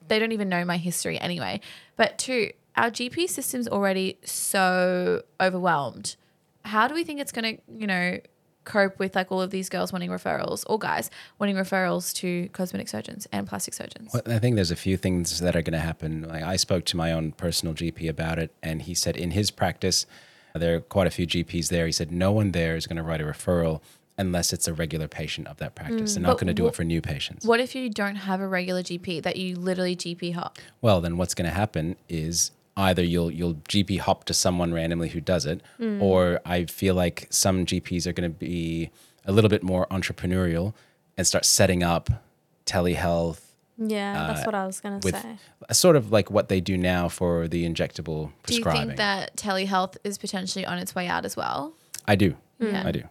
they 0.07 0.19
don't 0.19 0.31
even 0.31 0.49
know 0.49 0.65
my 0.65 0.77
history 0.77 1.19
anyway. 1.19 1.61
But 1.95 2.17
two, 2.17 2.51
our 2.75 2.89
GP 2.89 3.29
system's 3.29 3.67
already 3.67 4.17
so 4.23 5.23
overwhelmed. 5.39 6.15
How 6.65 6.87
do 6.87 6.93
we 6.93 7.03
think 7.03 7.19
it's 7.19 7.31
going 7.31 7.57
to, 7.57 7.61
you 7.77 7.87
know, 7.87 8.19
cope 8.63 8.97
with 8.97 9.15
like 9.15 9.31
all 9.31 9.41
of 9.41 9.51
these 9.51 9.69
girls 9.69 9.91
wanting 9.91 10.09
referrals 10.09 10.63
or 10.67 10.79
guys 10.79 11.09
wanting 11.37 11.55
referrals 11.55 12.13
to 12.13 12.47
cosmetic 12.49 12.87
surgeons 12.87 13.27
and 13.31 13.47
plastic 13.47 13.73
surgeons? 13.73 14.11
Well, 14.13 14.23
I 14.25 14.39
think 14.39 14.55
there's 14.55 14.71
a 14.71 14.75
few 14.75 14.97
things 14.97 15.39
that 15.39 15.55
are 15.55 15.61
going 15.61 15.73
to 15.73 15.79
happen. 15.79 16.23
Like 16.23 16.43
I 16.43 16.55
spoke 16.55 16.85
to 16.85 16.97
my 16.97 17.11
own 17.11 17.33
personal 17.33 17.73
GP 17.73 18.09
about 18.09 18.39
it, 18.39 18.53
and 18.61 18.81
he 18.83 18.93
said 18.93 19.17
in 19.17 19.31
his 19.31 19.51
practice, 19.51 20.05
there 20.55 20.75
are 20.75 20.79
quite 20.81 21.07
a 21.07 21.11
few 21.11 21.25
GPs 21.25 21.69
there. 21.69 21.85
He 21.85 21.91
said 21.91 22.11
no 22.11 22.31
one 22.31 22.51
there 22.51 22.75
is 22.75 22.87
going 22.87 22.97
to 22.97 23.03
write 23.03 23.21
a 23.21 23.25
referral 23.25 23.81
unless 24.17 24.53
it's 24.53 24.67
a 24.67 24.73
regular 24.73 25.07
patient 25.07 25.47
of 25.47 25.57
that 25.57 25.75
practice. 25.75 26.11
Mm, 26.11 26.15
They're 26.15 26.23
not 26.23 26.37
going 26.37 26.47
to 26.47 26.53
do 26.53 26.67
it 26.67 26.75
for 26.75 26.83
new 26.83 27.01
patients. 27.01 27.45
What 27.45 27.59
if 27.59 27.75
you 27.75 27.89
don't 27.89 28.15
have 28.15 28.39
a 28.39 28.47
regular 28.47 28.83
GP 28.83 29.23
that 29.23 29.37
you 29.37 29.55
literally 29.55 29.95
GP 29.95 30.33
hop? 30.35 30.59
Well, 30.81 31.01
then 31.01 31.17
what's 31.17 31.33
going 31.33 31.49
to 31.49 31.55
happen 31.55 31.95
is 32.09 32.51
either 32.77 33.03
you'll 33.03 33.31
you'll 33.31 33.55
GP 33.55 33.99
hop 33.99 34.25
to 34.25 34.33
someone 34.33 34.73
randomly 34.73 35.09
who 35.09 35.21
does 35.21 35.45
it, 35.45 35.61
mm. 35.79 36.01
or 36.01 36.41
I 36.45 36.65
feel 36.65 36.95
like 36.95 37.27
some 37.29 37.65
GPs 37.65 38.05
are 38.05 38.13
going 38.13 38.31
to 38.31 38.37
be 38.37 38.91
a 39.25 39.31
little 39.31 39.49
bit 39.49 39.63
more 39.63 39.87
entrepreneurial 39.87 40.73
and 41.17 41.25
start 41.25 41.45
setting 41.45 41.83
up 41.83 42.09
telehealth 42.65 43.41
Yeah, 43.77 44.27
that's 44.27 44.41
uh, 44.41 44.45
what 44.45 44.55
I 44.55 44.65
was 44.65 44.79
gonna 44.79 44.99
with 45.03 45.15
say. 45.15 45.37
sort 45.71 45.95
of 45.95 46.11
like 46.11 46.31
what 46.31 46.49
they 46.49 46.61
do 46.61 46.77
now 46.77 47.09
for 47.09 47.47
the 47.47 47.67
injectable 47.67 48.31
prescribing. 48.43 48.73
Do 48.73 48.79
you 48.81 48.87
think 48.87 48.97
that 48.97 49.35
telehealth 49.35 49.97
is 50.03 50.17
potentially 50.17 50.65
on 50.65 50.77
its 50.77 50.95
way 50.95 51.07
out 51.07 51.25
as 51.25 51.35
well? 51.35 51.73
I 52.07 52.15
do. 52.15 52.35
Yeah. 52.59 52.83
I 52.85 52.91
do. 52.91 53.03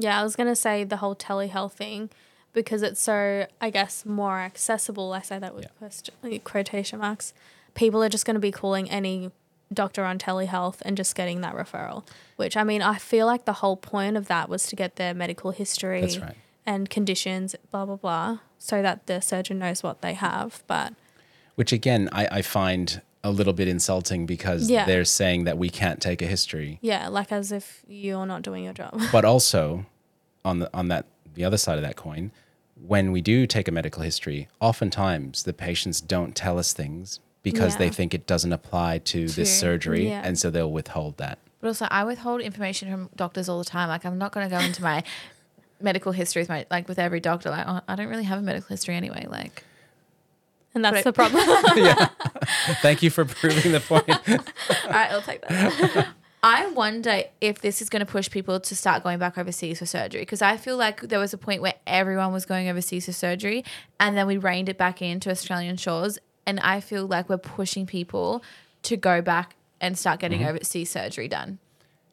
Yeah, 0.00 0.18
I 0.18 0.22
was 0.22 0.34
gonna 0.34 0.56
say 0.56 0.82
the 0.82 0.96
whole 0.96 1.14
telehealth 1.14 1.72
thing 1.72 2.08
because 2.54 2.82
it's 2.82 3.00
so 3.00 3.46
I 3.60 3.68
guess 3.68 4.06
more 4.06 4.38
accessible. 4.38 5.12
I 5.12 5.20
say 5.20 5.38
that 5.38 5.54
with 5.54 5.66
question, 5.78 6.14
quotation 6.42 7.00
marks. 7.00 7.34
People 7.74 8.02
are 8.02 8.08
just 8.08 8.24
gonna 8.24 8.38
be 8.38 8.50
calling 8.50 8.90
any 8.90 9.30
doctor 9.72 10.04
on 10.04 10.18
telehealth 10.18 10.78
and 10.82 10.96
just 10.96 11.14
getting 11.14 11.42
that 11.42 11.54
referral. 11.54 12.04
Which 12.36 12.56
I 12.56 12.64
mean, 12.64 12.80
I 12.80 12.96
feel 12.96 13.26
like 13.26 13.44
the 13.44 13.52
whole 13.54 13.76
point 13.76 14.16
of 14.16 14.26
that 14.28 14.48
was 14.48 14.66
to 14.68 14.76
get 14.76 14.96
their 14.96 15.12
medical 15.12 15.50
history 15.50 16.18
right. 16.20 16.34
and 16.64 16.88
conditions, 16.88 17.54
blah 17.70 17.84
blah 17.84 17.96
blah, 17.96 18.38
so 18.58 18.80
that 18.80 19.06
the 19.06 19.20
surgeon 19.20 19.58
knows 19.58 19.82
what 19.82 20.00
they 20.00 20.14
have. 20.14 20.62
But 20.66 20.94
Which 21.56 21.72
again, 21.72 22.08
I, 22.10 22.38
I 22.38 22.42
find 22.42 23.02
a 23.22 23.30
little 23.30 23.52
bit 23.52 23.68
insulting 23.68 24.24
because 24.26 24.70
Yeah. 24.70 24.84
they're 24.86 25.04
saying 25.04 25.44
that 25.44 25.58
we 25.58 25.68
can't 25.68 26.00
take 26.00 26.22
a 26.22 26.26
history. 26.26 26.78
yeah, 26.80 27.08
like 27.08 27.30
as 27.32 27.52
if 27.52 27.82
you're 27.88 28.26
not 28.26 28.42
doing 28.42 28.64
your 28.64 28.72
job. 28.72 28.98
but 29.12 29.24
also 29.32 29.84
on 30.44 30.58
the 30.60 30.70
on 30.74 30.88
that 30.88 31.04
the 31.34 31.44
other 31.44 31.58
side 31.58 31.76
of 31.76 31.82
that 31.82 31.96
coin 31.96 32.32
when 32.82 33.12
we 33.12 33.20
do 33.20 33.46
take 33.46 33.68
a 33.68 33.70
medical 33.72 34.02
history 34.02 34.48
oftentimes 34.58 35.42
the 35.42 35.52
patients 35.52 36.00
don't 36.00 36.34
tell 36.34 36.58
us 36.58 36.72
things 36.72 37.20
because 37.42 37.76
they 37.76 37.86
Yeah. 37.86 37.90
think 37.90 38.14
it 38.14 38.26
doesn't 38.26 38.52
apply 38.54 38.98
to 38.98 39.26
True. 39.26 39.28
this 39.28 39.58
surgery 39.60 40.08
Yeah. 40.08 40.22
and 40.24 40.38
so 40.38 40.48
they'll 40.50 40.72
withhold 40.72 41.18
that 41.18 41.38
But 41.60 41.68
also, 41.68 41.86
I 41.90 42.04
withhold 42.04 42.40
information 42.40 42.90
from 42.90 43.10
doctors 43.16 43.46
all 43.50 43.58
the 43.58 43.66
time. 43.66 43.88
Like, 43.90 44.06
I'm 44.06 44.16
not 44.16 44.32
going 44.32 44.48
to 44.48 44.54
go 44.56 44.60
into 44.64 44.82
my 44.82 45.02
medical 45.80 46.12
history 46.12 46.40
with 46.40 46.48
my 46.48 46.64
like 46.70 46.88
with 46.88 46.98
every 46.98 47.20
doctor. 47.20 47.50
Like, 47.50 47.66
oh, 47.68 47.80
I 47.86 47.96
don't 47.96 48.08
really 48.08 48.24
have 48.24 48.38
a 48.38 48.42
medical 48.42 48.68
history 48.68 48.94
anyway. 48.96 49.26
Like, 49.28 49.62
And 50.74 50.82
that's 50.82 50.94
Right. 50.94 51.04
the 51.04 51.12
problem. 51.20 51.42
thank 52.82 53.02
you 53.02 53.10
for 53.10 53.24
proving 53.24 53.72
the 53.72 53.80
point 53.80 54.08
all 54.28 54.90
right, 54.90 55.10
I'll 55.10 55.22
take 55.22 55.42
that. 55.42 56.08
I 56.42 56.70
wonder 56.70 57.24
if 57.42 57.60
this 57.60 57.82
is 57.82 57.90
going 57.90 58.00
to 58.00 58.10
push 58.10 58.30
people 58.30 58.60
to 58.60 58.74
start 58.74 59.02
going 59.02 59.18
back 59.18 59.36
overseas 59.36 59.78
for 59.78 59.86
surgery 59.86 60.22
because 60.22 60.40
I 60.40 60.56
feel 60.56 60.78
like 60.78 61.02
there 61.02 61.18
was 61.18 61.34
a 61.34 61.38
point 61.38 61.60
where 61.60 61.74
everyone 61.86 62.32
was 62.32 62.46
going 62.46 62.68
overseas 62.68 63.04
for 63.04 63.12
surgery 63.12 63.62
and 63.98 64.16
then 64.16 64.26
we 64.26 64.38
reined 64.38 64.70
it 64.70 64.78
back 64.78 65.02
into 65.02 65.30
Australian 65.30 65.76
shores. 65.76 66.18
And 66.46 66.58
I 66.60 66.80
feel 66.80 67.06
like 67.06 67.28
we're 67.28 67.36
pushing 67.36 67.84
people 67.84 68.42
to 68.84 68.96
go 68.96 69.20
back 69.20 69.54
and 69.80 69.98
start 69.98 70.20
getting 70.20 70.40
mm-hmm. 70.40 70.50
overseas 70.50 70.90
surgery 70.90 71.28
done. 71.28 71.58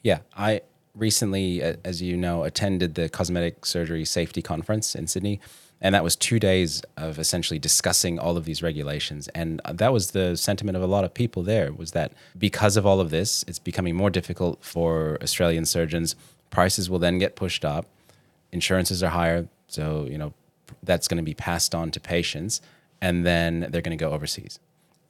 yeah 0.03 0.19
i 0.35 0.61
recently 0.95 1.61
as 1.61 2.01
you 2.01 2.17
know 2.17 2.43
attended 2.43 2.95
the 2.95 3.09
cosmetic 3.09 3.65
surgery 3.65 4.05
safety 4.05 4.41
conference 4.41 4.95
in 4.95 5.05
sydney 5.07 5.39
and 5.81 5.93
that 5.93 6.03
was 6.03 6.15
two 6.15 6.39
days 6.39 6.81
of 6.95 7.19
essentially 7.19 7.59
discussing 7.59 8.17
all 8.17 8.35
of 8.35 8.45
these 8.45 8.63
regulations. 8.63 9.27
And 9.29 9.61
that 9.71 9.93
was 9.93 10.11
the 10.11 10.35
sentiment 10.35 10.75
of 10.75 10.81
a 10.81 10.87
lot 10.87 11.03
of 11.03 11.13
people 11.13 11.43
there 11.43 11.71
was 11.71 11.91
that 11.91 12.13
because 12.37 12.77
of 12.77 12.85
all 12.85 12.99
of 12.99 13.11
this 13.11 13.43
it's 13.47 13.59
becoming 13.59 13.95
more 13.95 14.09
difficult 14.09 14.63
for 14.63 15.17
australian 15.21 15.65
surgeons. 15.65 16.15
Prices 16.49 16.89
will 16.89 16.99
then 16.99 17.19
get 17.19 17.35
pushed 17.35 17.63
up. 17.63 17.85
Insurances 18.51 19.03
are 19.03 19.11
higher. 19.11 19.47
So 19.67 20.07
you 20.09 20.17
know 20.17 20.33
that's 20.83 21.07
going 21.07 21.17
to 21.17 21.23
be 21.23 21.33
passed 21.33 21.75
on 21.75 21.91
to 21.91 21.99
patients. 21.99 22.61
And 22.99 23.25
then 23.25 23.67
they're 23.69 23.81
going 23.81 23.97
to 23.97 24.03
go 24.03 24.11
overseas. 24.11 24.59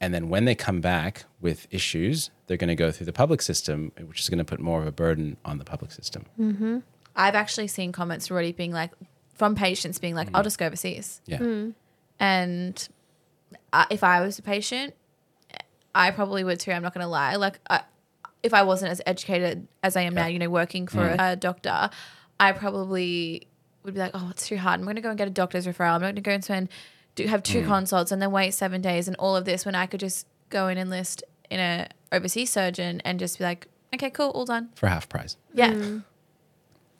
And 0.00 0.12
then 0.12 0.28
when 0.28 0.44
they 0.44 0.54
come 0.54 0.80
back 0.80 1.24
with 1.40 1.66
issues 1.70 2.30
they're 2.46 2.58
going 2.58 2.68
to 2.68 2.74
go 2.74 2.90
through 2.90 3.06
the 3.06 3.12
public 3.12 3.40
system 3.40 3.92
which 4.04 4.20
is 4.20 4.28
going 4.28 4.38
to 4.38 4.44
put 4.44 4.60
more 4.60 4.80
of 4.80 4.86
a 4.86 4.92
burden 4.92 5.38
on 5.46 5.56
the 5.56 5.64
public 5.64 5.92
system. 5.92 6.26
Mm-hmm. 6.38 6.78
I've 7.16 7.34
actually 7.34 7.66
seen 7.66 7.90
comments 7.90 8.30
already 8.30 8.52
being 8.52 8.70
like, 8.72 8.92
from 9.38 9.54
patients 9.54 9.98
being 9.98 10.14
like, 10.14 10.28
I'll 10.34 10.42
mm. 10.42 10.44
just 10.44 10.58
go 10.58 10.66
overseas. 10.66 11.22
yeah 11.24 11.38
mm. 11.38 11.74
And 12.20 12.88
uh, 13.72 13.86
if 13.88 14.02
I 14.02 14.20
was 14.20 14.38
a 14.38 14.42
patient, 14.42 14.94
I 15.94 16.10
probably 16.10 16.42
would 16.44 16.60
too. 16.60 16.72
I'm 16.72 16.82
not 16.82 16.92
going 16.92 17.04
to 17.04 17.08
lie. 17.08 17.36
Like, 17.36 17.60
I, 17.70 17.82
if 18.42 18.52
I 18.52 18.62
wasn't 18.64 18.90
as 18.90 19.00
educated 19.06 19.68
as 19.82 19.96
I 19.96 20.02
am 20.02 20.14
now, 20.14 20.26
you 20.26 20.38
know, 20.38 20.50
working 20.50 20.88
for 20.88 20.98
mm. 20.98 21.16
a, 21.18 21.36
doctor, 21.36 21.90
I 22.40 22.52
probably 22.52 23.46
would 23.84 23.94
be 23.94 24.00
like, 24.00 24.10
oh, 24.14 24.28
it's 24.30 24.46
too 24.46 24.56
hard. 24.56 24.80
I'm 24.80 24.84
going 24.84 24.96
to 24.96 25.02
go 25.02 25.08
and 25.08 25.18
get 25.18 25.28
a 25.28 25.30
doctor's 25.30 25.66
referral. 25.66 25.94
I'm 25.94 26.00
not 26.00 26.08
going 26.08 26.14
to 26.16 26.20
go 26.20 26.32
and 26.32 26.44
spend, 26.44 26.68
do 27.14 27.26
have 27.26 27.42
two 27.42 27.64
consults 27.64 28.12
and 28.12 28.20
then 28.20 28.32
wait 28.32 28.54
seven 28.54 28.80
days 28.80 29.06
and 29.06 29.16
all 29.18 29.36
of 29.36 29.44
this 29.44 29.64
when 29.64 29.74
I 29.74 29.86
could 29.86 30.00
just 30.00 30.26
go 30.50 30.66
and 30.66 30.78
enlist 30.78 31.22
in 31.50 31.60
a 31.60 31.88
overseas 32.12 32.50
surgeon 32.50 33.00
and 33.04 33.18
just 33.18 33.38
be 33.38 33.44
like, 33.44 33.68
okay, 33.94 34.10
cool, 34.10 34.30
all 34.30 34.44
done. 34.44 34.70
for 34.74 34.88
half 34.88 35.08
price 35.08 35.36
Yeah. 35.54 36.00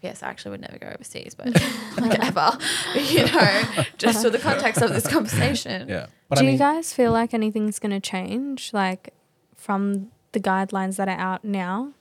Yes, 0.01 0.23
I 0.23 0.29
actually 0.29 0.53
would 0.53 0.61
never 0.61 0.79
go 0.79 0.87
overseas, 0.89 1.35
but 1.35 1.47
like 2.01 2.19
ever, 2.25 2.57
you 2.95 3.27
know, 3.27 3.85
just 3.97 4.23
for 4.23 4.31
the 4.31 4.39
context 4.39 4.81
of 4.81 4.91
this 4.91 5.07
conversation. 5.09 5.89
yeah 5.89 6.07
but 6.29 6.39
Do 6.39 6.45
i 6.45 6.47
mean 6.47 6.53
you 6.53 6.59
guys 6.59 6.93
feel 6.93 7.11
like 7.11 7.35
anything's 7.35 7.79
going 7.79 7.91
to 7.93 8.01
change, 8.01 8.73
like 8.73 9.13
from 9.57 10.11
the 10.33 10.41
guidelines 10.41 10.97
that 10.97 11.09
are 11.09 11.19
out 11.19 11.45
now? 11.45 11.93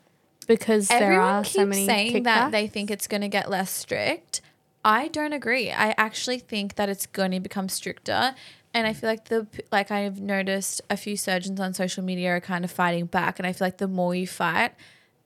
Because 0.47 0.87
there 0.87 1.03
Everyone 1.03 1.25
are 1.27 1.43
keeps 1.43 1.55
so 1.55 1.65
many 1.65 1.85
saying 1.85 2.23
that 2.23 2.51
they 2.51 2.67
think 2.67 2.89
it's 2.91 3.07
going 3.07 3.21
to 3.21 3.27
get 3.27 3.49
less 3.49 3.69
strict. 3.71 4.41
I 4.85 5.09
don't 5.09 5.33
agree. 5.33 5.71
I 5.71 5.93
actually 5.97 6.39
think 6.39 6.75
that 6.75 6.87
it's 6.87 7.05
going 7.05 7.31
to 7.31 7.41
become 7.41 7.67
stricter. 7.67 8.33
And 8.73 8.87
I 8.87 8.93
feel 8.93 9.09
like 9.09 9.25
the 9.25 9.47
like 9.71 9.91
I've 9.91 10.21
noticed 10.21 10.81
a 10.89 10.95
few 10.97 11.17
surgeons 11.17 11.59
on 11.59 11.73
social 11.73 12.03
media 12.03 12.35
are 12.35 12.39
kind 12.39 12.63
of 12.63 12.71
fighting 12.71 13.07
back, 13.07 13.39
and 13.39 13.47
I 13.47 13.51
feel 13.53 13.65
like 13.65 13.77
the 13.79 13.87
more 13.87 14.13
you 14.13 14.27
fight, 14.27 14.73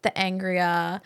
the 0.03 0.17
angrier 0.17 1.01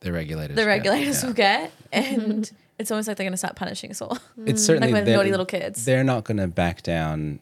the 0.00 0.12
regulators 0.12 0.56
the 0.56 0.62
get, 0.62 0.68
regulators 0.68 1.22
yeah. 1.22 1.26
will 1.26 1.34
get, 1.34 1.72
and 1.92 2.50
it's 2.78 2.90
almost 2.90 3.08
like 3.08 3.16
they're 3.16 3.24
going 3.24 3.32
to 3.32 3.36
start 3.38 3.56
punishing 3.56 3.90
us 3.90 4.00
all. 4.00 4.18
it's 4.46 4.64
certainly 4.64 4.88
like 4.88 4.94
when 4.94 5.04
they're- 5.04 5.16
naughty 5.16 5.30
little 5.30 5.46
kids. 5.46 5.84
they're 5.84 6.04
not 6.04 6.24
going 6.24 6.36
to 6.38 6.46
back 6.46 6.82
down 6.82 7.40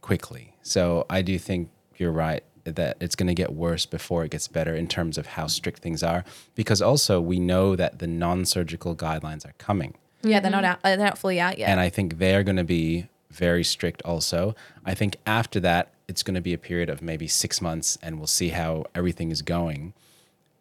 quickly 0.00 0.54
so 0.62 1.04
i 1.10 1.20
do 1.22 1.38
think 1.38 1.68
you're 1.96 2.12
right 2.12 2.44
that 2.64 2.96
it's 3.00 3.14
going 3.16 3.26
to 3.26 3.34
get 3.34 3.52
worse 3.54 3.86
before 3.86 4.24
it 4.24 4.30
gets 4.30 4.46
better 4.48 4.74
in 4.74 4.86
terms 4.86 5.16
of 5.18 5.26
how 5.26 5.46
strict 5.46 5.80
things 5.80 6.02
are 6.02 6.24
because 6.54 6.82
also 6.82 7.20
we 7.20 7.38
know 7.38 7.74
that 7.74 7.98
the 7.98 8.06
non-surgical 8.06 8.94
guidelines 8.94 9.46
are 9.46 9.54
coming 9.58 9.94
Yeah, 10.22 10.40
they're 10.40 10.50
not 10.50 10.64
out. 10.64 10.78
uh, 10.84 10.96
They're 10.96 11.06
not 11.06 11.16
fully 11.18 11.40
out 11.40 11.58
yet. 11.58 11.68
and 11.70 11.80
I 11.80 11.88
think 11.88 12.18
they're 12.18 12.42
going 12.44 12.56
to 12.56 12.64
be 12.64 13.08
very 13.30 13.64
strict 13.64 14.02
also. 14.02 14.54
I 14.84 14.94
think 14.94 15.16
after 15.26 15.60
that, 15.60 15.92
it's 16.08 16.22
going 16.22 16.34
to 16.34 16.40
be 16.40 16.52
a 16.54 16.58
period 16.58 16.88
of 16.90 17.00
maybe 17.02 17.26
six 17.28 17.60
months, 17.60 17.96
and 18.02 18.18
we'll 18.18 18.26
see 18.26 18.48
how 18.50 18.84
everything 18.94 19.30
is 19.30 19.42
going 19.42 19.92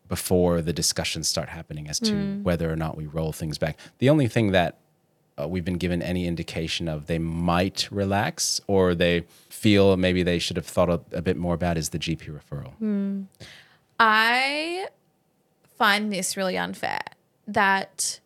before 0.07 0.61
the 0.61 0.73
discussions 0.73 1.27
start 1.27 1.49
happening 1.49 1.87
as 1.87 1.99
to 1.99 2.39
whether 2.43 2.71
or 2.71 2.75
not 2.75 2.97
we 2.97 3.05
roll 3.05 3.31
things 3.33 3.57
back. 3.57 3.77
The 3.99 4.09
only 4.09 4.27
thing 4.27 4.51
that 4.51 4.77
uh, 5.39 5.47
we've 5.47 5.65
been 5.65 5.77
given 5.77 6.01
any 6.01 6.25
indication 6.27 6.87
of 6.87 7.05
they 7.05 7.19
might 7.19 7.87
relax 7.91 8.59
or 8.67 8.95
they 8.95 9.25
feel 9.49 9.95
maybe 9.97 10.23
they 10.23 10.39
should 10.39 10.57
have 10.57 10.65
thought 10.65 10.89
a, 10.89 11.01
a 11.11 11.21
bit 11.21 11.37
more 11.37 11.53
about 11.53 11.77
is 11.77 11.89
the 11.89 11.99
GP 11.99 12.39
referral. 12.39 13.25
I 13.99 14.87
find 15.77 16.11
this 16.11 16.35
really 16.35 16.57
unfair 16.57 17.01
that 17.47 18.19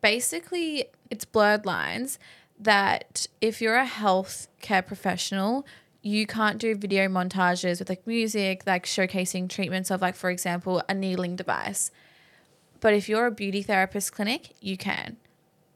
basically 0.00 0.86
it's 1.10 1.24
blurred 1.24 1.66
lines 1.66 2.18
that 2.58 3.26
if 3.40 3.60
you're 3.60 3.76
a 3.76 3.86
healthcare 3.86 4.86
professional, 4.86 5.66
you 6.04 6.26
can't 6.26 6.58
do 6.58 6.74
video 6.74 7.08
montages 7.08 7.78
with 7.78 7.88
like 7.88 8.06
music, 8.06 8.62
like 8.66 8.84
showcasing 8.84 9.48
treatments 9.48 9.90
of 9.90 10.02
like, 10.02 10.14
for 10.14 10.28
example, 10.28 10.82
a 10.86 10.92
needling 10.92 11.34
device. 11.34 11.90
But 12.80 12.92
if 12.92 13.08
you're 13.08 13.24
a 13.24 13.30
beauty 13.30 13.62
therapist 13.62 14.12
clinic, 14.12 14.50
you 14.60 14.76
can. 14.76 15.16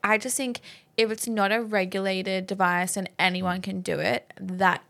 I 0.04 0.18
just 0.18 0.36
think 0.36 0.60
if 0.98 1.10
it's 1.10 1.26
not 1.26 1.50
a 1.50 1.62
regulated 1.62 2.46
device 2.46 2.98
and 2.98 3.08
anyone 3.18 3.62
can 3.62 3.80
do 3.80 3.98
it, 3.98 4.30
that 4.38 4.84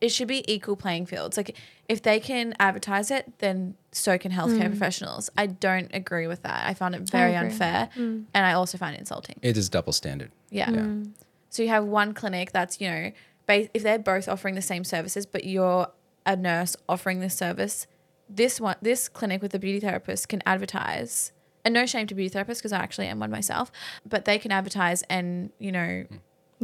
it 0.00 0.08
should 0.08 0.26
be 0.26 0.42
equal 0.50 0.74
playing 0.74 1.04
fields. 1.04 1.36
Like 1.36 1.54
if 1.86 2.00
they 2.00 2.18
can 2.18 2.54
advertise 2.58 3.10
it, 3.10 3.30
then 3.40 3.74
so 3.92 4.16
can 4.16 4.32
healthcare 4.32 4.62
mm. 4.62 4.70
professionals. 4.70 5.28
I 5.36 5.48
don't 5.48 5.90
agree 5.92 6.26
with 6.28 6.42
that. 6.44 6.66
I 6.66 6.72
found 6.72 6.94
it 6.94 7.02
very 7.02 7.34
agree. 7.34 7.50
unfair, 7.50 7.90
mm. 7.94 8.24
and 8.32 8.46
I 8.46 8.54
also 8.54 8.78
find 8.78 8.96
it 8.96 9.00
insulting. 9.00 9.36
It 9.42 9.58
is 9.58 9.68
double 9.68 9.92
standard. 9.92 10.30
Yeah. 10.50 10.70
Mm. 10.70 11.10
So 11.50 11.62
you 11.62 11.68
have 11.68 11.84
one 11.84 12.14
clinic 12.14 12.52
that's, 12.52 12.80
you 12.80 12.88
know, 12.88 13.10
ba- 13.10 13.12
if 13.48 13.82
they're 13.82 13.98
both 13.98 14.28
offering 14.28 14.54
the 14.54 14.62
same 14.62 14.84
services, 14.84 15.26
but 15.26 15.44
you're 15.44 15.88
a 16.26 16.36
nurse 16.36 16.76
offering 16.88 17.20
this 17.20 17.34
service, 17.36 17.86
this 18.28 18.60
one, 18.60 18.76
this 18.82 19.08
clinic 19.08 19.40
with 19.42 19.52
the 19.52 19.58
beauty 19.58 19.80
therapist 19.80 20.28
can 20.28 20.42
advertise. 20.44 21.32
And 21.64 21.74
no 21.74 21.86
shame 21.86 22.06
to 22.06 22.14
beauty 22.14 22.34
therapists 22.38 22.58
because 22.58 22.72
I 22.72 22.78
actually 22.78 23.08
am 23.08 23.18
one 23.20 23.30
myself, 23.30 23.70
but 24.06 24.24
they 24.24 24.38
can 24.38 24.52
advertise 24.52 25.02
and 25.10 25.50
you 25.58 25.72
know 25.72 26.04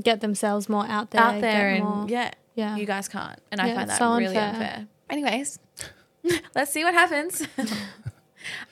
Get 0.03 0.21
themselves 0.21 0.69
more 0.69 0.87
out 0.87 1.11
there. 1.13 1.21
out 1.21 1.41
there 1.41 1.69
and 1.71 1.85
more- 1.85 2.07
yeah, 2.09 2.31
Yeah. 2.55 2.77
you 2.77 2.85
guys 2.87 3.09
can't, 3.09 3.39
and 3.53 3.61
I 3.61 3.75
find 3.75 3.89
that 3.91 3.99
so 3.99 4.13
really 4.17 4.37
unfair. 4.37 4.49
unfair. 4.51 4.87
Anyways, 5.11 5.59
let's 6.55 6.73
see 6.73 6.85
what 6.85 6.95
happens. 6.95 7.47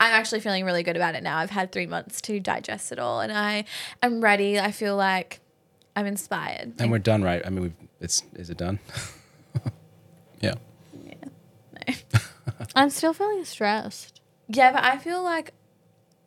I'm 0.00 0.12
actually 0.12 0.40
feeling 0.40 0.64
really 0.64 0.82
good 0.82 0.96
about 0.96 1.14
it 1.14 1.22
now. 1.22 1.38
I've 1.38 1.50
had 1.50 1.72
three 1.72 1.86
months 1.86 2.20
to 2.22 2.38
digest 2.40 2.92
it 2.92 2.98
all, 2.98 3.20
and 3.20 3.32
I 3.32 3.64
am 4.02 4.20
ready. 4.20 4.58
I 4.60 4.70
feel 4.70 4.96
like 4.96 5.40
I'm 5.94 6.06
inspired. 6.06 6.74
And 6.78 6.90
we're 6.90 6.98
done, 6.98 7.22
right? 7.22 7.42
I 7.44 7.50
mean, 7.50 7.62
we've, 7.62 7.74
it's 8.00 8.22
is 8.34 8.50
it 8.50 8.56
done? 8.56 8.78
yeah. 10.40 10.54
No. 10.92 11.94
I'm 12.74 12.90
still 12.90 13.12
feeling 13.12 13.44
stressed. 13.44 14.20
Yeah, 14.48 14.72
but 14.72 14.84
I 14.84 14.98
feel 14.98 15.22
like 15.22 15.52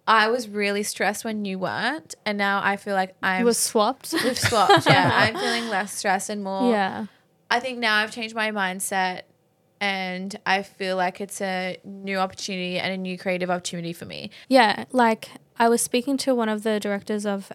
I 0.07 0.29
was 0.29 0.47
really 0.47 0.83
stressed 0.83 1.25
when 1.25 1.45
you 1.45 1.57
weren't, 1.57 2.15
and 2.25 2.37
now 2.37 2.61
I 2.63 2.77
feel 2.77 2.93
like 2.93 3.15
I'm. 3.23 3.39
You 3.39 3.45
were 3.45 3.53
swapped. 3.53 4.13
we've 4.23 4.37
swapped. 4.37 4.85
Yeah, 4.85 5.09
I'm 5.13 5.35
feeling 5.35 5.69
less 5.69 5.93
stressed 5.93 6.29
and 6.29 6.43
more. 6.43 6.71
yeah. 6.71 7.07
I 7.49 7.59
think 7.59 7.77
now 7.77 7.97
I've 7.97 8.11
changed 8.11 8.35
my 8.35 8.51
mindset, 8.51 9.21
and 9.79 10.35
I 10.45 10.63
feel 10.63 10.95
like 10.95 11.21
it's 11.21 11.41
a 11.41 11.77
new 11.83 12.17
opportunity 12.17 12.79
and 12.79 12.93
a 12.93 12.97
new 12.97 13.17
creative 13.17 13.49
opportunity 13.49 13.93
for 13.93 14.05
me. 14.05 14.29
Yeah, 14.47 14.85
like 14.91 15.29
I 15.57 15.69
was 15.69 15.81
speaking 15.81 16.17
to 16.17 16.35
one 16.35 16.49
of 16.49 16.63
the 16.63 16.79
directors 16.79 17.25
of 17.25 17.51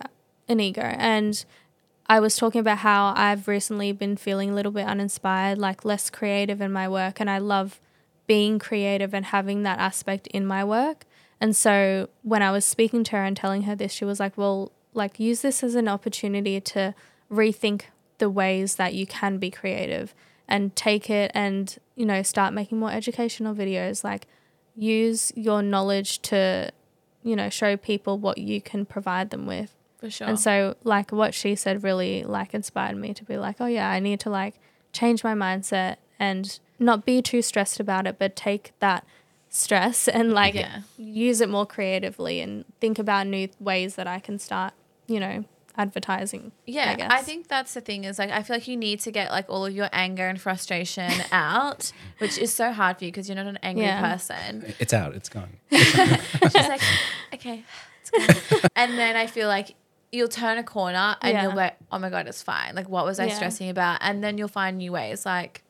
Inigo 0.48 0.82
and 0.82 1.44
I 2.10 2.18
was 2.18 2.34
talking 2.34 2.58
about 2.58 2.78
how 2.78 3.14
I've 3.16 3.46
recently 3.46 3.92
been 3.92 4.16
feeling 4.16 4.50
a 4.50 4.54
little 4.54 4.72
bit 4.72 4.84
uninspired, 4.84 5.58
like 5.58 5.84
less 5.84 6.10
creative 6.10 6.60
in 6.60 6.72
my 6.72 6.88
work 6.88 7.20
and 7.20 7.30
I 7.30 7.38
love 7.38 7.80
being 8.26 8.58
creative 8.58 9.14
and 9.14 9.26
having 9.26 9.62
that 9.62 9.78
aspect 9.78 10.26
in 10.26 10.44
my 10.44 10.64
work. 10.64 11.04
And 11.40 11.54
so 11.54 12.08
when 12.24 12.42
I 12.42 12.50
was 12.50 12.64
speaking 12.64 13.04
to 13.04 13.12
her 13.12 13.22
and 13.22 13.36
telling 13.36 13.62
her 13.62 13.76
this, 13.76 13.92
she 13.92 14.04
was 14.04 14.18
like, 14.18 14.36
"Well, 14.36 14.72
like 14.92 15.20
use 15.20 15.42
this 15.42 15.62
as 15.62 15.76
an 15.76 15.86
opportunity 15.86 16.60
to 16.60 16.96
rethink 17.30 17.82
the 18.18 18.28
ways 18.28 18.74
that 18.74 18.92
you 18.92 19.06
can 19.06 19.38
be 19.38 19.52
creative 19.52 20.12
and 20.48 20.74
take 20.74 21.10
it 21.10 21.30
and, 21.32 21.78
you 21.94 22.04
know, 22.04 22.22
start 22.22 22.52
making 22.52 22.80
more 22.80 22.90
educational 22.90 23.54
videos 23.54 24.02
like 24.02 24.26
use 24.74 25.32
your 25.36 25.62
knowledge 25.62 26.22
to 26.22 26.72
you 27.22 27.36
know 27.36 27.48
show 27.50 27.76
people 27.76 28.18
what 28.18 28.38
you 28.38 28.60
can 28.60 28.84
provide 28.84 29.30
them 29.30 29.46
with 29.46 29.76
For 30.00 30.10
sure. 30.10 30.26
and 30.28 30.40
so 30.40 30.76
like 30.82 31.12
what 31.12 31.34
she 31.34 31.54
said 31.54 31.82
really 31.84 32.24
like 32.24 32.54
inspired 32.54 32.96
me 32.96 33.12
to 33.14 33.24
be 33.24 33.36
like 33.36 33.56
oh 33.60 33.66
yeah 33.66 33.90
i 33.90 34.00
need 34.00 34.18
to 34.20 34.30
like 34.30 34.54
change 34.92 35.22
my 35.22 35.34
mindset 35.34 35.96
and 36.18 36.58
not 36.78 37.04
be 37.04 37.20
too 37.22 37.42
stressed 37.42 37.78
about 37.80 38.06
it 38.06 38.18
but 38.18 38.34
take 38.34 38.72
that 38.80 39.04
stress 39.50 40.08
and 40.08 40.32
like 40.32 40.54
Yeah. 40.54 40.80
use 40.96 41.40
it 41.40 41.48
more 41.50 41.66
creatively 41.66 42.40
and 42.40 42.64
think 42.80 42.98
about 42.98 43.26
new 43.26 43.48
ways 43.58 43.96
that 43.96 44.06
i 44.06 44.18
can 44.20 44.38
start 44.38 44.72
you 45.06 45.20
know 45.20 45.44
advertising 45.76 46.52
yeah, 46.66 46.90
I, 46.90 46.94
guess. 46.94 47.10
I 47.12 47.22
think 47.22 47.48
that's 47.48 47.74
the 47.74 47.80
thing 47.80 48.04
is 48.04 48.18
like 48.18 48.30
I 48.30 48.42
feel 48.42 48.56
like 48.56 48.68
you 48.68 48.76
need 48.76 49.00
to 49.00 49.10
get 49.10 49.30
like 49.30 49.46
all 49.48 49.64
of 49.64 49.74
your 49.74 49.88
anger 49.92 50.26
and 50.28 50.38
frustration 50.40 51.10
out, 51.32 51.92
which 52.18 52.36
is 52.38 52.52
so 52.52 52.72
hard 52.72 52.98
for 52.98 53.04
you 53.04 53.10
because 53.10 53.28
you're 53.28 53.36
not 53.36 53.46
an 53.46 53.58
angry 53.62 53.84
Yeah. 53.84 54.12
person. 54.12 54.74
It's 54.78 54.92
out. 54.92 55.14
It's 55.14 55.28
gone. 55.28 55.48
She's 55.72 55.94
like, 56.54 56.82
okay, 57.34 57.64
it's 58.02 58.10
good. 58.50 58.70
and 58.76 58.98
then 58.98 59.16
I 59.16 59.26
feel 59.26 59.48
like 59.48 59.74
you'll 60.12 60.28
turn 60.28 60.58
a 60.58 60.64
corner 60.64 61.16
and 61.22 61.32
Yeah. 61.32 61.42
you'll 61.44 61.52
go, 61.52 61.70
oh 61.92 61.98
my 61.98 62.10
god, 62.10 62.26
it's 62.26 62.42
fine. 62.42 62.74
Like, 62.74 62.88
what 62.88 63.04
was 63.04 63.20
I 63.20 63.26
Yeah. 63.26 63.34
stressing 63.34 63.68
about? 63.70 63.98
And 64.02 64.22
then 64.24 64.38
you'll 64.38 64.48
find 64.48 64.78
new 64.78 64.92
ways, 64.92 65.24
like 65.26 65.62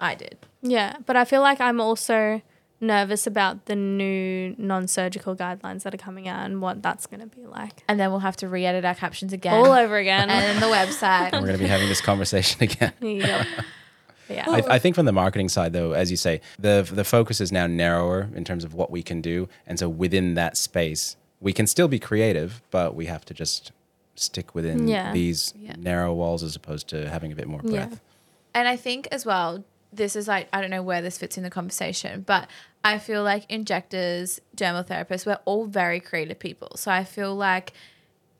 I 0.00 0.14
did. 0.16 0.36
yeah 0.62 0.96
but 1.06 1.14
i 1.16 1.24
feel 1.24 1.40
like 1.42 1.60
i'm 1.60 1.80
also 1.80 2.42
nervous 2.80 3.24
about 3.26 3.66
the 3.66 3.76
new 3.76 4.52
non-surgical 4.58 5.36
guidelines 5.36 5.84
that 5.84 5.94
are 5.94 5.98
coming 6.08 6.26
out 6.26 6.44
and 6.44 6.60
what 6.60 6.82
that's 6.82 7.06
going 7.06 7.20
to 7.20 7.26
be 7.28 7.46
like 7.46 7.84
And 7.88 8.00
then 8.00 8.10
we'll 8.10 8.18
have 8.20 8.36
to 8.38 8.48
re-edit 8.48 8.84
our 8.84 8.94
captions 8.96 9.32
again, 9.32 9.54
all 9.54 9.70
over 9.72 9.96
again 9.96 10.28
and 10.28 10.42
then 10.42 10.60
the 10.60 10.66
website. 10.66 11.30
We're 11.32 11.40
going 11.46 11.52
to 11.52 11.58
be 11.58 11.66
having 11.68 11.88
this 11.88 12.00
conversation 12.00 12.60
again. 12.68 12.92
Yep. 13.00 13.46
yeah. 14.28 14.44
I, 14.48 14.62
I 14.74 14.78
think 14.80 14.96
from 14.96 15.06
the 15.06 15.12
marketing 15.12 15.48
side, 15.48 15.72
though, 15.72 15.92
as 15.92 16.10
you 16.10 16.16
say, 16.16 16.40
the 16.58 16.88
the 16.92 17.04
focus 17.04 17.40
is 17.40 17.52
now 17.52 17.68
narrower 17.68 18.28
in 18.34 18.44
terms 18.44 18.64
of 18.64 18.74
what 18.74 18.90
we 18.90 19.02
can 19.04 19.20
do, 19.20 19.48
and 19.68 19.78
so 19.78 19.88
within 19.88 20.34
that 20.34 20.56
space, 20.56 21.16
we 21.40 21.52
can 21.52 21.68
still 21.68 21.86
be 21.88 22.00
creative, 22.00 22.62
but 22.72 22.96
we 22.96 23.06
have 23.06 23.24
to 23.26 23.34
just 23.34 23.70
stick 24.14 24.54
within 24.54 24.86
Yeah. 24.88 25.12
these 25.12 25.54
Yeah. 25.56 25.74
narrow 25.78 26.12
walls 26.12 26.42
as 26.42 26.54
opposed 26.56 26.88
to 26.88 27.08
having 27.08 27.32
a 27.32 27.34
bit 27.34 27.48
more 27.48 27.60
Yeah. 27.64 27.88
And 28.54 28.68
I 28.68 28.76
think 28.76 29.08
as 29.10 29.24
well, 29.24 29.64
this 29.92 30.16
is 30.16 30.28
like, 30.28 30.48
I 30.52 30.60
don't 30.60 30.70
know 30.70 30.82
where 30.82 31.02
this 31.02 31.18
fits 31.18 31.36
in 31.36 31.42
the 31.42 31.50
conversation, 31.50 32.22
but 32.26 32.48
I 32.84 32.98
feel 32.98 33.22
like 33.22 33.44
injectors, 33.50 34.40
dermal 34.56 34.86
therapists, 34.86 35.24
we're 35.26 35.38
all 35.44 35.66
very 35.66 36.00
creative 36.00 36.38
people. 36.38 36.76
So 36.76 36.90
I 36.90 37.04
feel 37.04 37.34
like 37.34 37.72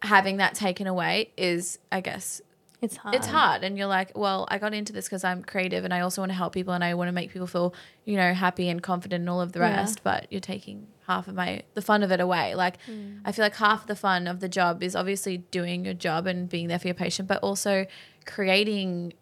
having 0.02 0.38
that 0.38 0.54
taken 0.54 0.86
away 0.86 1.30
is, 1.36 1.78
I 1.90 2.00
guess, 2.00 2.42
It's 2.82 2.96
hard. 2.96 3.14
it's 3.14 3.28
hard. 3.28 3.62
And 3.62 3.78
you're 3.78 3.86
like, 3.86 4.10
well, 4.18 4.46
I 4.50 4.58
got 4.58 4.74
into 4.74 4.92
this 4.92 5.06
because 5.06 5.22
I'm 5.22 5.42
creative 5.44 5.84
and 5.84 5.94
I 5.94 6.00
also 6.00 6.20
want 6.20 6.30
to 6.30 6.34
help 6.34 6.52
people 6.52 6.74
and 6.74 6.82
I 6.82 6.94
want 6.94 7.08
to 7.08 7.12
make 7.12 7.32
people 7.32 7.46
feel, 7.46 7.72
you 8.04 8.16
know, 8.16 8.34
happy 8.34 8.68
and 8.68 8.82
confident 8.82 9.20
and 9.20 9.30
all 9.30 9.40
of 9.40 9.52
the 9.52 9.60
Yeah. 9.60 9.76
rest. 9.76 10.02
But 10.02 10.26
you're 10.30 10.40
taking 10.40 10.88
half 11.06 11.28
of 11.28 11.34
my, 11.36 11.62
the 11.74 11.82
fun 11.82 12.02
of 12.02 12.10
it 12.10 12.20
away. 12.20 12.56
Like, 12.56 12.78
mm. 12.90 13.20
I 13.24 13.30
feel 13.30 13.44
like 13.44 13.54
half 13.54 13.86
the 13.86 13.94
fun 13.94 14.26
of 14.26 14.40
the 14.40 14.48
job 14.48 14.82
is 14.82 14.96
obviously 14.96 15.38
doing 15.38 15.84
your 15.84 15.94
job 15.94 16.26
and 16.26 16.48
being 16.48 16.66
there 16.66 16.78
for 16.80 16.88
your 16.88 16.94
patient, 16.94 17.28
but 17.28 17.38
also 17.40 17.86
creating 18.26 19.12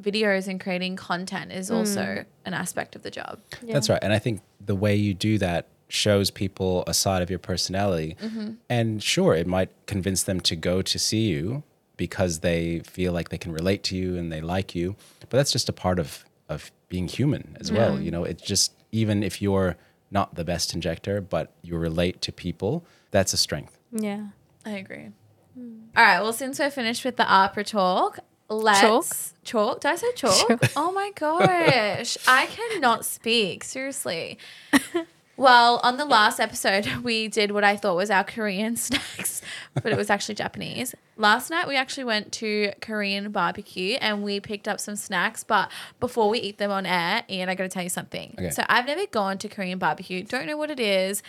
videos 0.00 0.46
and 0.46 0.60
creating 0.60 0.94
content 0.94 1.50
is 1.50 1.72
also 1.72 2.00
mm. 2.00 2.24
an 2.44 2.54
aspect 2.54 2.94
of 2.94 3.02
the 3.02 3.10
job. 3.10 3.40
Yeah. 3.62 3.74
That's 3.74 3.88
right. 3.88 3.98
And 4.00 4.12
I 4.12 4.20
think 4.20 4.42
the 4.64 4.76
way 4.76 4.94
you 4.94 5.12
do 5.12 5.38
that 5.38 5.66
shows 5.88 6.30
people 6.30 6.84
a 6.86 6.94
side 6.94 7.22
of 7.22 7.30
your 7.30 7.38
personality. 7.40 8.16
Mm-hmm. 8.22 8.52
And 8.68 9.02
sure, 9.02 9.34
it 9.34 9.46
might 9.46 9.70
convince 9.86 10.22
them 10.22 10.40
to 10.42 10.54
go 10.54 10.82
to 10.82 10.98
see 10.98 11.28
you 11.28 11.64
because 11.98 12.40
they 12.40 12.78
feel 12.80 13.12
like 13.12 13.28
they 13.28 13.36
can 13.36 13.52
relate 13.52 13.82
to 13.84 13.96
you 13.96 14.16
and 14.16 14.32
they 14.32 14.40
like 14.40 14.74
you. 14.74 14.96
But 15.20 15.36
that's 15.36 15.52
just 15.52 15.68
a 15.68 15.72
part 15.74 15.98
of, 15.98 16.24
of 16.48 16.72
being 16.88 17.08
human 17.08 17.58
as 17.60 17.70
well. 17.70 18.00
You 18.00 18.10
know, 18.10 18.24
it's 18.24 18.42
just, 18.42 18.72
even 18.90 19.22
if 19.22 19.42
you're 19.42 19.76
not 20.10 20.34
the 20.36 20.44
best 20.44 20.72
injector, 20.72 21.20
but 21.20 21.52
you 21.60 21.76
relate 21.76 22.22
to 22.22 22.32
people, 22.32 22.86
that's 23.10 23.34
a 23.34 23.36
strength. 23.36 23.76
Yeah. 23.92 24.28
I 24.64 24.70
agree. 24.70 25.10
All 25.56 26.04
right. 26.04 26.20
Well, 26.20 26.32
since 26.32 26.58
we're 26.58 26.70
finished 26.70 27.04
with 27.04 27.16
the 27.16 27.24
AHPRA 27.24 27.66
talk, 27.66 28.20
let's 28.48 28.80
Chalk? 28.80 29.06
chalk. 29.44 29.80
Did 29.80 29.90
I 29.90 29.96
say 29.96 30.12
chalk? 30.14 30.62
Oh 30.76 30.92
my 30.92 31.10
gosh, 31.14 32.16
I 32.26 32.46
cannot 32.46 33.04
speak. 33.04 33.64
Seriously. 33.64 34.38
Well, 35.38 35.78
on 35.84 35.98
the 35.98 36.04
last 36.04 36.40
episode, 36.40 36.86
we 37.04 37.28
did 37.28 37.52
what 37.52 37.62
I 37.62 37.76
thought 37.76 37.94
was 37.94 38.10
our 38.10 38.24
Korean 38.24 38.74
snacks, 38.76 39.40
but 39.72 39.86
it 39.92 39.96
was 39.96 40.10
actually 40.10 40.34
Japanese. 40.34 40.96
Last 41.16 41.48
night, 41.48 41.68
we 41.68 41.76
actually 41.76 42.04
went 42.04 42.32
to 42.34 42.72
Korean 42.82 43.30
barbecue 43.30 43.96
and 44.00 44.24
we 44.24 44.40
picked 44.40 44.66
up 44.66 44.80
some 44.80 44.96
snacks. 44.96 45.44
But 45.44 45.70
before 46.00 46.28
we 46.28 46.40
eat 46.40 46.58
them 46.58 46.72
on 46.72 46.86
air, 46.86 47.22
Ian, 47.30 47.48
I 47.48 47.54
got 47.54 47.62
to 47.62 47.68
tell 47.68 47.84
you 47.84 47.88
something. 47.88 48.34
Okay. 48.36 48.50
So 48.50 48.64
I've 48.68 48.86
never 48.86 49.06
gone 49.06 49.38
to 49.38 49.48
Korean 49.48 49.78
barbecue. 49.78 50.24
Don't 50.24 50.46
know 50.46 50.56
what 50.56 50.72
it 50.72 50.80
is. 50.80 51.22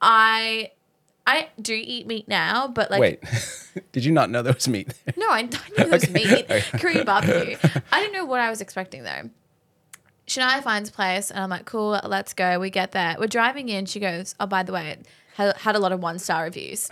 I 0.00 0.70
I 1.26 1.48
do 1.60 1.74
eat 1.74 2.06
meat 2.06 2.28
now, 2.28 2.66
but 2.68 2.90
like 2.90 3.00
Wait, 3.00 3.22
did 3.92 4.06
you 4.06 4.12
not 4.12 4.30
know 4.30 4.40
there 4.42 4.54
was 4.54 4.68
meat 4.68 4.92
there? 5.04 5.14
no, 5.18 5.28
I, 5.30 5.38
I 5.38 5.42
knew 5.42 5.50
there 5.76 5.88
was 5.88 6.10
meat. 6.10 6.44
Okay. 6.50 6.62
Korean 6.78 7.04
barbecue. 7.04 7.56
I 7.92 8.00
didn't 8.00 8.14
know 8.14 8.24
what 8.24 8.40
I 8.40 8.48
was 8.48 8.62
expecting 8.62 9.04
though. 9.04 9.30
Shania 10.26 10.62
finds 10.62 10.88
a 10.88 10.92
place, 10.92 11.30
and 11.30 11.40
I'm 11.40 11.50
like, 11.50 11.66
cool, 11.66 12.00
let's 12.04 12.32
go. 12.32 12.58
We 12.58 12.70
get 12.70 12.92
there. 12.92 13.16
We're 13.18 13.26
driving 13.26 13.68
in. 13.68 13.86
She 13.86 14.00
goes, 14.00 14.34
oh, 14.40 14.46
by 14.46 14.62
the 14.62 14.72
way, 14.72 14.90
it 14.90 15.06
had, 15.34 15.56
had 15.58 15.76
a 15.76 15.78
lot 15.78 15.92
of 15.92 16.00
one 16.00 16.18
star 16.18 16.44
reviews. 16.44 16.88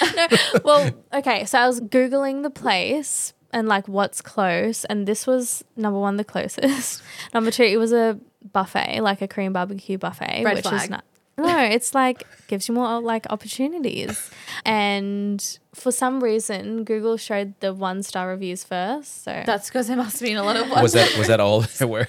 no, 0.16 0.28
well, 0.64 0.90
okay. 1.12 1.44
So 1.46 1.58
I 1.58 1.66
was 1.66 1.80
googling 1.80 2.42
the 2.42 2.50
place 2.50 3.34
and 3.52 3.66
like 3.66 3.88
what's 3.88 4.22
close, 4.22 4.84
and 4.84 5.06
this 5.06 5.26
was 5.26 5.64
number 5.76 5.98
one, 5.98 6.16
the 6.16 6.24
closest. 6.24 7.02
number 7.34 7.50
two, 7.50 7.64
it 7.64 7.76
was 7.76 7.92
a 7.92 8.18
buffet, 8.52 9.00
like 9.00 9.22
a 9.22 9.28
Korean 9.28 9.52
barbecue 9.52 9.98
buffet, 9.98 10.42
Red 10.44 10.56
which 10.56 10.66
flag. 10.66 10.82
is 10.82 10.90
not 10.90 11.04
No, 11.36 11.58
it's 11.58 11.94
like 11.94 12.24
gives 12.46 12.68
you 12.68 12.74
more 12.74 13.00
like 13.00 13.26
opportunities. 13.30 14.30
And 14.64 15.58
for 15.74 15.90
some 15.90 16.22
reason, 16.22 16.84
Google 16.84 17.16
showed 17.16 17.58
the 17.60 17.74
one 17.74 18.02
star 18.02 18.28
reviews 18.28 18.62
first. 18.62 19.24
So 19.24 19.42
That's 19.44 19.68
because 19.68 19.88
there 19.88 19.96
must 19.96 20.20
have 20.20 20.28
been 20.28 20.36
a 20.36 20.44
lot 20.44 20.56
of 20.56 20.70
Was 20.70 20.92
that 20.92 21.16
was 21.18 21.26
that 21.26 21.40
all 21.40 21.62
there 21.62 21.88
were? 21.88 22.08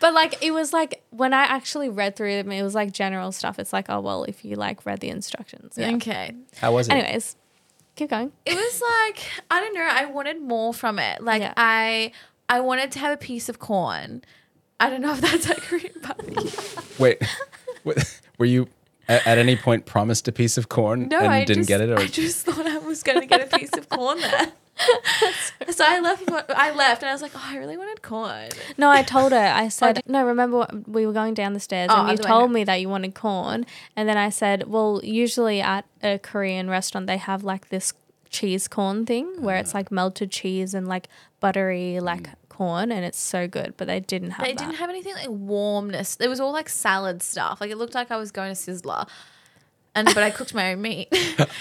But 0.00 0.14
like 0.14 0.42
it 0.42 0.52
was 0.52 0.72
like 0.72 1.02
when 1.10 1.32
I 1.32 1.42
actually 1.42 1.88
read 1.88 2.16
through 2.16 2.36
them, 2.36 2.52
it 2.52 2.62
was 2.62 2.74
like 2.74 2.92
general 2.92 3.32
stuff. 3.32 3.58
It's 3.58 3.72
like, 3.72 3.86
oh 3.88 4.00
well, 4.00 4.24
if 4.24 4.44
you 4.44 4.56
like 4.56 4.84
read 4.86 5.00
the 5.00 5.08
instructions. 5.08 5.74
Yeah. 5.76 5.94
Okay. 5.96 6.34
How 6.56 6.72
was 6.72 6.88
it? 6.88 6.92
Anyways, 6.92 7.36
keep 7.96 8.10
going. 8.10 8.32
It 8.46 8.54
was 8.54 8.82
like 9.06 9.20
I 9.50 9.60
don't 9.60 9.74
know. 9.74 9.88
I 9.90 10.06
wanted 10.06 10.40
more 10.40 10.72
from 10.74 10.98
it. 10.98 11.22
Like 11.22 11.42
Yeah. 11.42 11.54
I 11.56 12.12
I 12.48 12.60
wanted 12.60 12.92
to 12.92 12.98
have 13.00 13.12
a 13.12 13.16
piece 13.16 13.48
of 13.48 13.58
corn. 13.58 14.22
I 14.80 14.90
don't 14.90 15.00
know 15.00 15.12
if 15.12 15.20
that's 15.20 15.48
like 15.48 15.58
Korean 15.62 15.92
barbecue. 16.02 16.50
Wait, 16.98 17.22
w- 17.84 18.04
were 18.38 18.46
you 18.46 18.68
at, 19.08 19.26
at 19.26 19.38
any 19.38 19.56
point 19.56 19.86
promised 19.86 20.28
a 20.28 20.32
piece 20.32 20.56
of 20.58 20.68
corn 20.68 21.08
No, 21.08 21.18
and 21.18 21.28
I 21.28 21.44
didn't 21.44 21.62
just, 21.62 21.68
get 21.68 21.80
it? 21.80 21.90
Or 21.90 21.98
I 21.98 22.06
just 22.06 22.46
thought 22.46 22.66
I 22.66 22.78
was 22.78 23.02
going 23.02 23.20
to 23.20 23.26
get 23.26 23.52
a 23.52 23.58
piece 23.58 23.72
of 23.72 23.88
corn 23.88 24.20
there. 24.20 24.52
So 25.70 25.84
I 25.86 26.00
left. 26.00 26.30
I 26.50 26.72
left, 26.72 27.02
and 27.02 27.10
I 27.10 27.12
was 27.12 27.22
like, 27.22 27.32
"Oh, 27.34 27.42
I 27.44 27.56
really 27.56 27.76
wanted 27.76 28.02
corn." 28.02 28.48
No, 28.76 28.90
I 28.90 29.02
told 29.02 29.32
her. 29.32 29.38
I 29.38 29.68
said, 29.68 30.02
no. 30.06 30.24
Remember, 30.24 30.58
what- 30.58 30.88
we 30.88 31.06
were 31.06 31.12
going 31.12 31.34
down 31.34 31.52
the 31.52 31.60
stairs, 31.60 31.88
Oh, 31.92 32.06
and 32.06 32.18
you 32.18 32.24
told 32.24 32.52
me 32.52 32.64
that 32.64 32.76
you 32.76 32.88
wanted 32.88 33.14
corn, 33.14 33.66
and 33.96 34.08
then 34.08 34.16
I 34.16 34.28
said, 34.28 34.68
well, 34.68 35.00
usually 35.02 35.60
at 35.60 35.84
a 36.02 36.18
Korean 36.18 36.70
restaurant 36.70 37.06
they 37.06 37.16
have 37.16 37.42
like 37.42 37.68
this 37.68 37.92
cheese 38.30 38.68
corn 38.68 39.06
thing 39.06 39.40
where 39.40 39.56
it's 39.56 39.70
mm. 39.70 39.74
like 39.74 39.90
melted 39.90 40.30
cheese 40.30 40.74
and 40.74 40.86
like 40.86 41.08
buttery 41.40 41.98
like 42.00 42.24
mm. 42.24 42.34
corn, 42.48 42.92
and 42.92 43.04
it's 43.04 43.20
so 43.20 43.48
good. 43.48 43.74
But 43.76 43.86
they 43.86 44.00
didn't 44.00 44.32
have 44.32 44.46
They 44.46 44.52
that. 44.52 44.58
didn't 44.58 44.76
have 44.76 44.90
anything 44.90 45.14
like 45.14 45.30
warmness. 45.30 46.16
It 46.20 46.28
was 46.28 46.40
all 46.40 46.52
like 46.52 46.68
salad 46.68 47.22
stuff. 47.22 47.60
Like 47.60 47.70
it 47.70 47.76
looked 47.76 47.94
like 47.94 48.10
I 48.10 48.16
was 48.16 48.30
going 48.30 48.54
to 48.54 48.60
Sizzler. 48.60 49.08
And 49.98 50.14
but 50.14 50.22
I 50.22 50.30
cooked 50.30 50.54
my 50.54 50.72
own 50.72 50.82
meat. 50.82 51.08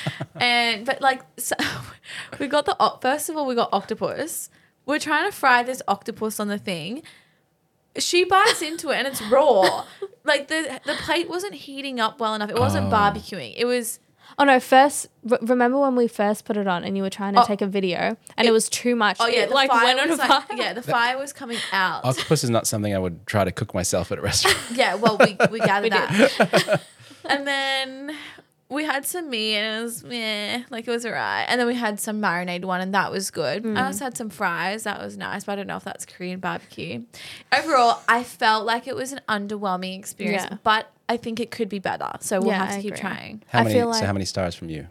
and 0.35 0.85
but 0.85 1.01
like 1.01 1.21
so, 1.37 1.55
we 2.39 2.47
got 2.47 2.65
the 2.65 2.75
oc- 2.79 3.01
first 3.01 3.29
of 3.29 3.37
all 3.37 3.45
we 3.45 3.55
got 3.55 3.69
octopus. 3.73 4.49
We're 4.85 4.99
trying 4.99 5.29
to 5.29 5.35
fry 5.35 5.63
this 5.63 5.81
octopus 5.87 6.39
on 6.39 6.47
the 6.47 6.57
thing. 6.57 7.03
She 7.97 8.23
bites 8.25 8.61
into 8.61 8.91
it 8.91 8.97
and 8.97 9.07
it's 9.07 9.21
raw. 9.23 9.85
like 10.23 10.47
the 10.49 10.79
the 10.85 10.93
plate 10.93 11.29
wasn't 11.29 11.55
heating 11.55 11.99
up 11.99 12.19
well 12.19 12.35
enough. 12.35 12.49
It 12.49 12.59
wasn't 12.59 12.87
Oh. 12.87 12.95
barbecuing. 12.95 13.53
It 13.57 13.65
was 13.65 13.99
Oh 14.37 14.43
no! 14.43 14.59
First, 14.59 15.07
r- 15.31 15.39
remember 15.41 15.79
when 15.79 15.95
we 15.95 16.07
first 16.09 16.43
put 16.43 16.57
it 16.57 16.67
on, 16.67 16.83
and 16.83 16.97
you 16.97 17.01
were 17.01 17.09
trying 17.09 17.33
to 17.35 17.41
Oh. 17.41 17.45
take 17.45 17.61
a 17.61 17.65
video, 17.65 18.17
and 18.35 18.45
it, 18.45 18.47
It- 18.47 18.51
was 18.51 18.67
too 18.67 18.93
much. 18.93 19.15
oh 19.21 19.25
yeah, 19.27 19.43
it 19.43 19.49
the 19.49 19.55
like 19.55 19.69
fire 19.71 19.85
went 19.85 19.99
on 20.01 20.07
a 20.07 20.11
was 20.11 20.19
fire. 20.19 20.29
like, 20.49 20.59
yeah, 20.59 20.73
the 20.73 20.81
fire 20.83 21.17
was 21.17 21.31
coming 21.31 21.57
out. 21.71 22.03
Octopus 22.03 22.43
is 22.43 22.49
not 22.49 22.67
something 22.67 22.93
I 22.93 22.99
would 22.99 23.25
try 23.25 23.45
to 23.45 23.53
cook 23.53 23.73
myself 23.73 24.11
at 24.11 24.19
a 24.19 24.21
restaurant. 24.21 24.57
Yeah, 24.73 24.95
well, 24.95 25.17
we, 25.17 25.37
we 25.49 25.59
gathered 25.61 25.83
We 25.85 25.89
that. 25.91 26.81
And 27.29 27.47
then 27.47 28.15
we 28.69 28.83
had 28.83 29.05
some 29.05 29.29
meat 29.29 29.55
and 29.55 29.79
it 29.79 29.83
was 29.83 30.03
meh, 30.03 30.63
like 30.69 30.87
it 30.87 30.91
was 30.91 31.05
alright. 31.05 31.45
And 31.47 31.59
then 31.59 31.67
we 31.67 31.75
had 31.75 31.99
some 31.99 32.21
marinade 32.21 32.65
one 32.65 32.81
and 32.81 32.93
that 32.93 33.11
was 33.11 33.31
good. 33.31 33.65
I 33.65 33.69
mm. 33.69 33.81
also 33.85 34.03
had 34.05 34.17
some 34.17 34.29
fries, 34.29 34.83
that 34.83 34.99
was 34.99 35.17
nice, 35.17 35.45
but 35.45 35.53
I 35.53 35.55
don't 35.55 35.67
know 35.67 35.77
if 35.77 35.83
that's 35.83 36.05
Korean 36.05 36.39
barbecue. 36.39 37.03
Overall, 37.57 38.01
I 38.07 38.23
felt 38.23 38.65
like 38.65 38.87
it 38.87 38.95
was 38.95 39.13
an 39.13 39.21
underwhelming 39.29 39.97
experience, 39.97 40.47
Yeah. 40.49 40.57
but 40.63 40.91
I 41.07 41.15
think 41.17 41.39
it 41.39 41.49
could 41.51 41.69
be 41.69 41.79
better. 41.79 42.11
So 42.19 42.39
we'll 42.39 42.49
Yeah, 42.49 42.65
have 42.65 42.69
to 42.71 42.75
I 42.75 42.81
keep 42.81 42.93
agree. 42.93 43.01
trying. 43.01 43.43
How 43.47 43.59
I 43.59 43.63
many? 43.63 43.75
feel 43.75 43.93
so 43.93 44.05
how 44.05 44.13
many 44.13 44.25
stars 44.25 44.55
from 44.55 44.69
you? 44.69 44.87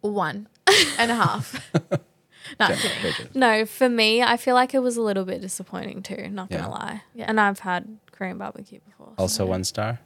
One 0.00 0.48
and 0.98 1.10
a 1.10 1.14
half. 1.14 1.70
Not 2.58 2.70
Jen? 2.70 2.78
kidding. 2.78 3.02
Very 3.02 3.14
good. 3.14 3.34
No, 3.36 3.64
for 3.64 3.88
me, 3.88 4.20
I 4.22 4.36
feel 4.36 4.54
like 4.56 4.74
it 4.74 4.80
was 4.80 4.96
a 4.96 5.02
little 5.02 5.24
bit 5.24 5.40
disappointing 5.40 6.02
too. 6.02 6.28
Not 6.28 6.50
gonna 6.50 6.68
lie. 6.68 7.02
Yeah. 7.14 7.26
And 7.28 7.40
I've 7.40 7.60
had 7.60 7.98
Korean 8.10 8.38
barbecue 8.38 8.80
before. 8.84 9.12
so- 9.16 9.22
Also 9.22 9.46
one 9.46 9.62
star. 9.62 10.00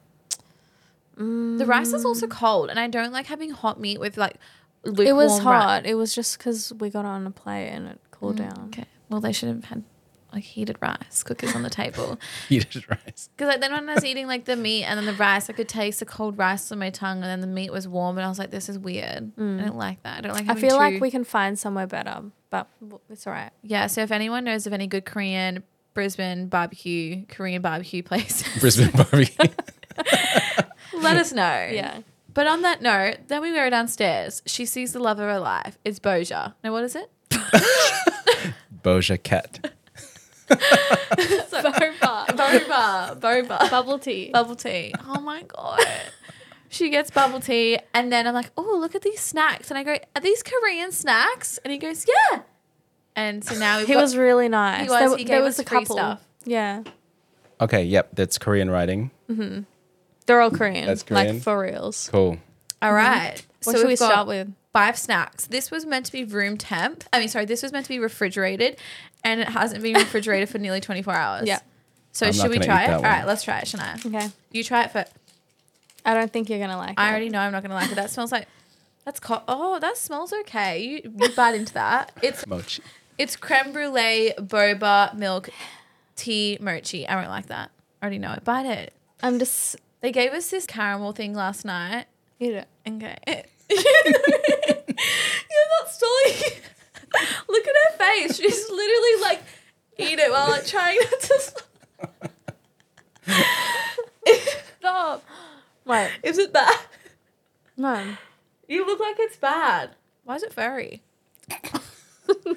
The 1.16 1.64
rice 1.66 1.92
is 1.92 2.04
also 2.04 2.26
cold, 2.26 2.68
and 2.70 2.78
I 2.78 2.88
don't 2.88 3.12
like 3.12 3.26
having 3.26 3.50
hot 3.50 3.80
meat 3.80 3.98
with 3.98 4.16
like 4.16 4.36
lukewarm 4.84 5.08
it 5.08 5.12
was 5.14 5.32
rice. 5.32 5.42
hot. 5.42 5.86
It 5.86 5.94
was 5.94 6.14
just 6.14 6.38
because 6.38 6.72
we 6.74 6.90
got 6.90 7.04
on 7.04 7.26
a 7.26 7.30
plate 7.30 7.68
and 7.68 7.88
it 7.88 8.00
cooled 8.10 8.36
mm, 8.36 8.48
down. 8.48 8.66
Okay. 8.68 8.84
Well, 9.08 9.20
they 9.20 9.32
should 9.32 9.48
have 9.48 9.64
had 9.64 9.84
like 10.32 10.44
heated 10.44 10.76
rice 10.80 11.22
cookers 11.22 11.54
on 11.54 11.62
the 11.62 11.70
table. 11.70 12.18
Heated 12.48 12.88
rice. 12.90 13.30
Because 13.34 13.48
like 13.48 13.60
then 13.60 13.72
when 13.72 13.88
I 13.88 13.94
was 13.94 14.04
eating 14.04 14.26
like 14.26 14.44
the 14.44 14.56
meat 14.56 14.84
and 14.84 14.98
then 14.98 15.06
the 15.06 15.14
rice, 15.14 15.48
I 15.48 15.54
could 15.54 15.68
taste 15.68 16.00
the 16.00 16.06
cold 16.06 16.36
rice 16.36 16.70
on 16.70 16.78
my 16.78 16.90
tongue, 16.90 17.22
and 17.22 17.24
then 17.24 17.40
the 17.40 17.46
meat 17.46 17.72
was 17.72 17.88
warm, 17.88 18.18
and 18.18 18.26
I 18.26 18.28
was 18.28 18.38
like, 18.38 18.50
"This 18.50 18.68
is 18.68 18.78
weird. 18.78 19.32
I 19.36 19.40
mm. 19.40 19.64
don't 19.64 19.76
like 19.76 20.02
that. 20.02 20.18
I 20.18 20.20
don't 20.20 20.34
like." 20.34 20.48
I 20.48 20.54
feel 20.54 20.76
like 20.76 21.00
we 21.00 21.10
can 21.10 21.24
find 21.24 21.58
somewhere 21.58 21.86
better, 21.86 22.24
but 22.50 22.68
it's 23.08 23.26
all 23.26 23.32
right. 23.32 23.50
Yeah. 23.62 23.86
So 23.86 24.02
if 24.02 24.10
anyone 24.10 24.44
knows 24.44 24.66
of 24.66 24.72
any 24.72 24.86
good 24.86 25.04
Korean 25.04 25.62
Brisbane 25.94 26.48
barbecue, 26.48 27.24
Korean 27.26 27.62
barbecue 27.62 28.02
place, 28.02 28.44
Brisbane 28.60 28.90
barbecue. 28.90 29.48
let 31.06 31.16
us 31.16 31.32
know. 31.32 31.68
Yeah. 31.72 32.00
But 32.34 32.46
on 32.46 32.62
that 32.62 32.82
note, 32.82 33.28
then 33.28 33.40
we 33.42 33.52
go 33.52 33.68
downstairs. 33.70 34.42
She 34.46 34.66
sees 34.66 34.92
the 34.92 34.98
love 34.98 35.18
of 35.18 35.24
her 35.26 35.38
life. 35.38 35.78
It's 35.84 35.98
Boja. 35.98 36.54
Now 36.62 36.72
what 36.72 36.84
is 36.84 36.94
it? 36.96 37.10
Boja 38.82 39.22
cat. 39.22 39.72
Boba. 40.48 42.26
Boba. 42.28 43.20
Boba. 43.20 43.70
Bubble 43.70 43.98
tea. 43.98 44.30
bubble 44.32 44.56
tea. 44.56 44.94
Oh 45.06 45.20
my 45.20 45.42
god. 45.42 45.80
She 46.68 46.90
gets 46.90 47.10
bubble 47.10 47.40
tea, 47.40 47.78
and 47.94 48.12
then 48.12 48.26
I'm 48.26 48.34
like, 48.34 48.50
"Oh, 48.56 48.76
look 48.80 48.94
at 48.94 49.02
these 49.02 49.20
snacks!" 49.20 49.70
And 49.70 49.78
I 49.78 49.82
go, 49.84 49.96
"Are 50.14 50.20
these 50.20 50.42
Korean 50.42 50.92
snacks?" 50.92 51.58
And 51.64 51.72
he 51.72 51.78
goes, 51.78 52.04
"Yeah." 52.06 52.40
And 53.14 53.42
so 53.44 53.54
now 53.58 53.78
he 53.78 53.94
got- 53.94 54.02
was 54.02 54.16
really 54.16 54.48
nice. 54.48 54.82
He 54.82 54.88
was, 54.90 55.10
There, 55.10 55.16
he 55.18 55.24
there 55.24 55.36
gave 55.38 55.44
was 55.44 55.54
us 55.58 55.64
a 55.64 55.68
free 55.68 55.78
couple. 55.80 55.96
stuff. 55.96 56.26
Yeah. 56.44 56.82
Okay. 57.60 57.84
Yep. 57.84 58.10
That's 58.14 58.36
Korean 58.36 58.68
writing. 58.70 59.10
Mm-hmm. 59.30 59.60
They're 60.26 60.40
all 60.40 60.50
Korean. 60.50 60.86
That's 60.86 61.02
Korean? 61.02 61.34
Like 61.36 61.42
for 61.42 61.60
reals. 61.60 62.08
Cool. 62.10 62.38
all 62.82 62.88
mm-hmm. 62.88 62.94
right. 62.94 63.46
What 63.64 63.72
so 63.72 63.80
should 63.80 63.88
we 63.88 63.96
start 63.96 64.26
with? 64.26 64.52
Five 64.72 64.98
snacks. 64.98 65.46
This 65.46 65.70
was 65.70 65.86
meant 65.86 66.06
to 66.06 66.12
be 66.12 66.24
room 66.24 66.58
temp. 66.58 67.04
I 67.12 67.18
mean, 67.18 67.28
sorry, 67.28 67.46
this 67.46 67.62
was 67.62 67.72
meant 67.72 67.86
to 67.86 67.88
be 67.88 67.98
refrigerated, 67.98 68.76
and 69.24 69.40
it 69.40 69.48
hasn't 69.48 69.82
been 69.82 69.94
refrigerated 69.94 70.50
for 70.50 70.58
nearly 70.58 70.80
24 70.80 71.14
hours. 71.14 71.46
Yeah. 71.46 71.60
So 72.12 72.26
I'm 72.26 72.32
should 72.32 72.42
not 72.42 72.50
we 72.50 72.58
try 72.58 72.82
eat 72.82 72.84
it? 72.84 73.02
that 73.02 73.22
All 73.22 73.26
let's 73.26 73.42
try 73.42 73.58
it, 73.58 73.64
Shania. 73.64 74.04
Okay. 74.04 74.28
You 74.50 74.64
try 74.64 74.84
it 74.84 74.90
first. 74.90 75.12
I 76.04 76.14
don't 76.14 76.32
think 76.32 76.48
you're 76.48 76.58
gonna 76.58 76.76
like 76.76 76.98
I 76.98 77.04
it. 77.04 77.06
I 77.06 77.10
already 77.10 77.28
know 77.30 77.40
I'm 77.40 77.52
not 77.52 77.62
gonna 77.62 77.74
like 77.74 77.90
it. 77.90 77.96
That 77.96 78.10
smells 78.10 78.32
like 78.32 78.46
that's 79.04 79.20
co- 79.20 79.42
oh, 79.48 79.78
that 79.80 79.96
smells 79.96 80.32
okay. 80.32 80.82
You 80.82 81.12
you 81.18 81.28
bite 81.30 81.54
into 81.54 81.74
that. 81.74 82.12
It's 82.22 82.46
Mochi. 82.46 82.82
It's 83.18 83.36
creme 83.36 83.72
brulee, 83.72 84.32
boba, 84.38 85.14
milk, 85.14 85.48
tea, 86.16 86.58
mochi. 86.60 87.08
I 87.08 87.20
don't 87.20 87.30
like 87.30 87.46
that. 87.46 87.70
I 88.00 88.04
already 88.04 88.18
know 88.18 88.32
it. 88.32 88.44
Bite 88.44 88.66
it. 88.66 88.92
I'm 89.22 89.38
just 89.38 89.76
They 90.00 90.12
gave 90.12 90.32
us 90.32 90.50
this 90.50 90.66
caramel 90.66 91.12
thing 91.12 91.34
last 91.34 91.64
night. 91.64 92.06
eat 92.38 92.52
it. 92.52 92.68
Okay. 92.86 93.16
You're 93.70 93.82
not 95.80 95.90
stalling. 95.90 96.34
Look 97.48 97.66
at 97.66 97.74
her 97.74 97.96
face. 97.98 98.36
She's 98.36 98.70
literally 98.70 99.20
like, 99.22 99.42
eat 99.98 100.18
it 100.18 100.30
while 100.30 100.48
like 100.50 100.66
trying 100.66 100.98
not 100.98 101.20
to. 101.20 101.40
Stop. 104.78 105.24
Wait. 105.84 106.10
Is 106.22 106.38
it 106.38 106.52
bad? 106.52 106.78
No. 107.76 108.04
You 108.68 108.84
look 108.86 108.98
like 108.98 109.16
it's 109.20 109.36
bad. 109.36 109.90
Why 110.24 110.34
is 110.36 110.42
it 110.42 110.52
furry? 110.52 111.02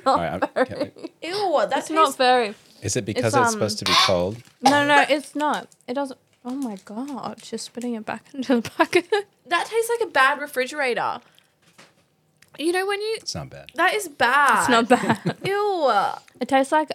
All 0.05 0.17
right. 0.17 0.41
I'm, 0.55 0.65
can 0.65 0.91
we- 0.95 1.11
Ew, 1.27 1.65
that 1.69 1.77
It's 1.79 1.89
not 1.91 2.15
furry. 2.17 2.55
is 2.81 2.95
it 2.95 3.05
because 3.05 3.25
It's, 3.25 3.35
it's, 3.35 3.47
um, 3.47 3.51
supposed 3.51 3.79
to 3.79 3.85
be 3.85 3.91
cold? 4.05 4.37
No, 4.61 4.85
no, 4.87 5.05
it's 5.07 5.35
not. 5.35 5.67
It 5.87 5.93
doesn't. 5.93 6.19
Oh 6.45 6.55
my 6.55 6.77
god! 6.85 7.41
She's 7.43 7.63
spitting 7.63 7.95
it 7.95 8.05
back 8.05 8.25
into 8.33 8.61
the 8.61 8.71
bucket. 8.77 9.07
That 9.47 9.65
tastes 9.65 9.91
like 9.99 10.07
a 10.09 10.11
bad 10.11 10.39
refrigerator. 10.39 11.19
You 12.57 12.71
know 12.73 12.85
when 12.85 12.99
you 13.01 13.17
It's 13.21 13.35
not 13.35 13.49
bad. 13.49 13.71
that 13.75 13.93
is 13.93 14.07
bad. 14.07 14.59
It's 14.61 14.69
not 14.69 14.89
bad. 14.89 15.37
Ew. 15.45 15.91
It 16.41 16.47
tastes 16.47 16.71
like 16.71 16.91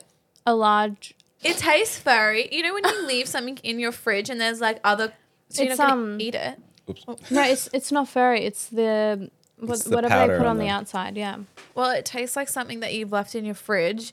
a 0.46 0.54
large. 0.54 1.14
It 1.42 1.56
tastes 1.56 1.98
furry. 1.98 2.48
You 2.52 2.62
know 2.62 2.74
when 2.74 2.84
you 2.84 3.06
leave 3.06 3.28
something 3.28 3.58
in 3.62 3.78
your 3.78 3.92
fridge 3.92 4.28
and 4.30 4.40
there's 4.40 4.60
like 4.60 4.80
other, 4.84 5.12
so 5.48 5.62
you're 5.62 5.72
It's, 5.72 5.78
not 5.78 5.90
gonna 5.90 6.02
um, 6.14 6.20
eat 6.20 6.34
it. 6.34 6.58
Oops. 6.88 7.30
No, 7.30 7.42
it's 7.42 7.68
it's 7.72 7.90
not 7.92 8.08
furry. 8.08 8.44
It's 8.44 8.66
the 8.66 9.30
what, 9.58 9.74
It's 9.76 9.84
the 9.84 9.94
whatever 9.94 10.14
they 10.14 10.20
powder 10.20 10.36
put 10.38 10.46
on 10.46 10.50
on 10.52 10.58
the 10.58 10.64
the- 10.64 10.70
outside. 10.70 11.16
Yeah. 11.16 11.38
Well, 11.74 11.90
it 11.90 12.04
tastes 12.04 12.36
like 12.36 12.48
something 12.48 12.80
that 12.80 12.92
you've 12.94 13.12
left 13.12 13.34
in 13.34 13.44
your 13.46 13.54
fridge, 13.54 14.12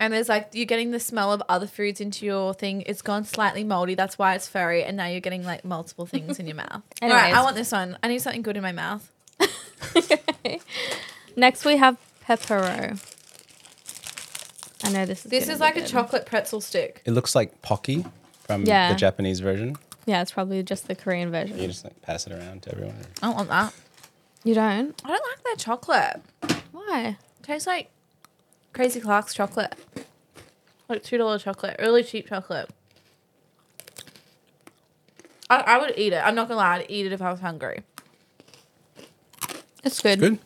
and 0.00 0.12
there's 0.12 0.28
like 0.28 0.50
you're 0.52 0.66
getting 0.66 0.90
the 0.90 1.00
smell 1.00 1.32
of 1.32 1.42
other 1.48 1.66
foods 1.66 2.00
into 2.00 2.26
your 2.26 2.54
thing. 2.54 2.82
It's 2.86 3.02
gone 3.02 3.24
slightly 3.24 3.64
moldy. 3.64 3.94
That's 3.94 4.18
why 4.18 4.34
it's 4.34 4.48
furry, 4.48 4.84
and 4.84 4.96
now 4.96 5.06
you're 5.06 5.20
getting 5.20 5.44
like 5.44 5.64
multiple 5.64 6.06
things 6.06 6.38
in 6.38 6.46
your 6.46 6.56
mouth. 6.56 6.82
All 7.02 7.08
right, 7.08 7.34
I 7.34 7.42
want 7.42 7.56
this 7.56 7.72
one. 7.72 7.98
I 8.02 8.08
need 8.08 8.20
something 8.20 8.42
good 8.42 8.56
in 8.56 8.62
my 8.62 8.72
mouth. 8.72 9.10
okay. 9.96 10.60
Next 11.36 11.64
we 11.64 11.76
have 11.76 11.96
pepero. 12.26 12.98
I 14.84 14.90
know 14.90 15.06
this 15.06 15.24
is. 15.24 15.30
This 15.30 15.48
is 15.48 15.54
be 15.58 15.60
like 15.60 15.76
a 15.76 15.86
chocolate 15.86 16.26
pretzel 16.26 16.60
stick. 16.60 17.02
It 17.04 17.12
looks 17.12 17.34
like 17.34 17.62
pocky 17.62 18.04
from 18.42 18.64
Yeah. 18.64 18.92
the 18.92 18.98
Japanese 18.98 19.40
version. 19.40 19.76
Yeah, 20.06 20.20
it's 20.20 20.32
probably 20.32 20.62
just 20.62 20.86
the 20.86 20.94
Korean 20.94 21.30
version. 21.30 21.58
You 21.58 21.66
just 21.68 21.84
like 21.84 22.00
pass 22.02 22.26
it 22.26 22.32
around 22.34 22.62
to 22.64 22.72
everyone. 22.72 22.96
I 23.22 23.26
don't 23.28 23.36
want 23.36 23.48
that. 23.48 23.72
You 24.44 24.54
don't? 24.54 25.00
I 25.04 25.08
don't 25.08 25.24
like 25.30 25.44
their 25.44 25.56
chocolate. 25.56 26.20
Why? 26.72 27.16
tastes 27.42 27.66
like 27.66 27.90
Crazy 28.74 29.00
Clark's 29.00 29.32
chocolate. 29.32 29.74
Like 30.88 31.02
two 31.02 31.16
dollar 31.16 31.38
chocolate, 31.38 31.76
really 31.78 32.04
cheap 32.04 32.28
chocolate. 32.28 32.68
I, 35.48 35.60
I 35.60 35.78
would 35.78 35.94
eat 35.96 36.12
it. 36.12 36.22
I'm 36.22 36.34
not 36.34 36.48
gonna 36.48 36.58
lie, 36.58 36.76
I'd 36.78 36.90
eat 36.90 37.06
it 37.06 37.12
if 37.12 37.22
I 37.22 37.30
was 37.30 37.40
hungry. 37.40 37.82
It's 39.82 40.00
good. 40.00 40.18
Good. 40.18 40.38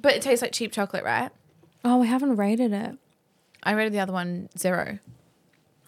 But 0.00 0.14
it 0.14 0.22
tastes 0.22 0.42
like 0.42 0.52
cheap 0.52 0.72
chocolate, 0.72 1.04
right? 1.04 1.30
Oh, 1.84 1.98
we 1.98 2.06
haven't 2.06 2.36
rated 2.36 2.72
it. 2.72 2.96
I 3.62 3.72
rated 3.72 3.92
the 3.92 4.00
other 4.00 4.12
one 4.12 4.48
zero. 4.56 4.98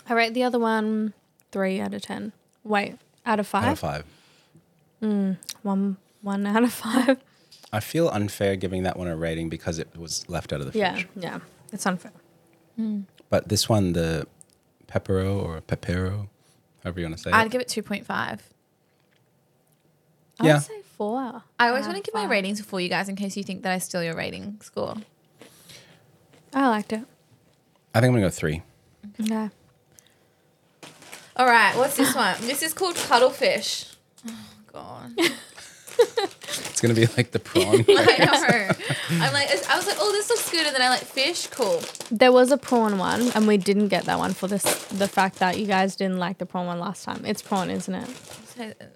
I 0.08 0.14
rate 0.14 0.34
the 0.34 0.42
other 0.42 0.58
one 0.58 1.14
three 1.52 1.80
out 1.80 1.94
of 1.94 2.02
ten. 2.02 2.32
Wait, 2.64 2.96
out 3.24 3.40
of 3.40 3.46
five? 3.46 3.64
Out 3.64 3.72
of 3.72 3.78
five. 3.78 4.04
Mm, 5.02 5.36
one 5.62 5.96
one 6.22 6.46
out 6.46 6.64
of 6.64 6.72
five. 6.72 7.18
I 7.74 7.80
feel 7.80 8.08
unfair 8.08 8.56
giving 8.56 8.84
that 8.84 8.96
one 8.96 9.08
a 9.08 9.16
rating 9.16 9.48
because 9.48 9.78
it 9.78 9.88
was 9.96 10.28
left 10.28 10.52
out 10.52 10.60
of 10.60 10.72
the 10.72 10.78
Yeah, 10.78 10.94
fridge. 10.94 11.08
yeah. 11.16 11.40
It's 11.72 11.84
unfair. 11.86 12.12
Hmm. 12.76 13.00
But 13.30 13.48
this 13.48 13.68
one, 13.68 13.92
the 13.94 14.26
Pepero 14.86 15.42
or 15.42 15.60
Pepero, 15.60 16.28
however 16.84 17.00
you 17.00 17.06
want 17.06 17.16
to 17.16 17.22
say 17.22 17.30
it. 17.30 17.34
I'd 17.34 17.46
it. 17.46 17.52
give 17.52 17.60
it 17.60 17.68
two 17.68 17.82
point 17.82 18.06
five. 18.06 18.42
I 20.40 20.46
Yeah. 20.46 20.54
would 20.54 20.62
say 20.62 20.82
four. 20.96 21.42
I 21.58 21.68
always 21.68 21.84
out 21.84 21.88
want 21.92 21.96
to 21.96 22.00
of 22.00 22.04
give 22.04 22.14
my 22.14 22.26
ratings 22.30 22.60
before 22.60 22.80
you 22.80 22.88
guys 22.88 23.08
in 23.08 23.16
case 23.16 23.36
you 23.36 23.42
think 23.42 23.62
that 23.62 23.72
I 23.72 23.78
steal 23.78 24.02
your 24.04 24.14
rating 24.14 24.58
score. 24.62 24.94
I 26.52 26.68
liked 26.68 26.92
it. 26.92 27.02
I 27.94 28.00
think 28.00 28.10
I'm 28.10 28.14
gonna 28.14 28.26
go 28.26 28.30
three. 28.30 28.62
Yeah. 29.18 29.48
All 31.36 31.46
right, 31.46 31.76
what's 31.76 31.96
this 31.96 32.14
one? 32.14 32.36
This 32.42 32.62
is 32.62 32.72
called 32.72 32.94
cuttlefish. 32.94 33.86
Oh 34.28 34.32
god, 34.72 35.14
It's 35.18 36.33
gonna 36.86 36.94
be 36.94 37.06
like 37.16 37.30
the 37.32 37.38
prawn. 37.38 37.84
I 37.88 38.16
know. 38.18 39.24
I'm 39.24 39.32
like, 39.32 39.48
I 39.68 39.76
was 39.76 39.86
like, 39.86 39.96
oh, 40.00 40.12
this 40.12 40.28
looks 40.30 40.50
good, 40.50 40.66
and 40.66 40.74
then 40.74 40.82
I 40.82 40.88
like 40.90 41.02
fish. 41.02 41.46
Cool. 41.48 41.82
There 42.10 42.32
was 42.32 42.50
a 42.52 42.56
prawn 42.58 42.98
one, 42.98 43.30
and 43.34 43.46
we 43.46 43.56
didn't 43.56 43.88
get 43.88 44.04
that 44.04 44.18
one 44.18 44.32
for 44.34 44.46
this 44.48 44.62
the 44.86 45.08
fact 45.08 45.38
that 45.38 45.58
you 45.58 45.66
guys 45.66 45.96
didn't 45.96 46.18
like 46.18 46.38
the 46.38 46.46
prawn 46.46 46.66
one 46.66 46.78
last 46.80 47.04
time. 47.04 47.24
It's 47.24 47.42
prawn, 47.42 47.70
isn't 47.70 47.94
it? 47.94 48.90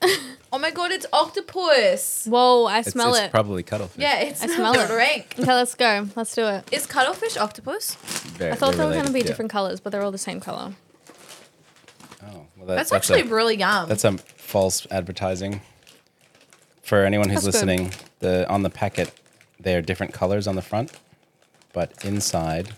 Oh 0.50 0.58
my 0.58 0.70
god, 0.70 0.92
it's 0.92 1.04
octopus. 1.12 2.24
Whoa, 2.26 2.64
I 2.64 2.78
It's, 2.78 2.92
smell 2.92 3.10
it's 3.14 3.24
it. 3.26 3.30
probably 3.30 3.62
cuttlefish. 3.62 4.00
Yeah, 4.00 4.20
it's 4.20 4.42
I 4.42 4.46
smell 4.46 4.72
it. 4.78 4.88
rank. 4.88 5.34
okay, 5.38 5.52
let's 5.54 5.74
go. 5.74 6.06
Let's 6.16 6.34
do 6.34 6.46
it. 6.46 6.64
Is 6.72 6.86
cuttlefish 6.86 7.36
octopus? 7.36 7.96
Very- 7.96 8.52
I 8.52 8.54
thought 8.54 8.74
they're 8.74 8.86
were 8.86 8.92
going 8.92 9.04
to 9.06 9.08
related, 9.08 9.12
be 9.12 9.20
yeah. 9.20 9.26
different 9.26 9.50
colors, 9.50 9.80
but 9.80 9.90
they're 9.90 10.02
all 10.02 10.10
the 10.12 10.16
same 10.16 10.40
color. 10.40 10.72
Oh, 12.22 12.46
well, 12.56 12.66
That's, 12.66 12.90
that's, 12.90 13.10
actually 13.10 13.28
a, 13.28 13.34
really 13.34 13.56
yum. 13.56 13.88
that's 13.88 14.00
some 14.02 14.16
false 14.18 14.86
advertising. 14.90 15.60
For 16.88 17.04
anyone 17.04 17.28
who's 17.28 17.44
That's 17.44 17.60
good. 17.60 17.66
listening, 17.68 17.92
the 18.20 18.48
on 18.48 18.62
the 18.62 18.70
packet, 18.70 19.12
they're 19.60 19.82
different 19.82 20.14
colors 20.14 20.46
on 20.46 20.56
the 20.56 20.62
front, 20.62 20.90
but 21.74 21.92
inside, 22.02 22.70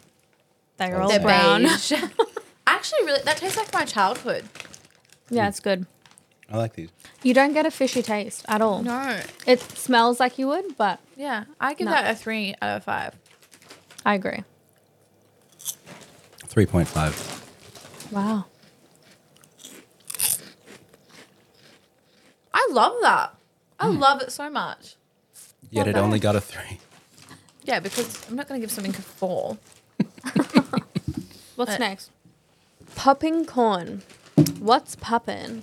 They're 0.78 1.00
all 1.00 1.08
They're 1.08 1.20
brown. 1.20 1.62
beige. 1.62 1.92
actually, 2.66 3.04
really, 3.04 3.22
that 3.22 3.36
tastes 3.36 3.56
like 3.56 3.72
my 3.72 3.84
childhood. 3.84 4.46
Yeah, 5.30 5.46
it's 5.46 5.60
good. 5.60 5.86
I 6.50 6.56
like 6.56 6.72
these. 6.74 6.88
You 7.22 7.34
don't 7.34 7.52
get 7.52 7.66
a 7.66 7.70
fishy 7.70 8.02
taste 8.02 8.44
at 8.48 8.60
all. 8.60 8.82
No. 8.82 9.20
It 9.46 9.60
smells 9.60 10.18
like 10.18 10.38
you 10.40 10.48
would, 10.48 10.76
but 10.76 10.98
Yeah, 11.16 11.44
I 11.60 11.74
give 11.74 11.84
No. 11.84 11.92
that 11.92 12.10
a 12.10 12.16
three 12.16 12.56
out 12.60 12.78
of 12.78 12.82
five. 12.84 13.14
I 14.04 14.14
agree. 14.14 14.42
Three 16.48 16.66
point 16.66 16.88
five. 16.88 17.14
Wow. 18.10 18.46
I 22.52 22.68
love 22.72 22.94
that. 23.02 23.34
I 23.80 23.86
love 23.88 24.20
it 24.22 24.30
so 24.30 24.50
much. 24.50 24.96
Yet 25.70 25.86
Not 25.86 25.88
it 25.88 25.96
only 25.96 26.18
bad. 26.18 26.22
got 26.22 26.36
a 26.36 26.40
three. 26.40 26.78
Yeah, 27.64 27.80
because 27.80 28.28
I'm 28.28 28.36
not 28.36 28.46
going 28.48 28.60
to 28.60 28.64
give 28.66 28.70
something 28.72 28.94
a 28.94 29.02
four. 29.02 29.58
What's 31.56 31.72
Uh, 31.72 31.78
next? 31.78 32.10
Popping 32.96 33.46
corn. 33.46 34.02
What's 34.58 34.96
poppin'? 34.96 35.62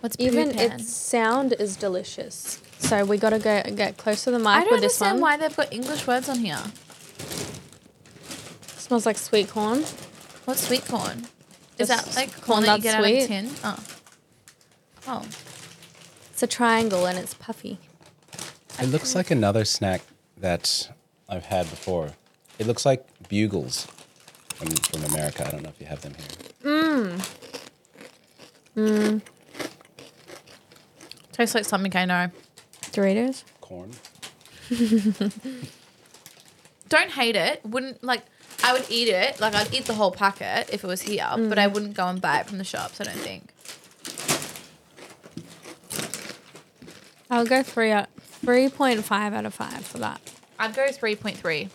What's 0.00 0.16
Even 0.18 0.50
poopin'? 0.50 0.72
its 0.80 0.88
sound 0.92 1.52
is 1.58 1.76
delicious. 1.76 2.60
So 2.78 3.04
we 3.04 3.18
gotta 3.18 3.38
go 3.38 3.62
get 3.74 3.96
close 3.98 4.24
to 4.24 4.30
the 4.30 4.38
mic 4.38 4.44
with 4.46 4.48
this 4.48 4.50
one. 4.50 4.56
I 4.56 4.64
don't 4.64 4.72
with 4.72 4.80
this 4.80 5.02
understand 5.02 5.20
one. 5.20 5.22
why 5.22 5.36
they've 5.36 5.56
got 5.56 5.72
English 5.72 6.06
words 6.06 6.28
on 6.28 6.38
here. 6.38 6.58
smells 8.78 9.04
like 9.06 9.18
sweet 9.18 9.48
corn. 9.50 9.84
What's 10.46 10.66
sweet 10.66 10.84
corn? 10.86 11.26
Is 11.78 11.88
Just 11.88 12.06
that 12.06 12.16
like 12.16 12.32
corn 12.40 12.62
corn 12.64 12.66
that 12.66 12.76
you 12.78 12.82
that's 12.82 12.82
get 12.82 12.94
out 12.94 13.00
of 13.00 13.06
a 13.06 13.20
sweet. 13.20 13.26
tin? 13.28 13.50
Oh. 13.64 13.84
Oh. 15.08 15.26
It's 16.40 16.54
a 16.54 16.56
triangle 16.56 17.04
and 17.04 17.18
it's 17.18 17.34
puffy. 17.34 17.78
It 18.78 18.86
looks 18.86 19.14
like 19.14 19.30
another 19.30 19.66
snack 19.66 20.00
that 20.38 20.90
I've 21.28 21.44
had 21.44 21.68
before. 21.68 22.12
It 22.58 22.66
looks 22.66 22.86
like 22.86 23.06
bugles 23.28 23.86
from, 24.54 24.68
from 24.68 25.04
America. 25.04 25.46
I 25.46 25.50
don't 25.50 25.62
know 25.62 25.68
if 25.68 25.78
you 25.78 25.86
have 25.86 26.00
them 26.00 26.14
here. 26.14 26.28
Mmm. 26.64 27.20
Mmm. 28.74 29.20
Tastes 31.32 31.54
like 31.54 31.66
something 31.66 31.94
I 31.94 32.06
know. 32.06 32.30
Doritos. 32.84 33.44
Corn. 33.60 33.90
Don't 36.88 37.10
hate 37.10 37.36
it. 37.36 37.60
Wouldn't 37.66 38.02
like. 38.02 38.22
I 38.64 38.72
would 38.72 38.86
eat 38.88 39.08
it. 39.08 39.40
Like 39.40 39.54
I'd 39.54 39.74
eat 39.74 39.84
the 39.84 39.92
whole 39.92 40.10
packet 40.10 40.70
if 40.72 40.84
it 40.84 40.86
was 40.86 41.02
here, 41.02 41.28
but 41.36 41.58
I 41.58 41.66
mm. 41.66 41.74
wouldn't 41.74 41.92
go 41.92 42.06
and 42.06 42.18
buy 42.18 42.40
it 42.40 42.46
from 42.46 42.56
the 42.56 42.64
shops. 42.64 42.98
I 42.98 43.04
don't 43.04 43.16
think. 43.16 43.49
I'll 47.30 47.46
go 47.46 47.62
three 47.62 47.90
out, 47.92 48.08
three 48.18 48.68
point 48.68 49.04
five 49.04 49.32
out 49.32 49.46
of 49.46 49.54
five 49.54 49.84
for 49.86 49.98
that. 49.98 50.20
I'd 50.58 50.74
go 50.74 50.90
three 50.92 51.14
point 51.16 51.36
three. 51.36 51.68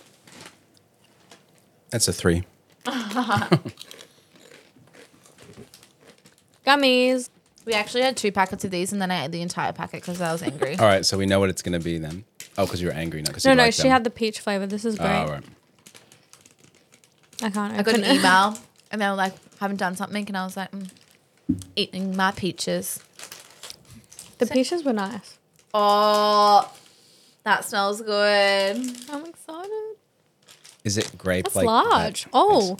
That's 1.89 2.07
a 2.07 2.13
three. 2.13 2.43
Gummies. 6.65 7.29
We 7.65 7.73
actually 7.73 8.03
had 8.03 8.15
two 8.15 8.31
packets 8.31 8.63
of 8.63 8.71
these, 8.71 8.91
and 8.93 9.01
then 9.01 9.09
I 9.11 9.25
ate 9.25 9.31
the 9.31 9.41
entire 9.41 9.73
packet 9.73 10.01
because 10.01 10.21
I 10.21 10.31
was 10.31 10.43
angry. 10.43 10.77
All 10.77 10.85
right, 10.85 11.03
so 11.05 11.17
we 11.17 11.25
know 11.25 11.39
what 11.39 11.49
it's 11.49 11.61
gonna 11.63 11.79
be 11.79 11.97
then. 11.97 12.23
Oh, 12.57 12.65
because 12.65 12.81
you're 12.81 12.93
angry 12.93 13.21
now. 13.21 13.31
'cause 13.31 13.43
No, 13.45 13.51
you 13.51 13.57
no, 13.57 13.63
like 13.63 13.73
she 13.73 13.83
them. 13.83 13.91
had 13.91 14.03
the 14.03 14.09
peach 14.09 14.39
flavor. 14.39 14.65
This 14.67 14.85
is 14.85 14.95
Oh, 14.99 15.03
great. 15.03 15.11
all 15.17 15.27
right. 15.29 15.43
I 17.41 17.49
can't. 17.49 17.73
I 17.73 17.81
got 17.81 17.95
an 17.95 18.01
open 18.01 18.03
it. 18.03 18.15
email, 18.19 18.57
and 18.91 19.01
they 19.01 19.07
were 19.07 19.15
like, 19.15 19.33
"Haven't 19.59 19.77
done 19.77 19.95
something," 19.95 20.27
and 20.27 20.37
I 20.37 20.45
was 20.45 20.55
like, 20.55 20.71
mm, 20.71 20.89
"Eating 21.75 22.15
my 22.15 22.31
peaches." 22.31 22.99
The 24.37 24.45
peaches 24.45 24.83
were 24.83 24.93
nice. 24.93 25.34
Oh, 25.77 26.71
that 27.43 27.65
smells 27.65 28.01
good. 28.01 28.77
I'm 29.11 29.25
excited. 29.25 29.95
Is 30.85 30.97
it 30.97 31.11
grape? 31.17 31.43
That's 31.45 31.55
like 31.57 31.65
large. 31.65 32.23
that? 32.23 32.29
Oh. 32.33 32.77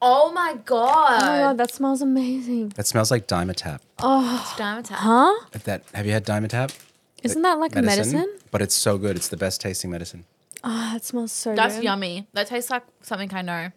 Oh 0.00 0.32
my 0.32 0.56
god. 0.64 1.22
Oh 1.22 1.26
my 1.26 1.38
god, 1.40 1.58
that 1.58 1.70
smells 1.74 2.00
amazing. 2.00 2.70
That 2.70 2.86
smells 2.86 3.10
like 3.10 3.26
Dimetapp. 3.28 3.80
Oh, 3.98 4.40
It's 4.42 4.52
Dimetapp. 4.60 4.96
huh? 4.96 5.34
That 5.64 5.82
have 5.92 6.06
you 6.06 6.12
had 6.12 6.24
Dimetapp? 6.24 6.74
Isn't 7.22 7.42
that 7.42 7.58
like 7.58 7.76
a 7.76 7.82
medicine? 7.82 8.38
But 8.50 8.62
it's 8.62 8.74
so 8.74 8.96
good. 8.96 9.16
It's 9.16 9.28
the 9.28 9.36
best 9.36 9.60
tasting 9.60 9.90
medicine. 9.90 10.24
Oh, 10.62 10.90
that 10.94 11.04
smells 11.04 11.30
so 11.32 11.54
That's 11.54 11.74
good. 11.76 11.84
yummy. 11.84 12.26
That 12.32 12.46
tastes 12.46 12.70
like 12.70 12.84
something 13.02 13.32
I 13.34 13.42
know. 13.42 13.70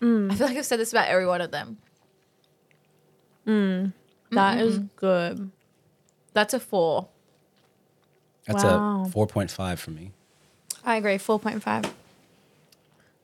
Mm. 0.00 0.32
I 0.32 0.34
feel 0.34 0.48
like 0.48 0.56
I've 0.56 0.66
said 0.66 0.80
this 0.80 0.92
about 0.92 1.06
every 1.06 1.26
one 1.26 1.40
of 1.40 1.52
them. 1.52 1.78
Mm. 3.46 3.92
That 4.32 4.58
is 4.58 4.78
good. 4.96 5.52
That's 6.32 6.54
a 6.54 6.58
four. 6.60 7.08
That's 8.46 8.64
Wow. 8.64 9.04
a 9.06 9.10
four 9.10 9.26
point 9.26 9.50
five 9.50 9.80
for 9.80 9.90
me. 9.90 10.12
I 10.84 10.96
agree. 10.96 11.18
Four 11.18 11.38
point 11.38 11.62
five. 11.62 11.84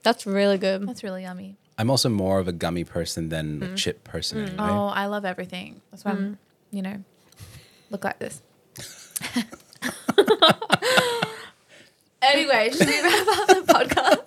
That's 0.02 0.26
really 0.26 0.58
good. 0.58 0.86
That's 0.88 1.04
really 1.04 1.22
yummy. 1.22 1.56
I'm 1.76 1.90
also 1.90 2.08
more 2.08 2.38
of 2.38 2.48
a 2.48 2.52
gummy 2.52 2.84
person 2.84 3.28
than 3.28 3.62
a 3.62 3.66
mm. 3.68 3.76
chip 3.76 4.04
person. 4.04 4.38
Mm. 4.38 4.48
Anyway. 4.48 4.68
Oh, 4.68 4.86
I 4.86 5.06
love 5.06 5.24
everything. 5.24 5.80
That's 5.90 6.04
why 6.04 6.12
I'm, 6.12 6.18
mm. 6.18 6.36
you 6.70 6.82
know, 6.82 7.02
look 7.90 8.04
like 8.04 8.18
this. 8.18 8.42
anyway, 12.22 12.70
should 12.70 12.86
we 12.86 13.02
wrap 13.02 13.28
up 13.28 13.48
the 13.48 13.64
podcast? 13.66 14.19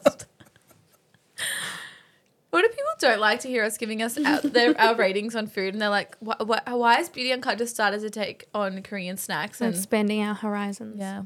What 2.54 2.62
do 2.62 2.68
people 2.70 2.84
don't 3.00 3.20
like 3.20 3.40
to 3.40 3.48
hear 3.48 3.64
us 3.64 3.80
giving 3.80 4.04
us 4.04 4.16
our, 4.18 4.42
their, 4.42 4.80
our 4.80 4.94
ratings 4.96 5.36
on 5.36 5.48
food? 5.48 5.74
And 5.74 5.82
they're 5.82 5.90
like, 5.90 6.16
why, 6.20 6.36
why, 6.40 6.62
why 6.68 7.00
is 7.00 7.10
Beauty 7.10 7.34
Uncut 7.34 7.58
just 7.58 7.74
started 7.74 8.02
to 8.02 8.12
take 8.12 8.46
on 8.54 8.84
Korean 8.84 9.18
snacks? 9.18 9.60
And 9.60 9.70
And 9.70 9.76
expanding 9.76 10.22
our 10.22 10.36
horizons. 10.36 10.98
yeah. 11.00 11.24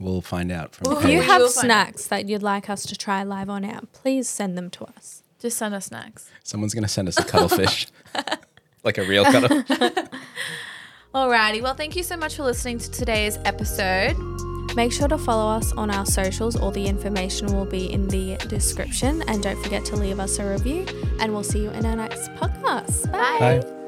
We'll 0.00 0.20
find 0.20 0.50
out 0.50 0.74
from 0.74 0.88
Well, 0.88 0.96
If 0.98 1.04
the 1.04 1.12
you 1.12 1.18
We 1.18 1.20
page. 1.20 1.30
have 1.30 1.40
will 1.42 1.48
find 1.50 1.70
out. 1.70 1.86
snacks 1.86 2.06
that 2.08 2.28
you'd 2.28 2.42
like 2.42 2.68
us 2.68 2.82
to 2.86 2.96
try 2.96 3.22
live 3.22 3.48
on 3.48 3.64
air, 3.64 3.78
please 3.92 4.28
send 4.28 4.58
them 4.58 4.68
to 4.70 4.84
us. 4.86 5.22
Just 5.38 5.56
send 5.56 5.72
us 5.76 5.86
snacks. 5.86 6.28
Someone's 6.42 6.74
gonna 6.74 6.88
send 6.88 7.06
us 7.06 7.16
a 7.18 7.24
cuttlefish, 7.24 7.86
like 8.82 8.98
a 8.98 9.04
real 9.04 9.24
cuttlefish. 9.24 9.78
Alrighty. 11.14 11.62
Well, 11.62 11.74
thank 11.74 11.94
you 11.94 12.02
so 12.02 12.16
much 12.16 12.34
for 12.34 12.42
listening 12.42 12.78
to 12.78 12.90
today's 12.90 13.38
episode. 13.44 14.16
Make 14.76 14.92
sure 14.92 15.08
to 15.08 15.18
follow 15.18 15.50
us 15.50 15.72
on 15.72 15.90
our 15.90 16.04
socials. 16.06 16.56
All 16.56 16.70
the 16.70 16.86
information 16.86 17.46
will 17.54 17.64
be 17.64 17.92
in 17.92 18.08
the 18.08 18.36
description. 18.48 19.22
And 19.28 19.42
don't 19.42 19.62
forget 19.62 19.84
to 19.86 19.96
leave 19.96 20.18
us 20.18 20.38
a 20.38 20.48
review. 20.48 20.86
And 21.20 21.32
we'll 21.32 21.44
see 21.44 21.62
you 21.62 21.70
in 21.70 21.86
our 21.86 21.96
next 21.96 22.30
podcast. 22.34 23.10
Bye. 23.12 23.60
Bye. 23.62 23.83